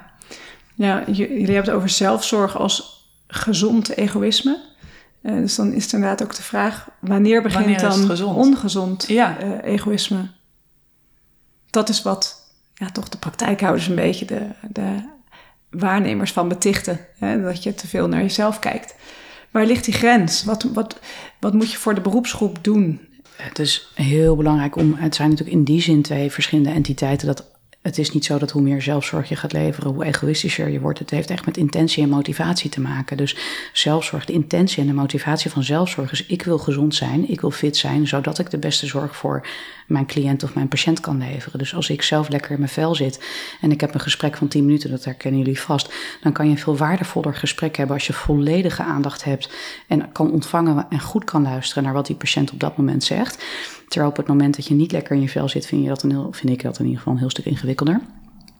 ja 0.75 1.03
jullie 1.05 1.37
hebben 1.37 1.55
het 1.55 1.69
over 1.69 1.89
zelfzorg 1.89 2.57
als 2.57 3.07
gezond 3.27 3.89
egoïsme. 3.89 4.68
Uh, 5.21 5.35
dus 5.35 5.55
dan 5.55 5.73
is 5.73 5.83
het 5.83 5.93
inderdaad 5.93 6.23
ook 6.23 6.35
de 6.35 6.41
vraag: 6.41 6.89
wanneer 6.99 7.41
begint 7.41 7.81
wanneer 7.81 8.17
dan 8.17 8.35
ongezond 8.35 9.07
ja. 9.07 9.61
egoïsme? 9.61 10.27
Dat 11.69 11.89
is 11.89 12.01
wat 12.01 12.51
ja, 12.73 12.89
toch 12.89 13.09
de 13.09 13.17
praktijkhouders 13.17 13.87
een 13.87 13.95
beetje 13.95 14.25
de, 14.25 14.47
de 14.69 14.95
waarnemers 15.69 16.31
van 16.31 16.47
betichten. 16.47 16.99
Hè? 17.17 17.41
Dat 17.41 17.63
je 17.63 17.73
te 17.73 17.87
veel 17.87 18.07
naar 18.07 18.21
jezelf 18.21 18.59
kijkt. 18.59 18.95
Waar 19.51 19.65
ligt 19.65 19.85
die 19.85 19.93
grens? 19.93 20.43
Wat, 20.43 20.63
wat, 20.63 20.99
wat 21.39 21.53
moet 21.53 21.71
je 21.71 21.77
voor 21.77 21.95
de 21.95 22.01
beroepsgroep 22.01 22.63
doen? 22.63 23.07
Het 23.35 23.59
is 23.59 23.91
heel 23.95 24.35
belangrijk 24.35 24.75
om. 24.75 24.93
Het 24.93 25.15
zijn 25.15 25.29
natuurlijk 25.29 25.57
in 25.57 25.63
die 25.63 25.81
zin 25.81 26.01
twee 26.01 26.31
verschillende 26.31 26.71
entiteiten. 26.71 27.27
Dat 27.27 27.45
het 27.89 27.97
is 27.97 28.11
niet 28.11 28.25
zo 28.25 28.37
dat 28.37 28.51
hoe 28.51 28.61
meer 28.61 28.81
zelfzorg 28.81 29.29
je 29.29 29.35
gaat 29.35 29.53
leveren, 29.53 29.91
hoe 29.91 30.05
egoïstischer 30.05 30.69
je 30.69 30.79
wordt. 30.79 30.99
Het 30.99 31.09
heeft 31.09 31.29
echt 31.29 31.45
met 31.45 31.57
intentie 31.57 32.03
en 32.03 32.09
motivatie 32.09 32.69
te 32.69 32.81
maken. 32.81 33.17
Dus 33.17 33.35
zelfzorg, 33.73 34.25
de 34.25 34.33
intentie 34.33 34.81
en 34.81 34.87
de 34.87 34.93
motivatie 34.93 35.51
van 35.51 35.63
zelfzorg 35.63 36.11
is: 36.11 36.25
ik 36.25 36.43
wil 36.43 36.57
gezond 36.57 36.95
zijn, 36.95 37.29
ik 37.29 37.41
wil 37.41 37.51
fit 37.51 37.77
zijn, 37.77 38.07
zodat 38.07 38.39
ik 38.39 38.49
de 38.49 38.57
beste 38.57 38.87
zorg 38.87 39.15
voor 39.15 39.47
mijn 39.87 40.05
cliënt 40.05 40.43
of 40.43 40.53
mijn 40.53 40.67
patiënt 40.67 40.99
kan 40.99 41.17
leveren. 41.17 41.59
Dus 41.59 41.75
als 41.75 41.89
ik 41.89 42.01
zelf 42.01 42.29
lekker 42.29 42.51
in 42.51 42.57
mijn 42.59 42.69
vel 42.69 42.95
zit 42.95 43.25
en 43.61 43.71
ik 43.71 43.81
heb 43.81 43.93
een 43.93 43.99
gesprek 43.99 44.37
van 44.37 44.47
10 44.47 44.65
minuten, 44.65 44.89
dat 44.89 45.05
herkennen 45.05 45.39
jullie 45.39 45.59
vast, 45.59 45.93
dan 46.21 46.31
kan 46.31 46.45
je 46.45 46.51
een 46.51 46.57
veel 46.57 46.77
waardevoller 46.77 47.35
gesprek 47.35 47.77
hebben 47.77 47.95
als 47.95 48.07
je 48.07 48.13
volledige 48.13 48.83
aandacht 48.83 49.23
hebt 49.23 49.49
en 49.87 50.11
kan 50.11 50.31
ontvangen 50.31 50.85
en 50.89 50.99
goed 50.99 51.23
kan 51.23 51.41
luisteren 51.41 51.83
naar 51.83 51.93
wat 51.93 52.05
die 52.05 52.15
patiënt 52.15 52.51
op 52.51 52.59
dat 52.59 52.77
moment 52.77 53.03
zegt. 53.03 53.43
Terwijl 53.89 54.11
op 54.11 54.17
het 54.17 54.27
moment 54.27 54.55
dat 54.55 54.67
je 54.67 54.73
niet 54.73 54.91
lekker 54.91 55.15
in 55.15 55.21
je 55.21 55.29
vel 55.29 55.49
zit, 55.49 55.65
vind, 55.65 55.81
je 55.83 55.87
dat 55.87 56.03
een 56.03 56.09
heel, 56.09 56.27
vind 56.31 56.53
ik 56.53 56.61
dat 56.61 56.77
in 56.77 56.83
ieder 56.83 56.97
geval 56.97 57.13
een 57.13 57.19
heel 57.19 57.29
stuk 57.29 57.45
ingewikkelder. 57.45 58.01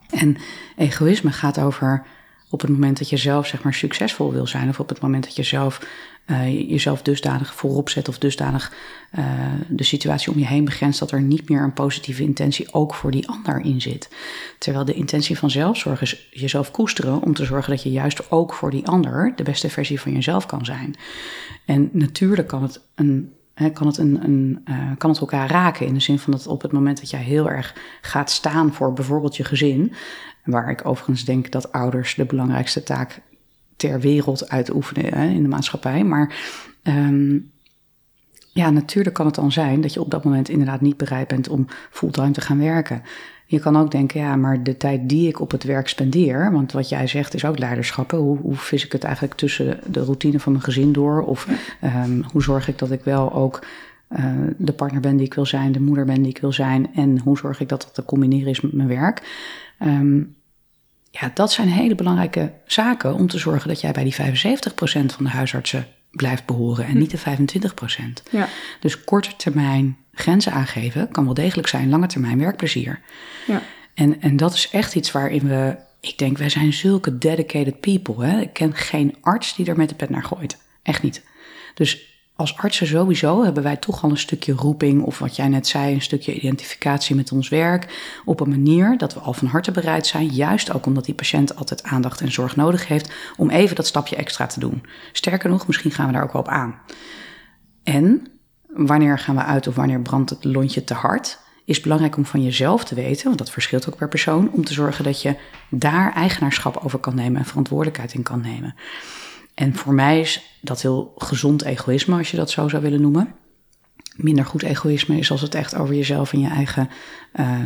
En 0.09 0.37
egoïsme 0.75 1.31
gaat 1.31 1.59
over 1.59 2.05
op 2.49 2.61
het 2.61 2.69
moment 2.69 2.97
dat 2.97 3.09
je 3.09 3.17
zelf 3.17 3.47
zeg 3.47 3.63
maar 3.63 3.73
succesvol 3.73 4.31
wil 4.31 4.47
zijn, 4.47 4.69
of 4.69 4.79
op 4.79 4.89
het 4.89 5.01
moment 5.01 5.23
dat 5.23 5.35
je 5.35 5.43
zelf 5.43 5.87
uh, 6.25 6.69
jezelf 6.69 7.01
dusdanig 7.01 7.53
voorop 7.53 7.89
zet 7.89 8.07
of 8.07 8.17
dusdanig 8.17 8.73
uh, 9.19 9.25
de 9.69 9.83
situatie 9.83 10.31
om 10.31 10.39
je 10.39 10.45
heen 10.45 10.65
begrenst 10.65 10.99
dat 10.99 11.11
er 11.11 11.21
niet 11.21 11.49
meer 11.49 11.63
een 11.63 11.73
positieve 11.73 12.23
intentie 12.23 12.73
ook 12.73 12.93
voor 12.93 13.11
die 13.11 13.27
ander 13.27 13.61
in 13.61 13.81
zit. 13.81 14.09
Terwijl 14.57 14.85
de 14.85 14.93
intentie 14.93 15.37
van 15.37 15.49
zelfzorg 15.49 16.01
is 16.01 16.29
jezelf 16.31 16.71
koesteren 16.71 17.21
om 17.21 17.33
te 17.33 17.45
zorgen 17.45 17.71
dat 17.71 17.83
je 17.83 17.91
juist 17.91 18.31
ook 18.31 18.53
voor 18.53 18.71
die 18.71 18.87
ander 18.87 19.33
de 19.35 19.43
beste 19.43 19.69
versie 19.69 20.01
van 20.01 20.11
jezelf 20.11 20.45
kan 20.45 20.65
zijn. 20.65 20.95
En 21.65 21.89
natuurlijk 21.93 22.47
kan 22.47 22.63
het 22.63 22.81
een 22.95 23.33
kan, 23.74 23.88
het 23.88 23.98
een, 23.98 24.24
een 24.24 24.62
uh, 24.69 24.91
kan 24.98 25.10
het 25.10 25.19
elkaar 25.19 25.50
raken. 25.50 25.86
In 25.86 25.93
de 25.93 26.00
zin 26.00 26.19
van 26.19 26.32
dat 26.32 26.48
op 26.48 26.62
het 26.62 26.72
moment 26.72 27.00
dat 27.00 27.10
jij 27.10 27.22
heel 27.22 27.50
erg 27.50 27.76
gaat 28.02 28.30
staan 28.30 28.74
voor 28.74 28.93
bijvoorbeeld 28.93 29.38
je 29.38 29.43
gezin. 29.43 29.93
Waar 30.43 30.69
ik 30.69 30.86
overigens 30.86 31.26
denk 31.26 31.52
dat 31.52 31.72
ouders 31.72 32.15
de 32.15 32.26
belangrijkste 32.26 32.84
taak 32.84 33.22
ter 33.76 34.00
wereld 34.00 34.50
uitoefenen 34.50 35.13
in 35.13 35.43
de 35.43 35.50
maatschappij. 35.50 36.04
Maar 36.04 36.36
um, 36.84 37.52
ja, 38.60 38.69
natuurlijk 38.69 39.15
kan 39.15 39.26
het 39.26 39.36
dan 39.36 39.52
zijn 39.52 39.82
dat 39.82 39.93
je 39.93 40.02
op 40.02 40.12
dat 40.12 40.24
moment 40.24 40.50
inderdaad 40.50 40.82
niet 40.82 40.98
bereid 40.98 41.28
bent 41.28 41.50
om 41.50 41.67
fulltime 41.91 42.32
te 42.32 42.41
gaan 42.41 42.60
werken. 42.60 43.02
Je 43.45 43.60
kan 43.60 43.78
ook 43.78 43.91
denken, 43.91 44.19
ja, 44.19 44.36
maar 44.36 44.63
de 44.63 44.78
tijd 44.78 45.10
die 45.10 45.28
ik 45.28 45.39
op 45.39 45.52
het 45.52 45.63
werk 45.63 45.88
spendeer, 45.88 46.52
want 46.52 46.72
wat 46.72 46.89
jij 46.89 47.08
zegt 47.08 47.34
is 47.34 47.45
ook 47.45 47.60
leiderschap. 47.60 48.12
Hoe, 48.12 48.38
hoe 48.38 48.56
vis 48.56 48.86
ik 48.86 48.91
het 48.91 49.04
eigenlijk 49.04 49.36
tussen 49.36 49.80
de 49.86 50.04
routine 50.04 50.39
van 50.39 50.52
mijn 50.52 50.63
gezin 50.63 50.91
door? 50.91 51.22
Of 51.22 51.48
um, 51.84 52.24
hoe 52.32 52.43
zorg 52.43 52.67
ik 52.67 52.78
dat 52.78 52.91
ik 52.91 53.04
wel 53.04 53.34
ook 53.34 53.65
uh, 54.10 54.26
de 54.58 54.74
partner 54.74 55.02
ben 55.02 55.17
die 55.17 55.26
ik 55.26 55.34
wil 55.34 55.45
zijn, 55.45 55.72
de 55.72 55.82
moeder 55.82 56.06
ben 56.06 56.22
die 56.22 56.32
ik 56.32 56.38
wil 56.38 56.54
zijn? 56.54 56.93
En 56.95 57.19
hoe 57.19 57.38
zorg 57.38 57.60
ik 57.60 57.69
dat 57.69 57.82
dat 57.82 57.93
te 57.93 58.06
combineren 58.06 58.50
is 58.50 58.62
met 58.62 58.74
mijn 58.74 58.88
werk? 58.88 59.22
Um, 59.80 60.36
ja, 61.12 61.32
dat 61.34 61.52
zijn 61.52 61.67
hele 61.67 61.95
belangrijke 61.95 62.52
zaken 62.65 63.13
om 63.13 63.28
te 63.28 63.38
zorgen 63.38 63.67
dat 63.67 63.82
jij 63.82 63.91
bij 63.91 64.04
die 64.04 64.15
75% 64.15 64.15
van 65.06 65.24
de 65.24 65.30
huisartsen 65.30 65.88
blijft 66.19 66.45
behoren 66.45 66.86
en 66.86 66.91
hm. 66.91 66.97
niet 66.97 67.12
de 67.12 67.19
25%. 67.19 68.29
Ja. 68.32 68.47
Dus 68.79 69.03
korte 69.03 69.36
termijn 69.36 69.97
grenzen 70.13 70.51
aangeven 70.51 71.12
kan 71.12 71.25
wel 71.25 71.34
degelijk 71.34 71.67
zijn 71.67 71.89
lange 71.89 72.08
termijn 72.08 72.39
werkplezier. 72.39 72.99
Ja. 73.47 73.62
En, 73.93 74.21
en 74.21 74.38
dat 74.38 74.53
is 74.53 74.69
echt 74.69 74.95
iets 74.95 75.12
waarin 75.12 75.47
we, 75.47 75.77
ik 75.99 76.17
denk, 76.17 76.38
wij 76.38 76.49
zijn 76.49 76.73
zulke 76.73 77.17
dedicated 77.17 77.79
people. 77.79 78.25
Hè? 78.25 78.41
Ik 78.41 78.53
ken 78.53 78.75
geen 78.75 79.15
arts 79.21 79.55
die 79.55 79.65
er 79.65 79.77
met 79.77 79.89
de 79.89 79.95
pet 79.95 80.10
naar 80.10 80.23
gooit. 80.23 80.58
Echt 80.84 81.03
niet. 81.03 81.23
Dus 81.73 82.09
als 82.39 82.58
artsen 82.58 82.88
sowieso 82.88 83.43
hebben 83.43 83.63
wij 83.63 83.78
toch 83.78 84.04
al 84.04 84.10
een 84.10 84.17
stukje 84.17 84.54
roeping, 84.54 85.04
of 85.04 85.19
wat 85.19 85.36
jij 85.36 85.47
net 85.47 85.67
zei, 85.67 85.93
een 85.93 86.02
stukje 86.02 86.34
identificatie 86.34 87.15
met 87.15 87.32
ons 87.32 87.49
werk. 87.49 88.12
Op 88.25 88.39
een 88.39 88.49
manier 88.49 88.97
dat 88.97 89.13
we 89.13 89.19
al 89.19 89.34
van 89.34 89.47
harte 89.47 89.71
bereid 89.71 90.08
zijn, 90.08 90.28
juist 90.28 90.73
ook 90.73 90.86
omdat 90.86 91.06
die 91.06 91.13
patiënt 91.13 91.56
altijd 91.56 91.84
aandacht 91.84 92.21
en 92.21 92.32
zorg 92.32 92.56
nodig 92.56 92.88
heeft, 92.88 93.12
om 93.38 93.49
even 93.49 93.75
dat 93.75 93.88
stapje 93.88 94.15
extra 94.15 94.47
te 94.47 94.60
doen. 94.60 94.84
Sterker 95.12 95.49
nog, 95.49 95.67
misschien 95.67 95.91
gaan 95.91 96.08
we 96.08 96.13
daar 96.13 96.23
ook 96.23 96.34
wel 96.34 96.41
op 96.41 96.47
aan. 96.47 96.80
En 97.84 98.28
wanneer 98.67 99.19
gaan 99.19 99.36
we 99.36 99.43
uit 99.43 99.67
of 99.67 99.75
wanneer 99.75 100.02
brandt 100.02 100.30
het 100.30 100.43
lontje 100.43 100.84
te 100.84 100.93
hard? 100.93 101.39
Is 101.65 101.82
belangrijk 101.82 102.17
om 102.17 102.25
van 102.25 102.43
jezelf 102.43 102.84
te 102.84 102.95
weten, 102.95 103.25
want 103.25 103.38
dat 103.38 103.52
verschilt 103.52 103.89
ook 103.89 103.95
per 103.95 104.10
persoon, 104.10 104.52
om 104.52 104.63
te 104.63 104.73
zorgen 104.73 105.04
dat 105.04 105.21
je 105.21 105.36
daar 105.69 106.13
eigenaarschap 106.13 106.78
over 106.84 106.99
kan 106.99 107.15
nemen 107.15 107.39
en 107.39 107.45
verantwoordelijkheid 107.45 108.13
in 108.13 108.23
kan 108.23 108.41
nemen. 108.41 108.75
En 109.60 109.76
voor 109.76 109.93
mij 109.93 110.19
is 110.19 110.58
dat 110.62 110.82
heel 110.82 111.13
gezond 111.17 111.63
egoïsme, 111.63 112.17
als 112.17 112.32
je 112.32 112.38
dat 112.38 112.50
zo 112.50 112.67
zou 112.67 112.84
willen 112.84 113.02
noemen. 113.02 113.34
Minder 114.15 114.45
goed 114.45 114.63
egoïsme 114.63 115.17
is 115.17 115.32
als 115.32 115.41
het 115.41 115.56
echt 115.56 115.76
over 115.76 115.95
jezelf 115.95 116.34
en 116.34 116.39
je 116.39 116.48
eigen 116.48 116.89
uh, 117.39 117.60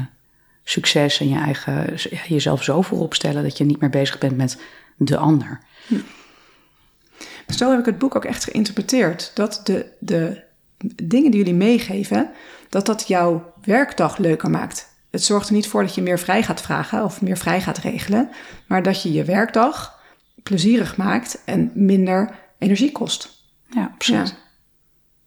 succes 0.64 1.20
en 1.20 1.30
je 1.30 1.36
eigen, 1.36 1.96
jezelf 2.28 2.64
zo 2.64 2.82
voorop 2.82 3.14
stellen 3.14 3.44
dat 3.44 3.58
je 3.58 3.64
niet 3.64 3.80
meer 3.80 3.90
bezig 3.90 4.18
bent 4.18 4.38
met 4.38 4.62
de 4.98 5.18
ander. 5.18 5.60
Hm. 5.88 5.96
Zo 7.48 7.70
heb 7.70 7.80
ik 7.80 7.86
het 7.86 7.98
boek 7.98 8.16
ook 8.16 8.26
echt 8.26 8.44
geïnterpreteerd. 8.44 9.32
Dat 9.34 9.62
de, 9.64 9.92
de 10.00 10.44
dingen 10.96 11.32
die 11.32 11.40
jullie 11.40 11.54
meegeven, 11.54 12.32
dat 12.70 12.86
dat 12.86 13.08
jouw 13.08 13.54
werkdag 13.64 14.18
leuker 14.18 14.50
maakt. 14.50 14.88
Het 15.12 15.24
zorgt 15.24 15.48
er 15.48 15.54
niet 15.54 15.68
voor 15.68 15.82
dat 15.82 15.96
je 15.96 16.02
meer 16.02 16.20
vrij 16.20 16.44
gaat 16.44 16.62
vragen 16.62 17.04
of 17.04 17.22
meer 17.22 17.38
vrij 17.38 17.62
gaat 17.62 17.78
regelen, 17.78 18.30
maar 18.68 18.84
dat 18.84 19.02
je 19.02 19.12
je 19.12 19.24
werkdag 19.24 19.93
plezierig 20.44 20.98
maakt 20.98 21.42
en 21.46 21.72
minder 21.74 22.36
energie 22.58 22.92
kost. 22.92 23.44
Ja, 23.70 23.92
absoluut. 23.94 24.36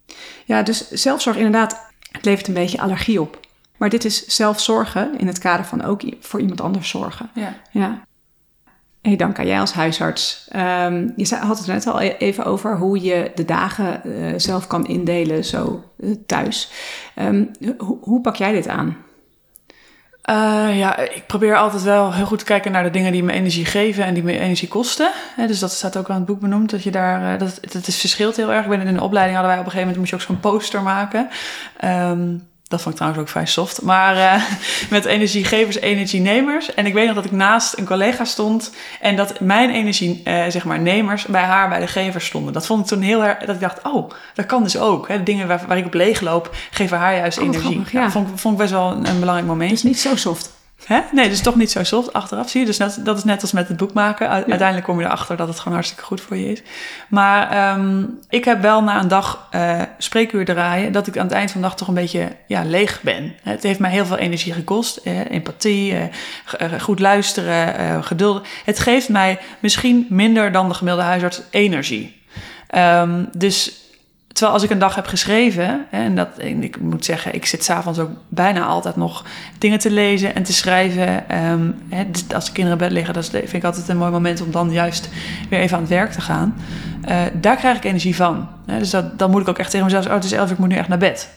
Ja. 0.05 0.15
ja, 0.45 0.63
dus 0.63 0.89
zelfzorg 0.89 1.35
inderdaad, 1.35 1.89
het 2.11 2.25
levert 2.25 2.47
een 2.47 2.53
beetje 2.53 2.81
allergie 2.81 3.21
op. 3.21 3.39
Maar 3.77 3.89
dit 3.89 4.05
is 4.05 4.25
zelfzorgen 4.27 5.19
in 5.19 5.27
het 5.27 5.39
kader 5.39 5.65
van 5.65 5.83
ook 5.83 6.01
voor 6.19 6.39
iemand 6.39 6.61
anders 6.61 6.89
zorgen. 6.89 7.29
Ja. 7.33 7.55
ja. 7.71 8.05
Hey 9.01 9.15
Danka, 9.15 9.43
jij 9.43 9.59
als 9.59 9.73
huisarts. 9.73 10.49
Um, 10.55 11.13
je 11.15 11.35
had 11.35 11.57
het 11.57 11.67
net 11.67 11.87
al 11.87 12.01
e-, 12.01 12.15
even 12.17 12.45
over 12.45 12.77
hoe 12.77 13.01
je 13.01 13.31
de 13.35 13.45
dagen 13.45 14.01
uh, 14.05 14.33
zelf 14.37 14.67
kan 14.67 14.87
indelen 14.87 15.45
zo 15.45 15.83
uh, 15.99 16.15
thuis. 16.25 16.71
Um, 17.15 17.51
hoe 17.99 18.21
pak 18.21 18.35
jij 18.35 18.51
dit 18.51 18.67
aan? 18.67 18.97
Uh, 20.29 20.77
ja, 20.77 20.97
ik 20.97 21.23
probeer 21.27 21.57
altijd 21.57 21.83
wel 21.83 22.13
heel 22.13 22.25
goed 22.25 22.39
te 22.39 22.45
kijken 22.45 22.71
naar 22.71 22.83
de 22.83 22.89
dingen 22.89 23.11
die 23.11 23.23
me 23.23 23.31
energie 23.31 23.65
geven 23.65 24.03
en 24.03 24.13
die 24.13 24.23
me 24.23 24.39
energie 24.39 24.67
kosten. 24.67 25.11
dus 25.47 25.59
dat 25.59 25.71
staat 25.71 25.97
ook 25.97 26.09
aan 26.09 26.15
het 26.15 26.25
boek 26.25 26.39
benoemd. 26.39 26.69
Dat 26.69 26.83
je 26.83 26.91
daar, 26.91 27.33
uh, 27.33 27.39
dat, 27.39 27.59
dat 27.73 27.87
is 27.87 27.99
verschilt 27.99 28.35
heel 28.35 28.53
erg. 28.53 28.63
Ik 28.63 28.69
ben 28.69 28.81
in 28.81 28.87
een 28.87 28.99
opleiding 28.99 29.37
hadden 29.37 29.55
wij 29.55 29.65
op 29.65 29.65
een 29.65 29.71
gegeven 29.71 29.93
moment 29.93 29.97
moest 29.97 30.09
je 30.09 30.15
ook 30.15 30.39
zo'n 30.39 30.51
poster 30.51 30.81
maken. 30.81 31.29
Um, 31.83 32.47
dat 32.67 32.81
vond 32.81 32.89
ik 32.89 32.95
trouwens 32.95 33.21
ook 33.23 33.29
vrij 33.29 33.45
soft. 33.45 33.81
Maar 33.81 34.15
uh, 34.15 34.43
met 34.89 35.05
energiegevers, 35.05 35.79
energienemers. 35.79 36.73
En 36.73 36.85
ik 36.85 36.93
weet 36.93 37.05
nog 37.05 37.15
dat 37.15 37.25
ik 37.25 37.31
naast 37.31 37.77
een 37.77 37.85
collega 37.85 38.25
stond. 38.25 38.71
En 39.01 39.15
dat 39.15 39.39
mijn 39.39 39.69
energie, 39.69 40.21
uh, 40.25 40.45
zeg 40.47 40.65
maar, 40.65 40.79
nemers 40.79 41.25
bij 41.25 41.43
haar 41.43 41.69
bij 41.69 41.79
de 41.79 41.87
gevers 41.87 42.25
stonden. 42.25 42.53
Dat 42.53 42.65
vond 42.65 42.81
ik 42.81 42.87
toen 42.87 43.01
heel 43.01 43.23
erg. 43.23 43.37
Dat 43.37 43.55
ik 43.55 43.61
dacht, 43.61 43.81
oh, 43.83 44.09
dat 44.33 44.45
kan 44.45 44.63
dus 44.63 44.77
ook. 44.77 45.07
Hè. 45.07 45.17
De 45.17 45.23
dingen 45.23 45.47
waar, 45.47 45.63
waar 45.67 45.77
ik 45.77 45.85
op 45.85 45.93
leeg 45.93 46.21
loop, 46.21 46.55
geven 46.71 46.97
haar 46.97 47.15
juist 47.15 47.37
oh, 47.37 47.45
energie. 47.45 47.83
ja. 47.91 48.11
vond, 48.11 48.41
vond 48.41 48.53
ik 48.53 48.59
best 48.59 48.71
wel 48.71 48.91
een, 48.91 49.07
een 49.07 49.19
belangrijk 49.19 49.47
moment. 49.47 49.71
is 49.71 49.83
niet 49.83 49.99
zo 49.99 50.15
soft. 50.15 50.56
Hè? 50.85 50.99
Nee, 51.11 51.29
dus 51.29 51.41
toch 51.41 51.55
niet 51.55 51.71
zo 51.71 51.83
soft 51.83 52.13
achteraf. 52.13 52.49
Zie 52.49 52.59
je, 52.59 52.65
dus 52.65 52.77
net, 52.77 52.99
dat 53.03 53.17
is 53.17 53.23
net 53.23 53.41
als 53.41 53.51
met 53.51 53.67
het 53.67 53.77
boek 53.77 53.93
maken. 53.93 54.29
Uiteindelijk 54.29 54.83
kom 54.83 54.99
je 54.99 55.05
erachter 55.05 55.37
dat 55.37 55.47
het 55.47 55.57
gewoon 55.57 55.73
hartstikke 55.73 56.03
goed 56.03 56.21
voor 56.21 56.37
je 56.37 56.51
is. 56.51 56.61
Maar 57.09 57.51
ehm, 57.51 58.03
ik 58.29 58.45
heb 58.45 58.61
wel 58.61 58.83
na 58.83 58.99
een 59.01 59.07
dag 59.07 59.47
uh, 59.51 59.81
spreekuur 59.97 60.45
draaien... 60.45 60.91
dat 60.91 61.07
ik 61.07 61.17
aan 61.17 61.25
het 61.25 61.35
eind 61.35 61.51
van 61.51 61.61
de 61.61 61.67
dag 61.67 61.75
toch 61.75 61.87
een 61.87 61.93
beetje 61.93 62.35
ja, 62.47 62.63
leeg 62.63 63.01
ben. 63.01 63.35
Het 63.43 63.63
heeft 63.63 63.79
mij 63.79 63.91
heel 63.91 64.05
veel 64.05 64.17
energie 64.17 64.53
gekost. 64.53 64.97
Eh, 64.97 65.31
empathie, 65.31 65.95
eh, 65.95 66.81
goed 66.81 66.99
luisteren, 66.99 68.03
geduld. 68.03 68.47
Het 68.65 68.79
geeft 68.79 69.09
mij 69.09 69.39
misschien 69.59 70.05
minder 70.09 70.51
dan 70.51 70.67
de 70.67 70.73
gemiddelde 70.73 71.07
huisarts 71.07 71.41
energie. 71.49 72.21
Um, 72.75 73.29
dus 73.37 73.86
Terwijl 74.37 74.57
als 74.57 74.65
ik 74.65 74.71
een 74.71 74.79
dag 74.79 74.95
heb 74.95 75.07
geschreven, 75.07 75.85
en, 75.91 76.15
dat, 76.15 76.27
en 76.37 76.63
ik 76.63 76.79
moet 76.79 77.05
zeggen, 77.05 77.33
ik 77.33 77.45
zit 77.45 77.63
s'avonds 77.63 77.99
ook 77.99 78.09
bijna 78.27 78.65
altijd 78.65 78.95
nog 78.95 79.25
dingen 79.57 79.79
te 79.79 79.91
lezen 79.91 80.35
en 80.35 80.43
te 80.43 80.53
schrijven. 80.53 81.25
Dus 82.11 82.23
als 82.33 82.45
de 82.45 82.51
kinderen 82.51 82.79
in 82.79 82.85
bed 82.85 82.91
liggen, 82.91 83.13
dat 83.13 83.29
vind 83.29 83.53
ik 83.53 83.63
altijd 83.63 83.87
een 83.89 83.97
mooi 83.97 84.11
moment 84.11 84.41
om 84.41 84.51
dan 84.51 84.71
juist 84.71 85.09
weer 85.49 85.59
even 85.59 85.75
aan 85.75 85.81
het 85.81 85.91
werk 85.91 86.11
te 86.11 86.21
gaan. 86.21 86.55
Uh, 87.09 87.21
daar 87.33 87.55
krijg 87.55 87.77
ik 87.77 87.83
energie 87.83 88.15
van. 88.15 88.47
Dus 88.65 88.89
dat, 88.89 89.19
dan 89.19 89.31
moet 89.31 89.41
ik 89.41 89.47
ook 89.47 89.57
echt 89.57 89.71
tegen 89.71 89.85
mezelf 89.85 90.03
zeggen, 90.03 90.21
oh 90.21 90.27
het 90.27 90.33
is 90.33 90.39
elf, 90.39 90.51
ik 90.51 90.57
moet 90.57 90.69
nu 90.69 90.75
echt 90.75 90.87
naar 90.87 90.97
bed. 90.97 91.29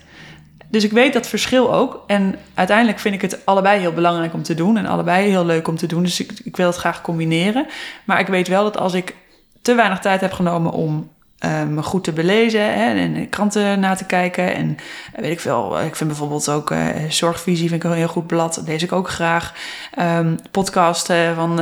Dus 0.69 0.85
ik 0.85 0.93
weet 0.93 1.13
dat 1.13 1.27
verschil 1.27 1.75
ook. 1.75 2.05
En 2.07 2.37
uiteindelijk 2.55 2.99
vind 2.99 3.15
ik 3.15 3.21
het 3.21 3.47
allebei 3.47 3.81
heel 3.81 3.93
belangrijk 3.93 4.35
om 4.35 4.43
te 4.43 4.55
doen. 4.55 4.77
En 4.77 4.87
allebei 4.87 5.29
heel 5.29 5.45
leuk 5.45 5.69
om 5.69 5.77
te 5.77 5.87
doen. 5.87 6.03
Dus 6.03 6.21
ik, 6.21 6.33
ik 6.45 6.57
wil 6.57 6.67
het 6.67 6.77
graag 6.77 7.03
combineren. 7.03 7.67
Maar 8.05 8.21
ik 8.21 8.27
weet 8.27 8.49
wel 8.49 8.63
dat 8.63 8.79
als 8.79 8.95
ik 8.95 9.15
te 9.63 9.75
weinig 9.75 9.99
tijd 9.99 10.21
heb 10.21 10.33
genomen 10.33 10.73
om 10.73 11.11
uh, 11.45 11.63
me 11.63 11.83
goed 11.83 12.05
te 12.05 12.13
belezen 12.13 12.75
hè, 12.75 12.95
en 12.95 13.29
kranten 13.29 13.81
na 13.81 13.95
te 13.95 14.05
kijken. 14.05 14.55
En 14.55 14.67
uh, 14.67 15.21
weet 15.21 15.31
ik 15.31 15.41
veel, 15.41 15.81
ik 15.81 15.97
vind 15.97 16.11
bijvoorbeeld 16.11 16.49
ook 16.49 16.71
uh, 16.71 16.79
Zorgvisie 17.09 17.69
vind 17.69 17.85
ik 17.85 17.91
een 17.91 17.97
heel 17.97 18.09
goed 18.09 18.27
blad. 18.27 18.55
Dat 18.55 18.67
lees 18.67 18.83
ik 18.83 18.93
ook 18.93 19.09
graag. 19.09 19.55
Um, 19.99 20.39
podcasten 20.51 21.35
van 21.35 21.55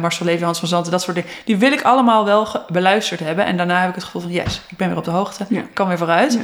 Marcel 0.00 0.26
Levy, 0.26 0.44
Hans 0.44 0.58
van 0.58 0.68
Zanten, 0.68 0.92
dat 0.92 1.02
soort 1.02 1.16
dingen. 1.16 1.30
Die 1.44 1.56
wil 1.56 1.72
ik 1.72 1.82
allemaal 1.82 2.24
wel 2.24 2.46
beluisterd 2.68 3.20
hebben. 3.20 3.44
En 3.44 3.56
daarna 3.56 3.80
heb 3.80 3.88
ik 3.88 3.94
het 3.94 4.04
gevoel 4.04 4.22
van 4.22 4.30
yes, 4.30 4.62
ik 4.68 4.76
ben 4.76 4.88
weer 4.88 4.96
op 4.98 5.04
de 5.04 5.10
hoogte. 5.10 5.44
Ja. 5.48 5.62
kan 5.72 5.88
weer 5.88 5.98
vooruit. 5.98 6.32
Ja. 6.32 6.40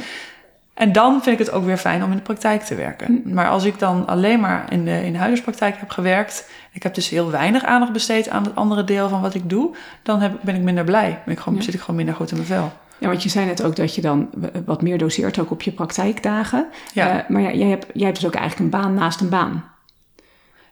En 0.79 0.91
dan 0.91 1.21
vind 1.23 1.39
ik 1.39 1.45
het 1.45 1.55
ook 1.55 1.65
weer 1.65 1.77
fijn 1.77 2.03
om 2.03 2.11
in 2.11 2.17
de 2.17 2.23
praktijk 2.23 2.61
te 2.61 2.75
werken. 2.75 3.21
Maar 3.25 3.49
als 3.49 3.63
ik 3.63 3.79
dan 3.79 4.07
alleen 4.07 4.39
maar 4.39 4.65
in 4.69 4.85
de, 4.85 5.05
in 5.05 5.11
de 5.11 5.17
huisartspraktijk 5.17 5.75
heb 5.79 5.89
gewerkt... 5.89 6.49
ik 6.71 6.83
heb 6.83 6.93
dus 6.93 7.09
heel 7.09 7.31
weinig 7.31 7.63
aandacht 7.63 7.91
besteed 7.91 8.29
aan 8.29 8.43
het 8.43 8.55
andere 8.55 8.83
deel 8.83 9.09
van 9.09 9.21
wat 9.21 9.33
ik 9.33 9.49
doe... 9.49 9.75
dan 10.03 10.21
heb, 10.21 10.39
ben 10.41 10.55
ik 10.55 10.61
minder 10.61 10.83
blij. 10.83 11.21
Ben 11.25 11.33
ik 11.33 11.39
gewoon, 11.39 11.61
zit 11.63 11.73
ik 11.73 11.79
gewoon 11.79 11.95
minder 11.95 12.15
goed 12.15 12.31
in 12.31 12.35
mijn 12.35 12.47
vel. 12.47 12.71
Ja, 12.97 13.07
want 13.07 13.23
je 13.23 13.29
zei 13.29 13.45
net 13.45 13.63
ook 13.63 13.75
dat 13.75 13.95
je 13.95 14.01
dan 14.01 14.29
wat 14.65 14.81
meer 14.81 14.97
doseert 14.97 15.39
ook 15.39 15.51
op 15.51 15.61
je 15.61 15.71
praktijkdagen. 15.71 16.67
Ja. 16.93 17.23
Uh, 17.23 17.29
maar 17.29 17.41
ja, 17.41 17.51
jij, 17.51 17.67
hebt, 17.67 17.85
jij 17.93 18.05
hebt 18.05 18.19
dus 18.19 18.27
ook 18.27 18.35
eigenlijk 18.35 18.73
een 18.73 18.81
baan 18.81 18.93
naast 18.93 19.21
een 19.21 19.29
baan. 19.29 19.63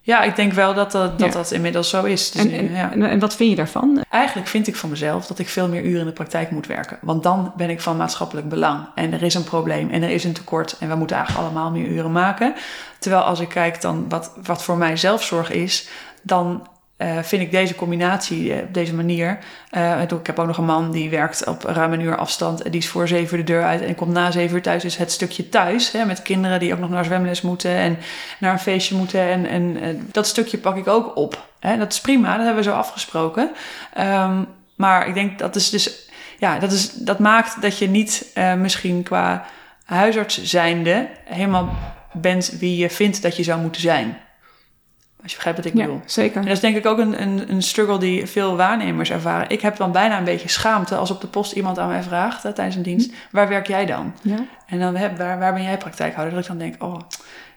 Ja, 0.08 0.22
ik 0.22 0.36
denk 0.36 0.54
wel 0.54 0.74
dat 0.74 0.92
dat, 0.92 1.20
dat, 1.20 1.34
dat 1.34 1.52
inmiddels 1.52 1.90
zo 1.90 2.04
is. 2.04 2.32
Dus, 2.32 2.46
en, 2.46 2.72
ja. 2.72 2.92
en, 2.92 3.04
en, 3.04 3.20
wat 3.20 3.36
vind 3.36 3.50
je 3.50 3.56
daarvan? 3.56 4.04
Eigenlijk 4.10 4.48
vind 4.48 4.68
ik 4.68 4.76
van 4.76 4.90
mezelf 4.90 5.26
dat 5.26 5.40
ik 5.40 5.50
veel 5.50 5.68
meer 5.68 5.84
uren 5.84 6.00
in 6.00 6.06
de 6.06 6.12
praktijk 6.12 6.52
moet 6.52 6.68
werken. 6.68 6.98
Want 7.02 7.24
dan 7.24 7.54
ben 7.58 7.70
ik 7.70 7.82
van 7.82 7.98
maatschappelijk 7.98 8.50
belang. 8.50 8.88
En 8.96 9.14
er 9.14 9.24
is 9.24 9.34
een 9.34 9.44
probleem 9.44 9.90
en 9.90 10.04
er 10.04 10.10
is 10.10 10.24
een 10.24 10.34
tekort. 10.34 10.78
En 10.80 10.90
we 10.90 10.96
moeten 10.96 11.16
eigenlijk 11.16 11.46
allemaal 11.46 11.72
meer 11.72 11.88
uren 11.88 12.12
maken. 12.12 12.54
Terwijl 13.00 13.22
als 13.22 13.40
ik 13.40 13.50
kijk 13.50 13.82
dan 13.82 14.10
wat, 14.10 14.32
wat 14.44 14.64
voor 14.64 14.78
mij 14.78 14.98
zelfzorg 14.98 15.52
is, 15.52 15.90
dan 16.22 16.68
uh, 16.98 17.18
vind 17.22 17.42
ik 17.42 17.52
deze 17.52 17.76
combinatie 17.76 18.44
uh, 18.44 18.58
op 18.58 18.74
deze 18.74 18.94
manier. 18.94 19.38
Uh, 19.72 20.02
ik 20.02 20.28
heb 20.28 20.40
ook 20.40 20.48
nog 20.48 20.58
een 20.58 20.66
man 20.66 20.92
die 20.92 21.10
werkt 21.10 21.48
op 21.48 21.64
ruim 21.64 21.94
een 21.94 22.02
uur 22.02 22.18
afstand. 22.18 22.62
En 22.62 22.72
die 22.72 22.80
is 22.80 22.88
voor 22.88 23.08
zeven 23.08 23.38
uur 23.38 23.46
de 23.46 23.52
deur 23.52 23.64
uit 23.64 23.82
en 23.82 23.96
komt 23.96 24.14
na 24.14 24.32
zeven 24.32 24.56
uur 24.56 24.62
thuis. 24.62 24.82
Dus 24.82 24.98
het 24.98 25.12
stukje 25.12 25.50
thuis 25.50 25.92
hè, 25.92 26.06
met 26.06 26.22
kinderen 26.22 26.60
die 26.60 26.74
ook 26.74 26.80
nog 26.80 26.90
naar 26.90 27.06
zwemles 27.06 27.42
moeten 27.42 27.72
en 27.72 27.98
naar 28.40 28.54
een 28.54 28.60
feestje 28.60 28.96
moeten. 28.96 29.22
En, 29.22 29.46
en 29.46 29.78
dat 30.12 30.28
stukje 30.28 30.58
pak 30.58 30.78
ik 30.78 30.88
ook 30.88 31.16
op. 31.16 31.48
Hè. 31.60 31.78
Dat 31.78 31.94
is 31.94 32.02
prima, 32.02 32.36
dat 32.36 32.46
hebben 32.46 32.64
we 32.64 32.70
zo 32.70 32.76
afgesproken. 32.76 33.52
Um, 34.00 34.48
maar 34.76 35.08
ik 35.08 35.14
denk 35.14 35.40
dat 35.40 35.56
is 35.56 35.70
dus, 35.70 36.10
ja, 36.40 36.60
dat, 36.60 36.72
is, 36.72 36.92
dat 36.92 37.20
maakt 37.20 37.62
dat 37.62 37.78
je 37.78 37.90
niet 37.90 38.32
misschien 38.58 39.04
qua 39.04 39.46
huisarts 39.86 40.44
zijnde 40.44 41.08
helemaal 41.24 41.76
bent 42.14 42.56
wie 42.60 42.78
je 42.78 42.90
vindt 42.90 43.22
dat 43.22 43.38
je 43.38 43.44
zou 43.44 43.62
moeten 43.62 43.82
zijn. 43.82 44.18
Als 45.22 45.32
je 45.32 45.36
begrijpt 45.36 45.58
wat 45.58 45.68
ik 45.68 45.74
bedoel. 45.74 46.02
zeker. 46.06 46.36
En 46.36 46.42
dat 46.42 46.52
is 46.52 46.60
denk 46.60 46.76
ik 46.76 46.86
ook 46.86 46.98
een, 46.98 47.22
een, 47.22 47.52
een, 47.52 47.62
struggle 47.62 47.98
die 47.98 48.26
veel 48.26 48.56
waarnemers 48.56 49.12
ervaren. 49.12 49.50
Ik 49.50 49.62
heb 49.62 49.78
dan 49.78 49.92
bijna 49.92 50.18
een 50.18 50.24
beetje 50.24 50.50
schaamte 50.50 50.96
als 50.96 51.12
op 51.12 51.22
de 51.22 51.28
post 51.28 51.52
iemand 51.52 51.80
aan 51.80 51.88
mij 51.88 52.04
vraagt 52.04 52.44
hè, 52.44 52.54
tijdens 52.54 52.76
een 52.76 52.84
dienst: 52.84 53.12
waar 53.32 53.48
werk 53.48 53.68
jij 53.68 53.86
dan? 53.86 54.14
Ja. 54.22 54.46
En 54.68 54.80
dan 54.80 54.96
heb, 54.96 55.18
waar, 55.18 55.40
waar 55.40 55.54
ben 55.54 55.64
jij 55.64 55.78
praktijkhouder? 55.78 56.34
Dat 56.34 56.44
ik 56.44 56.50
dan 56.50 56.58
denk: 56.58 56.84
oh, 56.84 57.00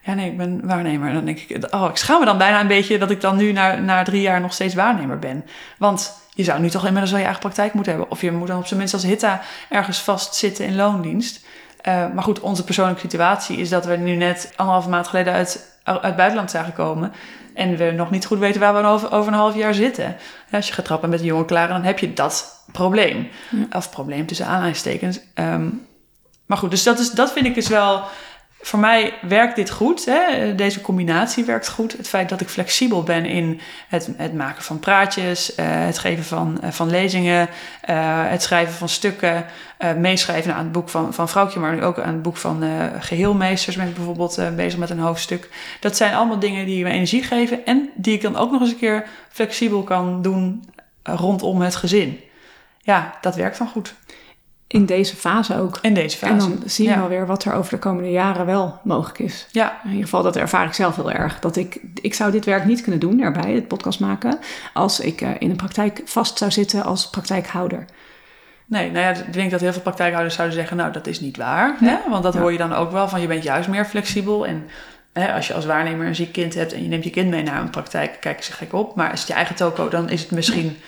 ja, 0.00 0.14
nee, 0.14 0.30
ik 0.30 0.36
ben 0.36 0.66
waarnemer. 0.66 1.08
En 1.08 1.14
dan 1.14 1.24
denk 1.24 1.38
ik: 1.38 1.74
oh, 1.74 1.88
ik 1.90 1.96
schaam 1.96 2.18
me 2.18 2.24
dan 2.24 2.38
bijna 2.38 2.61
een 2.61 2.66
beetje 2.66 2.98
dat 2.98 3.11
ik 3.11 3.20
dan 3.20 3.36
nu 3.36 3.52
na, 3.52 3.74
na 3.74 4.02
drie 4.02 4.20
jaar 4.20 4.40
nog 4.40 4.52
steeds 4.52 4.74
waarnemer 4.74 5.18
ben. 5.18 5.44
Want 5.78 6.18
je 6.34 6.44
zou 6.44 6.61
nu 6.61 6.70
toch 6.70 6.82
inmiddels 6.84 7.11
wel 7.11 7.18
je 7.18 7.26
eigen 7.26 7.42
praktijk 7.42 7.72
moeten 7.72 7.92
hebben. 7.92 8.11
Of 8.11 8.20
je 8.20 8.32
moet 8.32 8.48
dan 8.48 8.58
op 8.58 8.66
zijn 8.66 8.78
minst 8.78 8.94
als 8.94 9.02
hitta 9.02 9.40
ergens 9.68 9.98
vastzitten 9.98 10.66
in 10.66 10.76
loondienst. 10.76 11.44
Uh, 11.88 12.12
maar 12.14 12.22
goed, 12.22 12.40
onze 12.40 12.64
persoonlijke 12.64 13.00
situatie 13.00 13.56
is 13.56 13.68
dat 13.68 13.84
we 13.84 13.96
nu 13.96 14.14
net 14.14 14.52
anderhalve 14.56 14.88
maand 14.88 15.08
geleden 15.08 15.32
uit, 15.32 15.78
uit 15.82 16.02
het 16.02 16.16
buitenland 16.16 16.50
zijn 16.50 16.64
gekomen. 16.64 17.12
En 17.54 17.76
we 17.76 17.90
nog 17.90 18.10
niet 18.10 18.26
goed 18.26 18.38
weten 18.38 18.60
waar 18.60 18.74
we 18.74 18.88
over, 18.88 19.12
over 19.12 19.32
een 19.32 19.38
half 19.38 19.54
jaar 19.54 19.74
zitten. 19.74 20.16
als 20.50 20.66
je 20.66 20.72
gaat 20.72 20.84
trappen 20.84 21.08
met 21.08 21.20
een 21.20 21.26
jongen 21.26 21.46
klaar, 21.46 21.68
dan 21.68 21.82
heb 21.82 21.98
je 21.98 22.12
dat 22.12 22.64
probleem. 22.72 23.28
Of 23.72 23.90
probleem 23.90 24.26
tussen 24.26 24.46
aanhalingstekens. 24.46 25.20
Um, 25.34 25.86
maar 26.46 26.58
goed, 26.58 26.70
dus 26.70 26.82
dat, 26.82 26.98
is, 26.98 27.10
dat 27.10 27.32
vind 27.32 27.46
ik 27.46 27.54
dus 27.54 27.68
wel 27.68 28.02
voor 28.62 28.78
mij 28.78 29.14
werkt 29.22 29.56
dit 29.56 29.70
goed. 29.70 30.04
Hè? 30.04 30.54
Deze 30.54 30.80
combinatie 30.80 31.44
werkt 31.44 31.68
goed. 31.68 31.92
Het 31.92 32.08
feit 32.08 32.28
dat 32.28 32.40
ik 32.40 32.48
flexibel 32.48 33.02
ben 33.02 33.24
in 33.24 33.61
het, 33.88 34.11
het 34.16 34.34
maken 34.34 34.62
van 34.62 34.78
praatjes, 34.78 35.56
uh, 35.56 35.66
het 35.68 35.98
geven 35.98 36.24
van, 36.24 36.61
uh, 36.64 36.70
van 36.70 36.90
lezingen, 36.90 37.48
uh, 37.90 38.30
het 38.30 38.42
schrijven 38.42 38.74
van 38.74 38.88
stukken, 38.88 39.44
meeschrijven 39.96 40.54
aan 40.54 40.62
het 40.62 40.72
boek 40.72 40.88
van, 40.88 41.14
van 41.14 41.28
Vrouwtje, 41.28 41.61
maar 41.61 41.82
ook 41.82 41.98
aan 41.98 42.12
het 42.12 42.22
boek 42.22 42.36
van 42.36 42.64
Geheelmeesters 42.98 43.76
ben 43.76 43.88
ik 43.88 43.94
bijvoorbeeld 43.94 44.40
bezig 44.56 44.78
met 44.78 44.90
een 44.90 44.98
hoofdstuk. 44.98 45.48
Dat 45.80 45.96
zijn 45.96 46.14
allemaal 46.14 46.38
dingen 46.38 46.66
die 46.66 46.84
me 46.84 46.90
energie 46.90 47.22
geven 47.22 47.66
en 47.66 47.90
die 47.94 48.14
ik 48.14 48.22
dan 48.22 48.36
ook 48.36 48.50
nog 48.50 48.61
eens 48.61 48.70
een 48.70 48.78
keer 48.78 49.06
flexibel 49.28 49.82
kan 49.82 50.22
doen 50.22 50.64
rondom 51.02 51.61
het 51.61 51.76
gezin. 51.76 52.20
Ja, 52.82 53.14
dat 53.20 53.36
werkt 53.36 53.58
dan 53.58 53.68
goed. 53.68 53.94
In 54.72 54.86
deze 54.86 55.16
fase 55.16 55.56
ook. 55.56 55.78
In 55.82 55.94
deze 55.94 56.16
fase. 56.16 56.32
En 56.32 56.38
dan 56.38 56.62
zien 56.66 56.86
we 56.86 56.92
ja. 56.92 56.98
wel 56.98 57.08
weer 57.08 57.26
wat 57.26 57.44
er 57.44 57.52
over 57.52 57.72
de 57.72 57.78
komende 57.78 58.10
jaren 58.10 58.46
wel 58.46 58.80
mogelijk 58.84 59.18
is. 59.18 59.46
Ja. 59.50 59.80
In 59.84 59.88
ieder 59.88 60.04
geval, 60.04 60.22
dat 60.22 60.36
ervaar 60.36 60.66
ik 60.66 60.72
zelf 60.72 60.96
heel 60.96 61.12
erg. 61.12 61.40
Dat 61.40 61.56
ik, 61.56 61.80
ik 61.94 62.14
zou 62.14 62.30
dit 62.30 62.44
werk 62.44 62.64
niet 62.64 62.82
kunnen 62.82 63.00
doen 63.00 63.20
erbij, 63.20 63.52
het 63.52 63.68
podcast 63.68 64.00
maken, 64.00 64.38
als 64.74 65.00
ik 65.00 65.20
uh, 65.20 65.30
in 65.38 65.50
een 65.50 65.56
praktijk 65.56 66.02
vast 66.04 66.38
zou 66.38 66.50
zitten 66.50 66.84
als 66.84 67.10
praktijkhouder. 67.10 67.84
Nee, 68.66 68.90
nou 68.90 69.04
ja, 69.04 69.10
ik 69.10 69.32
denk 69.32 69.50
dat 69.50 69.60
heel 69.60 69.72
veel 69.72 69.82
praktijkhouders 69.82 70.34
zouden 70.34 70.56
zeggen, 70.56 70.76
nou 70.76 70.92
dat 70.92 71.06
is 71.06 71.20
niet 71.20 71.36
waar. 71.36 71.76
Hè? 71.80 71.96
Want 72.08 72.22
dat 72.22 72.34
ja. 72.34 72.40
hoor 72.40 72.52
je 72.52 72.58
dan 72.58 72.72
ook 72.72 72.90
wel 72.90 73.08
van, 73.08 73.20
je 73.20 73.26
bent 73.26 73.42
juist 73.42 73.68
meer 73.68 73.84
flexibel. 73.84 74.46
En 74.46 74.68
hè, 75.12 75.32
als 75.34 75.46
je 75.46 75.54
als 75.54 75.66
waarnemer 75.66 76.06
een 76.06 76.14
ziek 76.14 76.32
kind 76.32 76.54
hebt 76.54 76.72
en 76.72 76.82
je 76.82 76.88
neemt 76.88 77.04
je 77.04 77.10
kind 77.10 77.30
mee 77.30 77.42
naar 77.42 77.60
een 77.60 77.70
praktijk, 77.70 78.16
kijken 78.20 78.44
ze 78.44 78.52
gek 78.52 78.72
op. 78.72 78.94
Maar 78.94 79.10
als 79.10 79.20
het 79.20 79.28
je 79.28 79.34
eigen 79.34 79.54
toko, 79.54 79.88
dan 79.88 80.08
is 80.08 80.20
het 80.20 80.30
misschien... 80.30 80.66
Nee 80.66 80.80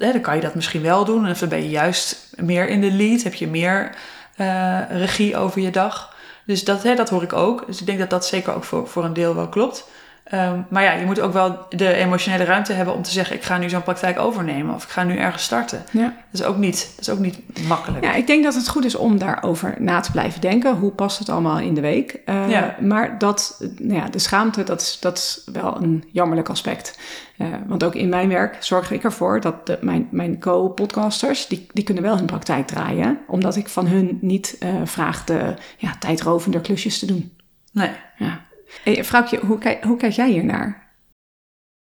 dan 0.00 0.20
kan 0.20 0.34
je 0.34 0.40
dat 0.40 0.54
misschien 0.54 0.82
wel 0.82 1.04
doen. 1.04 1.26
En 1.26 1.34
dan 1.38 1.48
ben 1.48 1.62
je 1.62 1.68
juist 1.68 2.16
meer 2.36 2.68
in 2.68 2.80
de 2.80 2.92
lead, 2.92 3.22
heb 3.22 3.34
je 3.34 3.48
meer 3.48 3.94
uh, 4.36 4.80
regie 4.90 5.36
over 5.36 5.60
je 5.60 5.70
dag. 5.70 6.14
Dus 6.44 6.64
dat, 6.64 6.82
hè, 6.82 6.94
dat 6.94 7.08
hoor 7.08 7.22
ik 7.22 7.32
ook. 7.32 7.66
Dus 7.66 7.80
ik 7.80 7.86
denk 7.86 7.98
dat 7.98 8.10
dat 8.10 8.26
zeker 8.26 8.54
ook 8.54 8.64
voor, 8.64 8.88
voor 8.88 9.04
een 9.04 9.12
deel 9.12 9.34
wel 9.34 9.48
klopt. 9.48 9.88
Um, 10.34 10.66
maar 10.68 10.82
ja, 10.82 10.92
je 10.92 11.06
moet 11.06 11.20
ook 11.20 11.32
wel 11.32 11.66
de 11.68 11.94
emotionele 11.94 12.44
ruimte 12.44 12.72
hebben 12.72 12.94
om 12.94 13.02
te 13.02 13.10
zeggen: 13.10 13.36
ik 13.36 13.42
ga 13.42 13.58
nu 13.58 13.68
zo'n 13.68 13.82
praktijk 13.82 14.18
overnemen 14.18 14.74
of 14.74 14.84
ik 14.84 14.90
ga 14.90 15.02
nu 15.02 15.16
ergens 15.16 15.42
starten. 15.42 15.84
Ja. 15.90 16.14
Dat, 16.30 16.40
is 16.40 16.46
ook 16.46 16.56
niet, 16.56 16.92
dat 16.96 17.06
is 17.06 17.10
ook 17.10 17.18
niet 17.18 17.66
makkelijk. 17.66 18.04
Ja, 18.04 18.14
ik 18.14 18.26
denk 18.26 18.44
dat 18.44 18.54
het 18.54 18.68
goed 18.68 18.84
is 18.84 18.94
om 18.94 19.18
daarover 19.18 19.74
na 19.78 20.00
te 20.00 20.10
blijven 20.10 20.40
denken. 20.40 20.76
Hoe 20.76 20.90
past 20.90 21.18
het 21.18 21.28
allemaal 21.28 21.58
in 21.58 21.74
de 21.74 21.80
week? 21.80 22.20
Uh, 22.26 22.50
ja. 22.50 22.76
Maar 22.80 23.18
dat, 23.18 23.64
nou 23.78 24.00
ja, 24.00 24.08
de 24.08 24.18
schaamte, 24.18 24.62
dat 24.62 24.80
is, 24.80 24.98
dat 25.00 25.18
is 25.18 25.42
wel 25.52 25.76
een 25.82 26.04
jammerlijk 26.12 26.48
aspect. 26.48 26.98
Uh, 27.38 27.46
want 27.66 27.84
ook 27.84 27.94
in 27.94 28.08
mijn 28.08 28.28
werk 28.28 28.56
zorg 28.60 28.90
ik 28.90 29.04
ervoor 29.04 29.40
dat 29.40 29.66
de, 29.66 29.78
mijn, 29.80 30.08
mijn 30.10 30.40
co-podcasters, 30.40 31.46
die, 31.46 31.66
die 31.72 31.84
kunnen 31.84 32.02
wel 32.02 32.16
hun 32.16 32.26
praktijk 32.26 32.66
draaien. 32.66 33.18
Omdat 33.26 33.56
ik 33.56 33.68
van 33.68 33.86
hun 33.86 34.18
niet 34.20 34.56
uh, 34.60 34.68
vraag 34.84 35.24
de 35.24 35.54
ja, 35.76 35.96
tijdrovende 35.98 36.60
klusjes 36.60 36.98
te 36.98 37.06
doen. 37.06 37.32
Nee. 37.72 37.90
Ja. 38.16 38.48
Hey, 38.82 39.04
vrouwtje, 39.04 39.38
hoe, 39.38 39.58
kijk, 39.58 39.84
hoe 39.84 39.96
kijk 39.96 40.12
jij 40.12 40.30
hiernaar? 40.30 40.88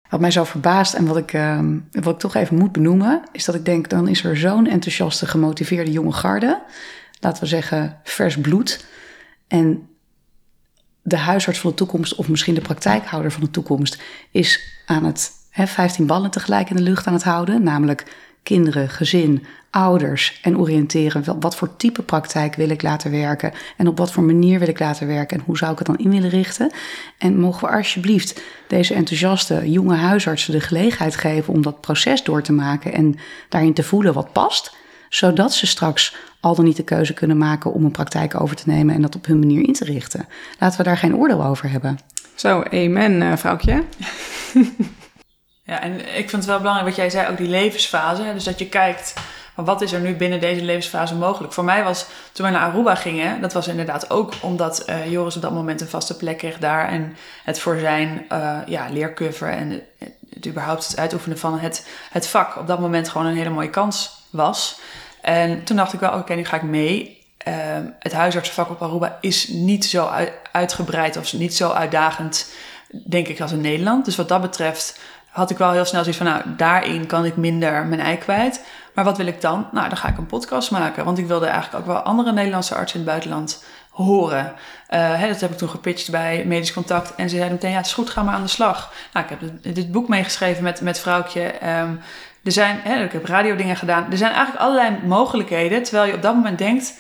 Wat 0.10 0.20
mij 0.20 0.32
zo 0.32 0.44
verbaast 0.44 0.94
en 0.94 1.06
wat 1.06 1.18
ik, 1.18 1.34
uh, 1.34 1.60
wat 1.92 2.14
ik 2.14 2.20
toch 2.20 2.36
even 2.36 2.58
moet 2.58 2.72
benoemen, 2.72 3.24
is 3.32 3.46
dat 3.46 3.56
ik 3.56 3.66
denk, 3.66 3.90
dan 3.90 4.08
is 4.08 4.24
er 4.24 4.38
zo'n 4.38 4.68
enthousiaste, 4.68 5.26
gemotiveerde 5.26 5.92
jonge 5.92 6.12
garde. 6.12 6.62
Laten 7.20 7.42
we 7.42 7.50
zeggen, 7.50 8.00
vers 8.04 8.38
bloed. 8.38 8.86
En 9.48 9.90
de 11.02 11.18
huisarts 11.18 11.60
van 11.60 11.70
de 11.70 11.76
toekomst, 11.76 12.16
of 12.16 12.30
misschien 12.30 12.54
de 12.54 12.62
praktijkhouder 12.62 13.32
van 13.32 13.42
de 13.42 13.52
toekomst, 13.52 14.02
is 14.32 14.82
aan 14.86 15.06
het 15.06 15.32
hè, 15.50 15.68
15 15.68 16.06
ballen 16.06 16.32
tegelijk 16.32 16.70
in 16.70 16.76
de 16.76 16.82
lucht 16.82 17.08
aan 17.08 17.14
het 17.14 17.24
houden. 17.24 17.64
Namelijk 17.64 18.06
kinderen, 18.48 18.90
gezin, 18.90 19.46
ouders 19.70 20.40
en 20.42 20.58
oriënteren. 20.58 21.40
Wat 21.40 21.56
voor 21.56 21.76
type 21.76 22.02
praktijk 22.02 22.56
wil 22.56 22.70
ik 22.70 22.82
laten 22.82 23.12
werken 23.12 23.52
en 23.78 23.88
op 23.88 23.98
wat 23.98 24.12
voor 24.12 24.24
manier 24.24 24.60
wil 24.60 24.68
ik 24.68 24.80
laten 24.80 25.08
werken 25.08 25.38
en 25.38 25.44
hoe 25.46 25.58
zou 25.58 25.72
ik 25.72 25.78
het 25.78 25.88
dan 25.88 25.98
in 25.98 26.10
willen 26.10 26.30
richten? 26.30 26.72
En 27.18 27.40
mogen 27.40 27.68
we 27.68 27.76
alsjeblieft 27.76 28.42
deze 28.68 28.94
enthousiaste 28.94 29.72
jonge 29.72 29.96
huisartsen 29.96 30.54
de 30.54 30.60
gelegenheid 30.60 31.16
geven 31.16 31.54
om 31.54 31.62
dat 31.62 31.82
proces 31.82 32.24
door 32.24 32.42
te 32.42 32.54
maken 32.54 32.94
en 32.94 33.16
daarin 33.50 33.74
te 33.74 33.84
voelen 33.84 34.14
wat 34.14 34.34
past, 34.34 34.76
zodat 35.10 35.54
ze 35.54 35.68
straks 35.68 36.16
al 36.40 36.56
dan 36.56 36.66
niet 36.66 36.78
de 36.78 36.84
keuze 36.84 37.14
kunnen 37.14 37.38
maken 37.38 37.74
om 37.74 37.86
een 37.86 37.92
praktijk 37.92 38.42
over 38.42 38.56
te 38.56 38.70
nemen 38.70 38.96
en 38.96 39.02
dat 39.02 39.16
op 39.16 39.26
hun 39.26 39.40
manier 39.40 39.68
in 39.68 39.74
te 39.74 39.86
richten. 39.86 40.28
Laten 40.60 40.78
we 40.78 40.84
daar 40.84 40.98
geen 40.98 41.16
oordeel 41.16 41.46
over 41.46 41.70
hebben. 41.70 42.00
Zo, 42.36 42.62
amen, 42.62 43.22
uh, 43.22 43.36
vrouwtje. 43.36 43.84
Ja, 45.68 45.82
en 45.82 46.00
ik 46.00 46.30
vind 46.30 46.32
het 46.32 46.46
wel 46.46 46.58
belangrijk 46.58 46.88
wat 46.88 46.98
jij 46.98 47.10
zei, 47.10 47.30
ook 47.30 47.38
die 47.38 47.48
levensfase. 47.48 48.34
Dus 48.34 48.44
dat 48.44 48.60
je 48.60 48.70
kijkt, 48.70 49.14
wat 49.56 49.82
is 49.82 49.92
er 49.92 50.00
nu 50.00 50.16
binnen 50.16 50.40
deze 50.40 50.64
levensfase 50.64 51.16
mogelijk? 51.16 51.54
Voor 51.54 51.64
mij 51.64 51.84
was, 51.84 52.06
toen 52.32 52.46
we 52.46 52.52
naar 52.52 52.62
Aruba 52.62 52.96
gingen, 52.96 53.42
dat 53.42 53.54
was 53.54 53.68
inderdaad 53.68 54.10
ook 54.10 54.34
omdat 54.42 54.90
uh, 54.90 55.12
Joris 55.12 55.36
op 55.36 55.42
dat 55.42 55.52
moment 55.52 55.82
een 55.82 55.88
vaste 55.88 56.18
plek 56.18 56.38
kreeg 56.38 56.58
daar. 56.58 56.90
En 56.90 57.16
het 57.44 57.60
voor 57.60 57.78
zijn 57.78 58.26
uh, 58.32 58.58
ja, 58.66 58.88
leercurve 58.90 59.46
en 59.46 59.82
het, 60.30 60.48
überhaupt 60.48 60.88
het 60.88 61.00
uitoefenen 61.00 61.38
van 61.38 61.60
het, 61.60 61.88
het 62.12 62.28
vak 62.28 62.58
op 62.58 62.68
dat 62.68 62.80
moment 62.80 63.10
gewoon 63.10 63.28
een 63.28 63.38
hele 63.38 63.50
mooie 63.50 63.70
kans 63.70 64.26
was. 64.30 64.80
En 65.22 65.64
toen 65.64 65.76
dacht 65.78 65.94
ik 65.94 66.00
wel, 66.00 66.14
oké, 66.14 66.34
nu 66.34 66.46
ga 66.46 66.56
ik 66.56 66.64
mee. 66.64 67.26
Uh, 67.48 67.54
het 68.00 68.14
huisartsenvak 68.14 68.70
op 68.70 68.82
Aruba 68.82 69.18
is 69.22 69.48
niet 69.48 69.86
zo 69.86 70.12
uitgebreid 70.52 71.18
of 71.18 71.34
niet 71.34 71.56
zo 71.56 71.70
uitdagend, 71.70 72.52
denk 72.92 73.28
ik, 73.28 73.42
als 73.42 73.52
in 73.52 73.62
Nederland. 73.62 74.06
Dus 74.06 74.16
wat 74.16 74.30
dat 74.30 74.42
betreft 74.42 75.00
had 75.38 75.50
ik 75.50 75.58
wel 75.58 75.72
heel 75.72 75.86
snel 75.86 76.02
zoiets 76.02 76.22
van, 76.22 76.32
nou, 76.32 76.42
daarin 76.46 77.06
kan 77.06 77.26
ik 77.26 77.36
minder 77.36 77.86
mijn 77.86 78.02
ei 78.02 78.18
kwijt. 78.18 78.66
Maar 78.94 79.04
wat 79.04 79.18
wil 79.18 79.28
ik 79.28 79.42
dan? 79.42 79.68
Nou, 79.72 79.90
dan 79.90 79.98
ga 79.98 80.08
ik 80.08 80.18
een 80.18 80.26
podcast 80.26 80.72
maken. 80.72 81.06
Want 81.06 81.18
ik 81.18 81.28
wilde 81.28 81.46
eigenlijk 81.46 81.76
ook 81.84 81.94
wel 81.94 82.02
andere 82.02 82.32
Nederlandse 82.32 82.76
artsen 82.76 83.00
in 83.00 83.06
het 83.06 83.12
buitenland 83.12 83.64
horen. 83.90 84.46
Uh, 84.46 85.14
hè, 85.20 85.28
dat 85.28 85.42
heb 85.42 85.52
ik 85.52 85.58
toen 85.58 85.70
gepitcht 85.70 86.12
bij 86.12 86.44
Medisch 86.46 86.74
Contact. 86.74 87.16
En 87.16 87.30
ze 87.30 87.36
zeiden 87.36 87.56
meteen, 87.56 87.72
ja, 87.72 87.78
het 87.78 87.86
is 87.86 87.94
goed, 87.94 88.10
ga 88.10 88.24
maar 88.24 88.34
aan 88.34 88.42
de 88.42 88.48
slag. 88.48 88.94
Nou, 89.14 89.26
ik 89.26 89.38
heb 89.40 89.76
dit 89.76 89.92
boek 89.92 90.08
meegeschreven 90.08 90.64
met, 90.64 90.82
met 90.82 91.00
Vrouwtje. 91.00 91.54
Um, 91.82 92.00
er 92.44 92.52
zijn, 92.52 92.80
hè, 92.84 93.04
ik 93.04 93.12
heb 93.12 93.26
radiodingen 93.26 93.76
gedaan. 93.76 94.12
Er 94.12 94.18
zijn 94.18 94.32
eigenlijk 94.32 94.64
allerlei 94.64 94.96
mogelijkheden. 95.04 95.84
Terwijl 95.84 96.08
je 96.08 96.16
op 96.16 96.22
dat 96.22 96.36
moment 96.36 96.58
denkt, 96.58 96.94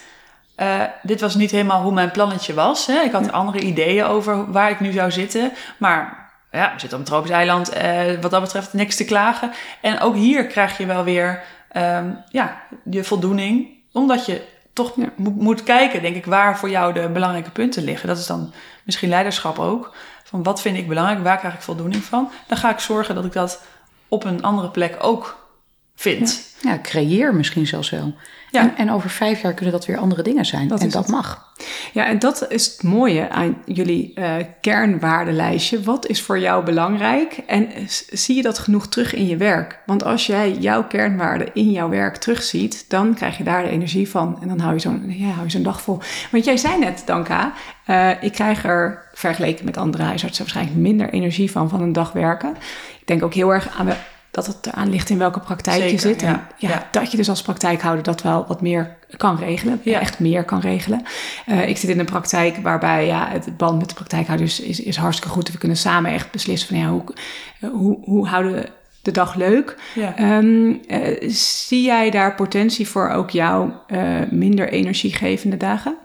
uh, 0.57 0.81
dit 1.01 1.21
was 1.21 1.35
niet 1.35 1.51
helemaal 1.51 1.81
hoe 1.81 1.93
mijn 1.93 2.11
plannetje 2.11 2.53
was. 2.53 2.85
Hè. 2.85 2.99
Ik 2.99 3.11
had 3.11 3.31
andere 3.31 3.59
ideeën 3.59 4.05
over 4.05 4.51
waar 4.51 4.69
ik 4.69 4.79
nu 4.79 4.91
zou 4.91 5.11
zitten. 5.11 5.51
Maar 5.77 6.26
ja, 6.51 6.73
we 6.73 6.79
zitten 6.79 6.99
op 6.99 7.05
een 7.05 7.11
tropisch 7.11 7.31
eiland. 7.31 7.77
Uh, 7.77 8.21
wat 8.21 8.31
dat 8.31 8.41
betreft 8.41 8.73
niks 8.73 8.95
te 8.95 9.05
klagen. 9.05 9.51
En 9.81 9.99
ook 9.99 10.15
hier 10.15 10.47
krijg 10.47 10.77
je 10.77 10.85
wel 10.85 11.03
weer 11.03 11.43
um, 11.73 12.23
ja, 12.29 12.61
je 12.89 13.03
voldoening. 13.03 13.67
Omdat 13.91 14.25
je 14.25 14.41
toch 14.73 14.91
ja. 14.95 15.09
moet, 15.15 15.35
moet 15.35 15.63
kijken, 15.63 16.01
denk 16.01 16.15
ik, 16.15 16.25
waar 16.25 16.57
voor 16.57 16.69
jou 16.69 16.93
de 16.93 17.09
belangrijke 17.09 17.51
punten 17.51 17.83
liggen. 17.83 18.07
Dat 18.07 18.17
is 18.17 18.27
dan 18.27 18.53
misschien 18.83 19.09
leiderschap 19.09 19.59
ook. 19.59 19.95
Van 20.23 20.43
wat 20.43 20.61
vind 20.61 20.77
ik 20.77 20.87
belangrijk, 20.87 21.23
waar 21.23 21.37
krijg 21.37 21.53
ik 21.53 21.61
voldoening 21.61 22.03
van? 22.03 22.31
Dan 22.47 22.57
ga 22.57 22.69
ik 22.69 22.79
zorgen 22.79 23.15
dat 23.15 23.25
ik 23.25 23.33
dat 23.33 23.63
op 24.07 24.23
een 24.23 24.43
andere 24.43 24.69
plek 24.69 24.95
ook 24.99 25.46
vind. 25.97 26.55
Ja, 26.61 26.71
ja 26.71 26.79
creëer 26.81 27.35
misschien 27.35 27.67
zelfs 27.67 27.89
wel. 27.89 28.15
Ja. 28.51 28.61
En, 28.61 28.77
en, 28.77 28.91
over 28.91 29.09
vijf 29.09 29.41
jaar 29.41 29.53
kunnen 29.53 29.73
dat 29.73 29.85
weer 29.85 29.97
andere 29.97 30.21
dingen 30.21 30.45
zijn. 30.45 30.67
Dat 30.67 30.81
en 30.81 30.89
dat 30.89 31.03
het. 31.03 31.11
mag. 31.11 31.53
Ja, 31.93 32.05
en 32.05 32.19
dat 32.19 32.45
is 32.49 32.65
het 32.65 32.83
mooie 32.83 33.29
aan 33.29 33.57
jullie 33.65 34.11
uh, 34.15 34.35
kernwaardelijstje. 34.61 35.81
Wat 35.81 36.07
is 36.07 36.21
voor 36.21 36.39
jou 36.39 36.65
belangrijk? 36.65 37.43
En 37.47 37.69
zie 38.11 38.35
je 38.35 38.41
dat 38.41 38.59
genoeg 38.59 38.87
terug 38.87 39.13
in 39.13 39.27
je 39.27 39.37
werk? 39.37 39.79
Want 39.85 40.03
als 40.03 40.25
jij 40.25 40.51
jouw 40.51 40.87
kernwaarden 40.87 41.49
in 41.53 41.71
jouw 41.71 41.89
werk 41.89 42.17
terugziet, 42.17 42.85
dan 42.87 43.13
krijg 43.13 43.37
je 43.37 43.43
daar 43.43 43.63
de 43.63 43.69
energie 43.69 44.09
van. 44.09 44.37
En 44.41 44.47
dan 44.47 44.59
hou 44.59 44.73
je 44.73 44.79
zo'n 44.79 45.03
ja, 45.07 45.27
hou 45.27 45.43
je 45.43 45.51
zo'n 45.51 45.63
dag 45.63 45.81
vol. 45.81 45.99
Want 46.31 46.45
jij 46.45 46.57
zei 46.57 46.79
net, 46.79 47.03
Danka, 47.05 47.53
uh, 47.87 48.23
ik 48.23 48.31
krijg 48.31 48.63
er 48.63 49.09
vergeleken 49.13 49.65
met 49.65 49.77
andere 49.77 50.03
huisartsen 50.03 50.43
waarschijnlijk 50.43 50.77
minder 50.77 51.09
energie 51.09 51.51
van 51.51 51.69
van 51.69 51.81
een 51.81 51.93
dag 51.93 52.11
werken. 52.11 52.55
Ik 52.99 53.07
denk 53.07 53.23
ook 53.23 53.33
heel 53.33 53.53
erg 53.53 53.77
aan 53.77 53.85
de 53.85 53.95
dat 54.37 54.45
het 54.45 54.67
eraan 54.67 54.89
ligt 54.89 55.09
in 55.09 55.17
welke 55.17 55.39
praktijk 55.39 55.77
Zeker, 55.81 55.91
je 55.91 55.99
zit. 55.99 56.21
En 56.21 56.29
ja, 56.29 56.47
ja, 56.57 56.69
ja, 56.69 56.87
dat 56.91 57.11
je 57.11 57.17
dus 57.17 57.29
als 57.29 57.41
praktijkhouder 57.41 58.03
dat 58.03 58.21
wel 58.21 58.45
wat 58.47 58.61
meer 58.61 58.97
kan 59.17 59.37
regelen. 59.37 59.79
Ja. 59.83 59.99
Echt 59.99 60.19
meer 60.19 60.43
kan 60.43 60.59
regelen. 60.59 61.03
Uh, 61.47 61.67
ik 61.67 61.77
zit 61.77 61.89
in 61.89 61.99
een 61.99 62.05
praktijk 62.05 62.57
waarbij 62.57 63.05
ja, 63.05 63.27
het 63.29 63.57
band 63.57 63.79
met 63.79 63.89
de 63.89 63.95
praktijkhouders 63.95 64.59
is, 64.59 64.79
is 64.79 64.95
hartstikke 64.95 65.33
goed. 65.33 65.51
We 65.51 65.57
kunnen 65.57 65.77
samen 65.77 66.11
echt 66.11 66.31
beslissen 66.31 66.67
van 66.67 66.77
ja, 66.77 66.89
hoe, 66.89 67.03
hoe, 67.71 67.97
hoe 68.03 68.27
houden 68.27 68.53
we 68.53 68.69
de 69.01 69.11
dag 69.11 69.35
leuk. 69.35 69.77
Ja. 69.95 70.37
Um, 70.37 70.81
uh, 70.87 71.29
zie 71.29 71.83
jij 71.83 72.09
daar 72.09 72.35
potentie 72.35 72.87
voor 72.87 73.09
ook 73.09 73.29
jouw 73.29 73.83
uh, 73.87 74.19
minder 74.29 74.69
energiegevende 74.69 75.57
dagen? 75.57 75.97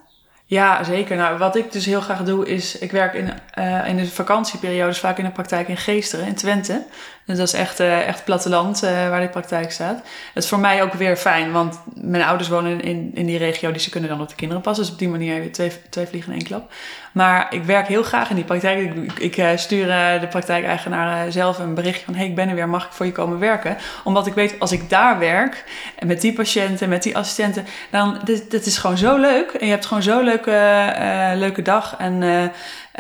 Ja, 0.53 0.85
zeker. 0.85 1.17
Nou, 1.17 1.39
wat 1.39 1.57
ik 1.57 1.73
dus 1.73 1.87
heel 1.87 2.01
graag 2.01 2.25
doe 2.25 2.47
is, 2.47 2.79
ik 2.79 2.91
werk 2.91 3.15
in, 3.15 3.33
uh, 3.59 3.89
in 3.89 3.97
de 3.97 4.07
vakantieperiodes 4.07 4.99
vaak 4.99 5.19
in 5.19 5.25
de 5.25 5.31
praktijk 5.31 5.69
in 5.69 5.77
Geesteren, 5.77 6.27
in 6.27 6.35
Twente. 6.35 6.85
Dus 7.25 7.37
dat 7.37 7.47
is 7.47 7.55
echt, 7.55 7.81
uh, 7.81 8.09
echt 8.09 8.25
platteland 8.25 8.85
uh, 8.85 8.91
waar 8.91 9.21
die 9.21 9.29
praktijk 9.29 9.73
staat. 9.73 9.97
Het 10.35 10.43
is 10.43 10.49
voor 10.49 10.59
mij 10.59 10.83
ook 10.83 10.93
weer 10.93 11.17
fijn, 11.17 11.53
want 11.53 11.81
mijn 11.95 12.23
ouders 12.23 12.49
wonen 12.49 12.81
in, 12.81 13.11
in 13.15 13.27
die 13.27 13.39
regio, 13.39 13.73
dus 13.73 13.85
ze 13.85 13.91
kunnen 13.91 14.11
dan 14.11 14.21
op 14.21 14.29
de 14.29 14.35
kinderen 14.35 14.63
passen. 14.63 14.85
Dus 14.85 14.93
op 14.93 14.99
die 14.99 15.09
manier 15.09 15.43
je 15.43 15.51
twee, 15.51 15.73
twee 15.91 16.07
vliegen 16.07 16.33
in 16.33 16.39
één 16.39 16.47
klap. 16.47 16.73
Maar 17.13 17.47
ik 17.55 17.65
werk 17.65 17.87
heel 17.87 18.03
graag 18.03 18.31
in 18.31 18.37
die 18.37 18.45
praktijk. 18.45 18.95
Ik, 18.95 19.19
ik 19.19 19.37
uh, 19.37 19.49
stuur 19.55 19.87
de 20.21 20.27
praktijkeigenaar 20.31 21.33
zelf 21.33 21.59
een 21.59 21.75
berichtje 21.75 22.05
van... 22.05 22.15
hey, 22.15 22.27
ik 22.27 22.35
ben 22.35 22.49
er 22.49 22.55
weer, 22.55 22.69
mag 22.69 22.87
ik 22.87 22.93
voor 22.93 23.07
je 23.07 23.13
komen 23.13 23.39
werken? 23.39 23.77
Omdat 24.05 24.27
ik 24.27 24.35
weet, 24.35 24.55
als 24.59 24.73
ik 24.73 24.91
daar 24.91 25.19
werk, 25.19 25.65
en 25.99 26.07
met 26.07 26.21
die 26.21 26.33
patiënten, 26.33 26.89
met 26.89 27.03
die 27.03 27.17
assistenten... 27.17 27.67
dan, 27.91 28.21
dit, 28.25 28.51
dit 28.51 28.67
is 28.67 28.79
gewoon 28.79 28.99
zo 28.99 29.17
leuk. 29.17 29.51
En 29.51 29.67
je 29.67 29.73
hebt 29.73 29.87
gewoon 29.87 30.03
zo'n 30.03 30.25
leuke, 30.25 30.93
leuke 31.35 31.63
dag. 31.63 31.95
En 31.99 32.23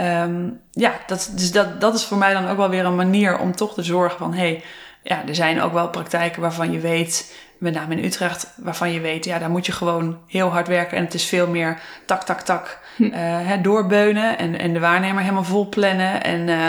Um, 0.00 0.60
ja, 0.70 0.92
dat, 1.06 1.32
dus 1.34 1.52
dat, 1.52 1.80
dat 1.80 1.94
is 1.94 2.04
voor 2.04 2.18
mij 2.18 2.32
dan 2.32 2.48
ook 2.48 2.56
wel 2.56 2.68
weer 2.68 2.84
een 2.84 2.96
manier 2.96 3.38
om 3.38 3.56
toch 3.56 3.74
te 3.74 3.82
zorgen 3.82 4.18
van... 4.18 4.34
hey, 4.34 4.64
ja, 5.02 5.26
er 5.26 5.34
zijn 5.34 5.60
ook 5.60 5.72
wel 5.72 5.88
praktijken 5.88 6.42
waarvan 6.42 6.72
je 6.72 6.78
weet, 6.78 7.36
met 7.58 7.74
name 7.74 7.96
in 7.96 8.04
Utrecht... 8.04 8.52
waarvan 8.56 8.92
je 8.92 9.00
weet, 9.00 9.24
ja, 9.24 9.38
daar 9.38 9.50
moet 9.50 9.66
je 9.66 9.72
gewoon 9.72 10.18
heel 10.26 10.48
hard 10.48 10.68
werken... 10.68 10.96
en 10.96 11.04
het 11.04 11.14
is 11.14 11.24
veel 11.24 11.48
meer 11.48 11.80
tak, 12.06 12.22
tak, 12.22 12.40
tak 12.40 12.78
hm. 12.96 13.04
uh, 13.04 13.52
doorbeunen... 13.62 14.38
En, 14.38 14.58
en 14.58 14.72
de 14.72 14.80
waarnemer 14.80 15.22
helemaal 15.22 15.44
vol 15.44 15.68
plannen 15.68 16.22
en... 16.22 16.48
Uh, 16.48 16.68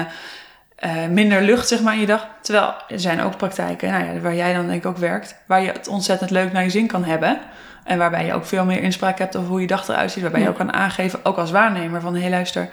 uh, 0.86 1.06
minder 1.10 1.42
lucht 1.42 1.68
zeg 1.68 1.82
maar 1.82 1.94
in 1.94 2.00
je 2.00 2.06
dag. 2.06 2.28
Terwijl 2.42 2.74
er 2.88 3.00
zijn 3.00 3.22
ook 3.22 3.38
praktijken 3.38 3.92
nou 3.92 4.06
ja, 4.06 4.20
waar 4.20 4.36
jij 4.36 4.54
dan 4.54 4.68
denk 4.68 4.84
ik 4.84 4.90
ook 4.90 4.98
werkt, 4.98 5.36
waar 5.46 5.62
je 5.62 5.72
het 5.72 5.88
ontzettend 5.88 6.30
leuk 6.30 6.52
naar 6.52 6.64
je 6.64 6.70
zin 6.70 6.88
kan 6.88 7.04
hebben. 7.04 7.40
En 7.84 7.98
waarbij 7.98 8.26
je 8.26 8.34
ook 8.34 8.46
veel 8.46 8.66
meer 8.66 8.82
inspraak 8.82 9.20
hebt 9.20 9.36
over 9.36 9.50
hoe 9.50 9.62
je 9.62 9.68
dag 9.68 9.88
eruit 9.88 10.12
ziet. 10.12 10.22
Waarbij 10.22 10.40
ja. 10.40 10.46
je 10.46 10.52
ook 10.52 10.58
kan 10.58 10.74
aangeven, 10.74 11.20
ook 11.24 11.38
als 11.38 11.52
waarnemer, 11.52 12.02
van 12.02 12.14
hé 12.14 12.22
hey, 12.22 12.30
luister, 12.30 12.70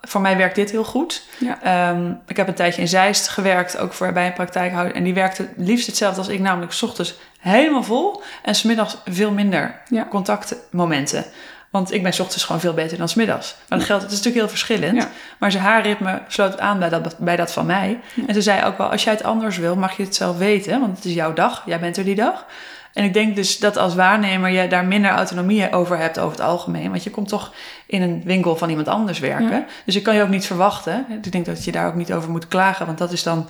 voor 0.00 0.20
mij 0.20 0.36
werkt 0.36 0.54
dit 0.54 0.70
heel 0.70 0.84
goed. 0.84 1.26
Ja. 1.38 1.90
Um, 1.90 2.20
ik 2.26 2.36
heb 2.36 2.48
een 2.48 2.54
tijdje 2.54 2.80
in 2.80 2.88
Zeist 2.88 3.28
gewerkt, 3.28 3.78
ook 3.78 3.92
voor, 3.92 4.12
bij 4.12 4.26
een 4.26 4.32
praktijkhouder. 4.32 4.94
En 4.94 5.04
die 5.04 5.14
werkte 5.14 5.48
liefst 5.56 5.86
hetzelfde 5.86 6.18
als 6.18 6.28
ik, 6.28 6.40
namelijk 6.40 6.72
s 6.72 6.82
ochtends 6.82 7.18
helemaal 7.40 7.82
vol 7.82 8.22
en 8.42 8.54
smiddags 8.54 8.96
veel 9.04 9.30
minder 9.30 9.80
ja. 9.88 10.06
contactmomenten. 10.10 11.24
Want 11.74 11.92
ik 11.92 12.02
ben 12.02 12.12
s 12.12 12.20
ochtends 12.20 12.44
gewoon 12.44 12.60
veel 12.60 12.74
beter 12.74 12.98
dan 12.98 13.08
s 13.08 13.14
middags. 13.14 13.54
Maar 13.68 13.78
dat 13.78 13.86
geldt, 13.86 14.02
het 14.02 14.12
is 14.12 14.18
natuurlijk 14.18 14.44
heel 14.44 14.54
verschillend. 14.56 14.96
Ja. 14.96 15.08
Maar 15.38 15.50
zijn 15.50 15.62
haar 15.62 15.82
ritme 15.82 16.22
sloot 16.28 16.58
aan 16.58 16.78
bij 16.78 16.88
dat, 16.88 17.18
bij 17.18 17.36
dat 17.36 17.52
van 17.52 17.66
mij. 17.66 18.00
En 18.26 18.34
ze 18.34 18.42
zei 18.42 18.64
ook 18.64 18.78
wel, 18.78 18.90
als 18.90 19.04
jij 19.04 19.12
het 19.12 19.22
anders 19.22 19.58
wil, 19.58 19.76
mag 19.76 19.96
je 19.96 20.02
het 20.02 20.14
zelf 20.14 20.38
weten. 20.38 20.80
Want 20.80 20.96
het 20.96 21.04
is 21.04 21.14
jouw 21.14 21.32
dag, 21.32 21.62
jij 21.66 21.80
bent 21.80 21.96
er 21.96 22.04
die 22.04 22.14
dag. 22.14 22.46
En 22.92 23.04
ik 23.04 23.12
denk 23.12 23.36
dus 23.36 23.58
dat 23.58 23.76
als 23.76 23.94
waarnemer 23.94 24.50
je 24.50 24.68
daar 24.68 24.84
minder 24.84 25.10
autonomie 25.10 25.72
over 25.72 25.98
hebt 25.98 26.18
over 26.18 26.36
het 26.36 26.46
algemeen. 26.46 26.90
Want 26.90 27.04
je 27.04 27.10
komt 27.10 27.28
toch 27.28 27.52
in 27.86 28.02
een 28.02 28.22
winkel 28.24 28.56
van 28.56 28.68
iemand 28.68 28.88
anders 28.88 29.18
werken. 29.18 29.56
Ja. 29.56 29.64
Dus 29.84 29.96
ik 29.96 30.02
kan 30.02 30.14
je 30.14 30.22
ook 30.22 30.28
niet 30.28 30.46
verwachten. 30.46 31.06
Ik 31.22 31.32
denk 31.32 31.46
dat 31.46 31.64
je 31.64 31.72
daar 31.72 31.86
ook 31.86 31.94
niet 31.94 32.12
over 32.12 32.30
moet 32.30 32.48
klagen. 32.48 32.86
Want 32.86 32.98
dat 32.98 33.12
is 33.12 33.22
dan. 33.22 33.48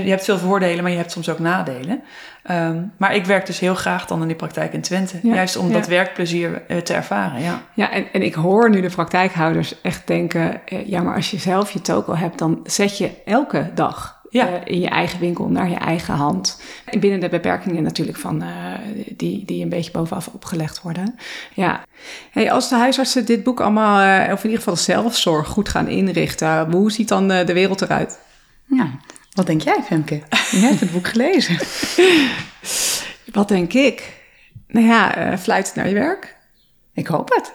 Je 0.00 0.10
hebt 0.10 0.24
veel 0.24 0.38
voordelen, 0.38 0.82
maar 0.82 0.92
je 0.92 0.98
hebt 0.98 1.12
soms 1.12 1.28
ook 1.28 1.38
nadelen. 1.38 2.02
Um, 2.50 2.92
maar 2.96 3.14
ik 3.14 3.24
werk 3.24 3.46
dus 3.46 3.58
heel 3.58 3.74
graag 3.74 4.06
dan 4.06 4.20
in 4.20 4.26
die 4.26 4.36
praktijk 4.36 4.72
in 4.72 4.80
Twente. 4.80 5.18
Ja, 5.22 5.34
juist 5.34 5.56
om 5.56 5.66
ja. 5.66 5.72
dat 5.72 5.86
werkplezier 5.86 6.62
te 6.84 6.94
ervaren. 6.94 7.40
Ja, 7.40 7.62
ja 7.74 7.90
en, 7.90 8.06
en 8.12 8.22
ik 8.22 8.34
hoor 8.34 8.70
nu 8.70 8.80
de 8.80 8.90
praktijkhouders 8.90 9.80
echt 9.80 10.06
denken: 10.06 10.60
ja, 10.86 11.02
maar 11.02 11.14
als 11.14 11.30
je 11.30 11.38
zelf 11.38 11.70
je 11.70 11.80
toko 11.80 12.14
hebt, 12.14 12.38
dan 12.38 12.60
zet 12.64 12.98
je 12.98 13.10
elke 13.24 13.70
dag 13.74 14.20
ja. 14.32 14.48
Uh, 14.48 14.54
in 14.64 14.80
je 14.80 14.88
eigen 14.88 15.20
winkel 15.20 15.48
naar 15.48 15.68
je 15.68 15.76
eigen 15.76 16.14
hand. 16.14 16.62
En 16.84 17.00
binnen 17.00 17.20
de 17.20 17.28
beperkingen 17.28 17.82
natuurlijk 17.82 18.18
van 18.18 18.42
uh, 18.42 18.48
die, 19.16 19.44
die 19.44 19.62
een 19.62 19.68
beetje 19.68 19.90
bovenaf 19.90 20.26
opgelegd 20.26 20.82
worden. 20.82 21.14
Ja. 21.54 21.84
Hey, 22.30 22.52
als 22.52 22.68
de 22.68 22.74
huisartsen 22.74 23.26
dit 23.26 23.42
boek 23.42 23.60
allemaal, 23.60 24.26
uh, 24.26 24.32
of 24.32 24.38
in 24.38 24.50
ieder 24.50 24.58
geval 24.58 24.74
de 24.74 24.80
zelfzorg, 24.80 25.48
goed 25.48 25.68
gaan 25.68 25.88
inrichten, 25.88 26.70
hoe 26.70 26.92
ziet 26.92 27.08
dan 27.08 27.28
de 27.28 27.52
wereld 27.52 27.82
eruit? 27.82 28.18
Ja, 28.66 28.90
wat 29.32 29.46
denk 29.46 29.62
jij, 29.62 29.82
Femke? 29.82 30.22
Je 30.50 30.56
hebt 30.56 30.80
het 30.80 30.92
boek 30.92 31.08
gelezen. 31.08 31.58
wat 33.38 33.48
denk 33.48 33.72
ik? 33.72 34.20
Nou 34.66 34.86
ja, 34.86 35.38
fluit 35.38 35.72
naar 35.74 35.88
je 35.88 35.94
werk. 35.94 36.36
Ik 36.92 37.06
hoop 37.06 37.28
het. 37.34 37.52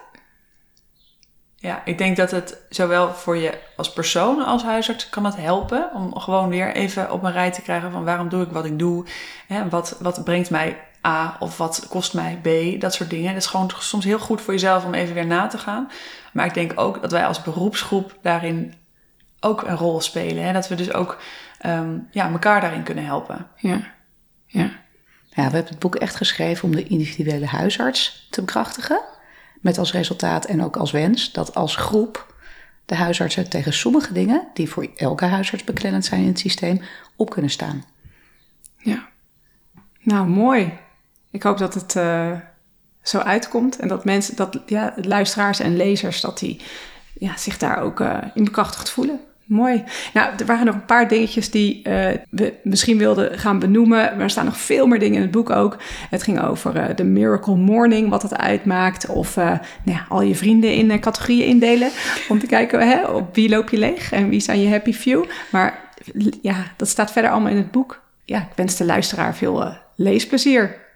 Ja, 1.60 1.82
ik 1.86 1.98
denk 1.98 2.18
dat 2.18 2.32
het 2.32 2.58
zowel 2.70 3.14
voor 3.14 3.38
je 3.38 3.58
als 3.76 3.94
persoon 3.94 4.46
als 4.46 4.64
huisarts 4.64 5.10
kan 5.10 5.26
het 5.26 5.36
helpen 5.36 5.90
om 5.94 6.20
gewoon 6.20 6.50
weer 6.50 6.76
even 6.76 7.12
op 7.12 7.24
een 7.24 7.32
rij 7.32 7.52
te 7.52 7.62
krijgen 7.62 7.92
van 7.92 8.04
waarom 8.04 8.30
doe 8.30 8.44
ik 8.44 8.50
wat 8.50 8.66
ik 8.66 8.80
doe, 8.80 9.06
hè, 9.48 9.70
wat, 9.70 9.98
wat 10.00 10.24
brengt 10.24 10.50
mij 10.50 10.78
A 11.08 11.38
of 11.40 11.58
wat 11.58 11.86
kost 11.90 12.14
mij 12.14 12.40
B, 12.42 12.82
dat 12.82 12.94
soort 12.94 13.10
dingen. 13.10 13.28
Het 13.28 13.44
is 13.44 13.46
gewoon 13.46 13.72
soms 13.80 14.06
heel 14.06 14.20
goed 14.20 14.42
voor 14.42 14.54
jezelf 14.54 14.86
om 14.86 14.94
even 14.94 15.14
weer 15.14 15.26
na 15.26 15.48
te 15.48 15.58
gaan. 15.58 15.92
Maar 16.34 16.46
ik 16.46 16.54
denk 16.54 16.72
ook 16.76 17.02
dat 17.02 17.12
wij 17.12 17.26
als 17.26 17.42
beroepsgroep 17.42 18.18
daarin 18.22 18.74
ook 19.40 19.62
een 19.62 19.78
rol 19.78 20.02
spelen. 20.02 20.44
Hè? 20.44 20.54
Dat 20.54 20.68
we 20.68 20.76
dus 20.76 20.94
ook 20.94 21.18
ehm, 21.58 21.98
ja, 22.12 22.30
elkaar 22.32 22.62
daarin 22.62 22.84
kunnen 22.84 23.06
helpen. 23.06 23.48
Ja, 23.56 23.80
ja. 24.46 24.86
Ja, 25.30 25.50
we 25.50 25.54
hebben 25.54 25.72
het 25.72 25.80
boek 25.80 25.96
echt 25.96 26.16
geschreven 26.16 26.64
om 26.64 26.76
de 26.76 26.84
individuele 26.84 27.46
huisarts 27.46 28.28
te 28.30 28.42
bekrachtigen. 28.42 29.02
Met 29.62 29.78
als 29.78 29.92
resultaat 29.92 30.46
en 30.46 30.64
ook 30.64 30.78
als 30.78 30.92
wens 30.92 31.32
dat 31.32 31.56
als 31.56 31.76
groep 31.76 32.36
de 32.86 32.96
huisartsen 32.96 33.50
tegen 33.50 33.74
sommige 33.74 34.14
dingen, 34.14 34.48
die 34.54 34.70
voor 34.70 34.88
elke 34.96 35.26
huisarts 35.26 35.64
beklemmend 35.64 36.06
zijn 36.06 36.22
in 36.22 36.28
het 36.28 36.40
systeem, 36.40 36.82
op 37.16 37.30
kunnen 37.30 37.52
staan. 37.52 37.84
Ja. 38.78 39.08
Nou, 40.02 40.28
mooi. 40.28 40.74
Ik 41.32 41.44
hoop 41.44 41.58
dat 41.58 41.74
het 41.74 41.96
uh, 41.96 42.32
zo 43.02 43.18
uitkomt 43.20 43.80
en 43.80 43.88
dat 43.88 44.06
mensen, 44.06 44.36
dat 44.36 44.62
ja, 44.66 44.94
luisteraars 44.96 45.60
en 45.60 45.76
lezers, 45.76 46.22
dat 46.22 46.40
die 46.40 46.62
ja, 47.14 47.38
zich 47.38 47.58
daar 47.58 47.82
ook 47.82 48.00
uh, 48.00 48.18
in 48.34 48.44
bekrachtigd 48.44 48.90
voelen. 48.90 49.20
Mooi. 49.48 49.84
Nou, 50.14 50.30
er 50.38 50.46
waren 50.46 50.66
nog 50.66 50.76
een 50.76 50.86
paar 50.86 51.08
dingetjes 51.08 51.52
die 51.52 51.78
uh, 51.78 52.10
we 52.30 52.54
misschien 52.64 52.98
wilden 52.98 53.40
gaan 53.40 53.60
benoemen. 53.60 53.98
Maar 53.98 54.20
er 54.20 54.30
staan 54.30 54.46
nog 54.46 54.58
veel 54.58 54.88
meer 54.88 55.00
dingen 55.00 55.16
in 55.16 55.22
het 55.22 55.32
boek 55.32 55.50
ook. 55.50 55.78
Het 56.10 56.24
ging 56.24 56.42
over 56.42 56.76
uh, 56.76 56.96
de 56.96 57.04
Miracle 57.04 57.56
Morning, 57.56 58.10
wat 58.10 58.22
het 58.22 58.38
uitmaakt. 58.38 59.10
Of 59.10 59.38
uh, 59.38 59.46
nou 59.46 59.60
ja, 59.84 60.06
al 60.10 60.22
je 60.22 60.36
vrienden 60.36 60.74
in 60.74 61.00
categorieën 61.00 61.48
indelen. 61.48 61.90
Om 62.30 62.40
te 62.40 62.48
kijken 62.48 62.88
hè, 62.88 63.06
op 63.06 63.36
wie 63.36 63.50
loop 63.50 63.70
je 63.70 63.78
leeg 63.78 64.12
en 64.12 64.30
wie 64.30 64.40
zijn 64.40 64.60
je 64.60 64.70
happy 64.70 64.94
few. 64.94 65.26
Maar 65.52 65.80
ja, 66.42 66.56
dat 66.76 66.88
staat 66.88 67.12
verder 67.12 67.32
allemaal 67.32 67.52
in 67.52 67.58
het 67.58 67.72
boek. 67.72 68.02
Ja, 68.26 68.38
ik 68.38 68.56
wens 68.56 68.76
de 68.76 68.86
luisteraar 68.86 69.36
veel 69.36 69.74
leesplezier. 69.96 70.87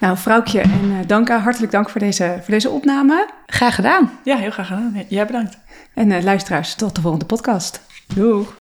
Nou, 0.00 0.16
vrouwtje 0.16 0.60
en 0.60 1.06
Danka, 1.06 1.38
hartelijk 1.38 1.72
dank 1.72 1.90
voor 1.90 2.00
deze, 2.00 2.38
voor 2.40 2.50
deze 2.50 2.70
opname. 2.70 3.30
Graag 3.46 3.74
gedaan. 3.74 4.10
Ja, 4.24 4.36
heel 4.36 4.50
graag 4.50 4.66
gedaan. 4.66 5.04
Jij 5.08 5.26
bedankt. 5.26 5.58
En 5.94 6.10
uh, 6.10 6.22
luisteraars, 6.22 6.74
tot 6.74 6.94
de 6.94 7.00
volgende 7.00 7.26
podcast. 7.26 7.80
Doeg! 8.14 8.58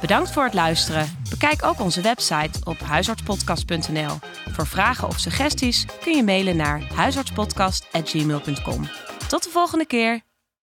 Bedankt 0.00 0.30
voor 0.30 0.44
het 0.44 0.54
luisteren. 0.54 1.06
Bekijk 1.30 1.64
ook 1.64 1.80
onze 1.80 2.00
website 2.00 2.60
op 2.64 2.78
huisartspodcast.nl. 2.78 4.18
Voor 4.50 4.66
vragen 4.66 5.08
of 5.08 5.18
suggesties 5.18 5.86
kun 6.00 6.16
je 6.16 6.22
mailen 6.24 6.56
naar 6.56 6.82
huisartspodcast.gmail.com. 6.94 8.88
Tot 9.28 9.42
de 9.44 9.50
volgende 9.50 9.86
keer! 9.86 10.27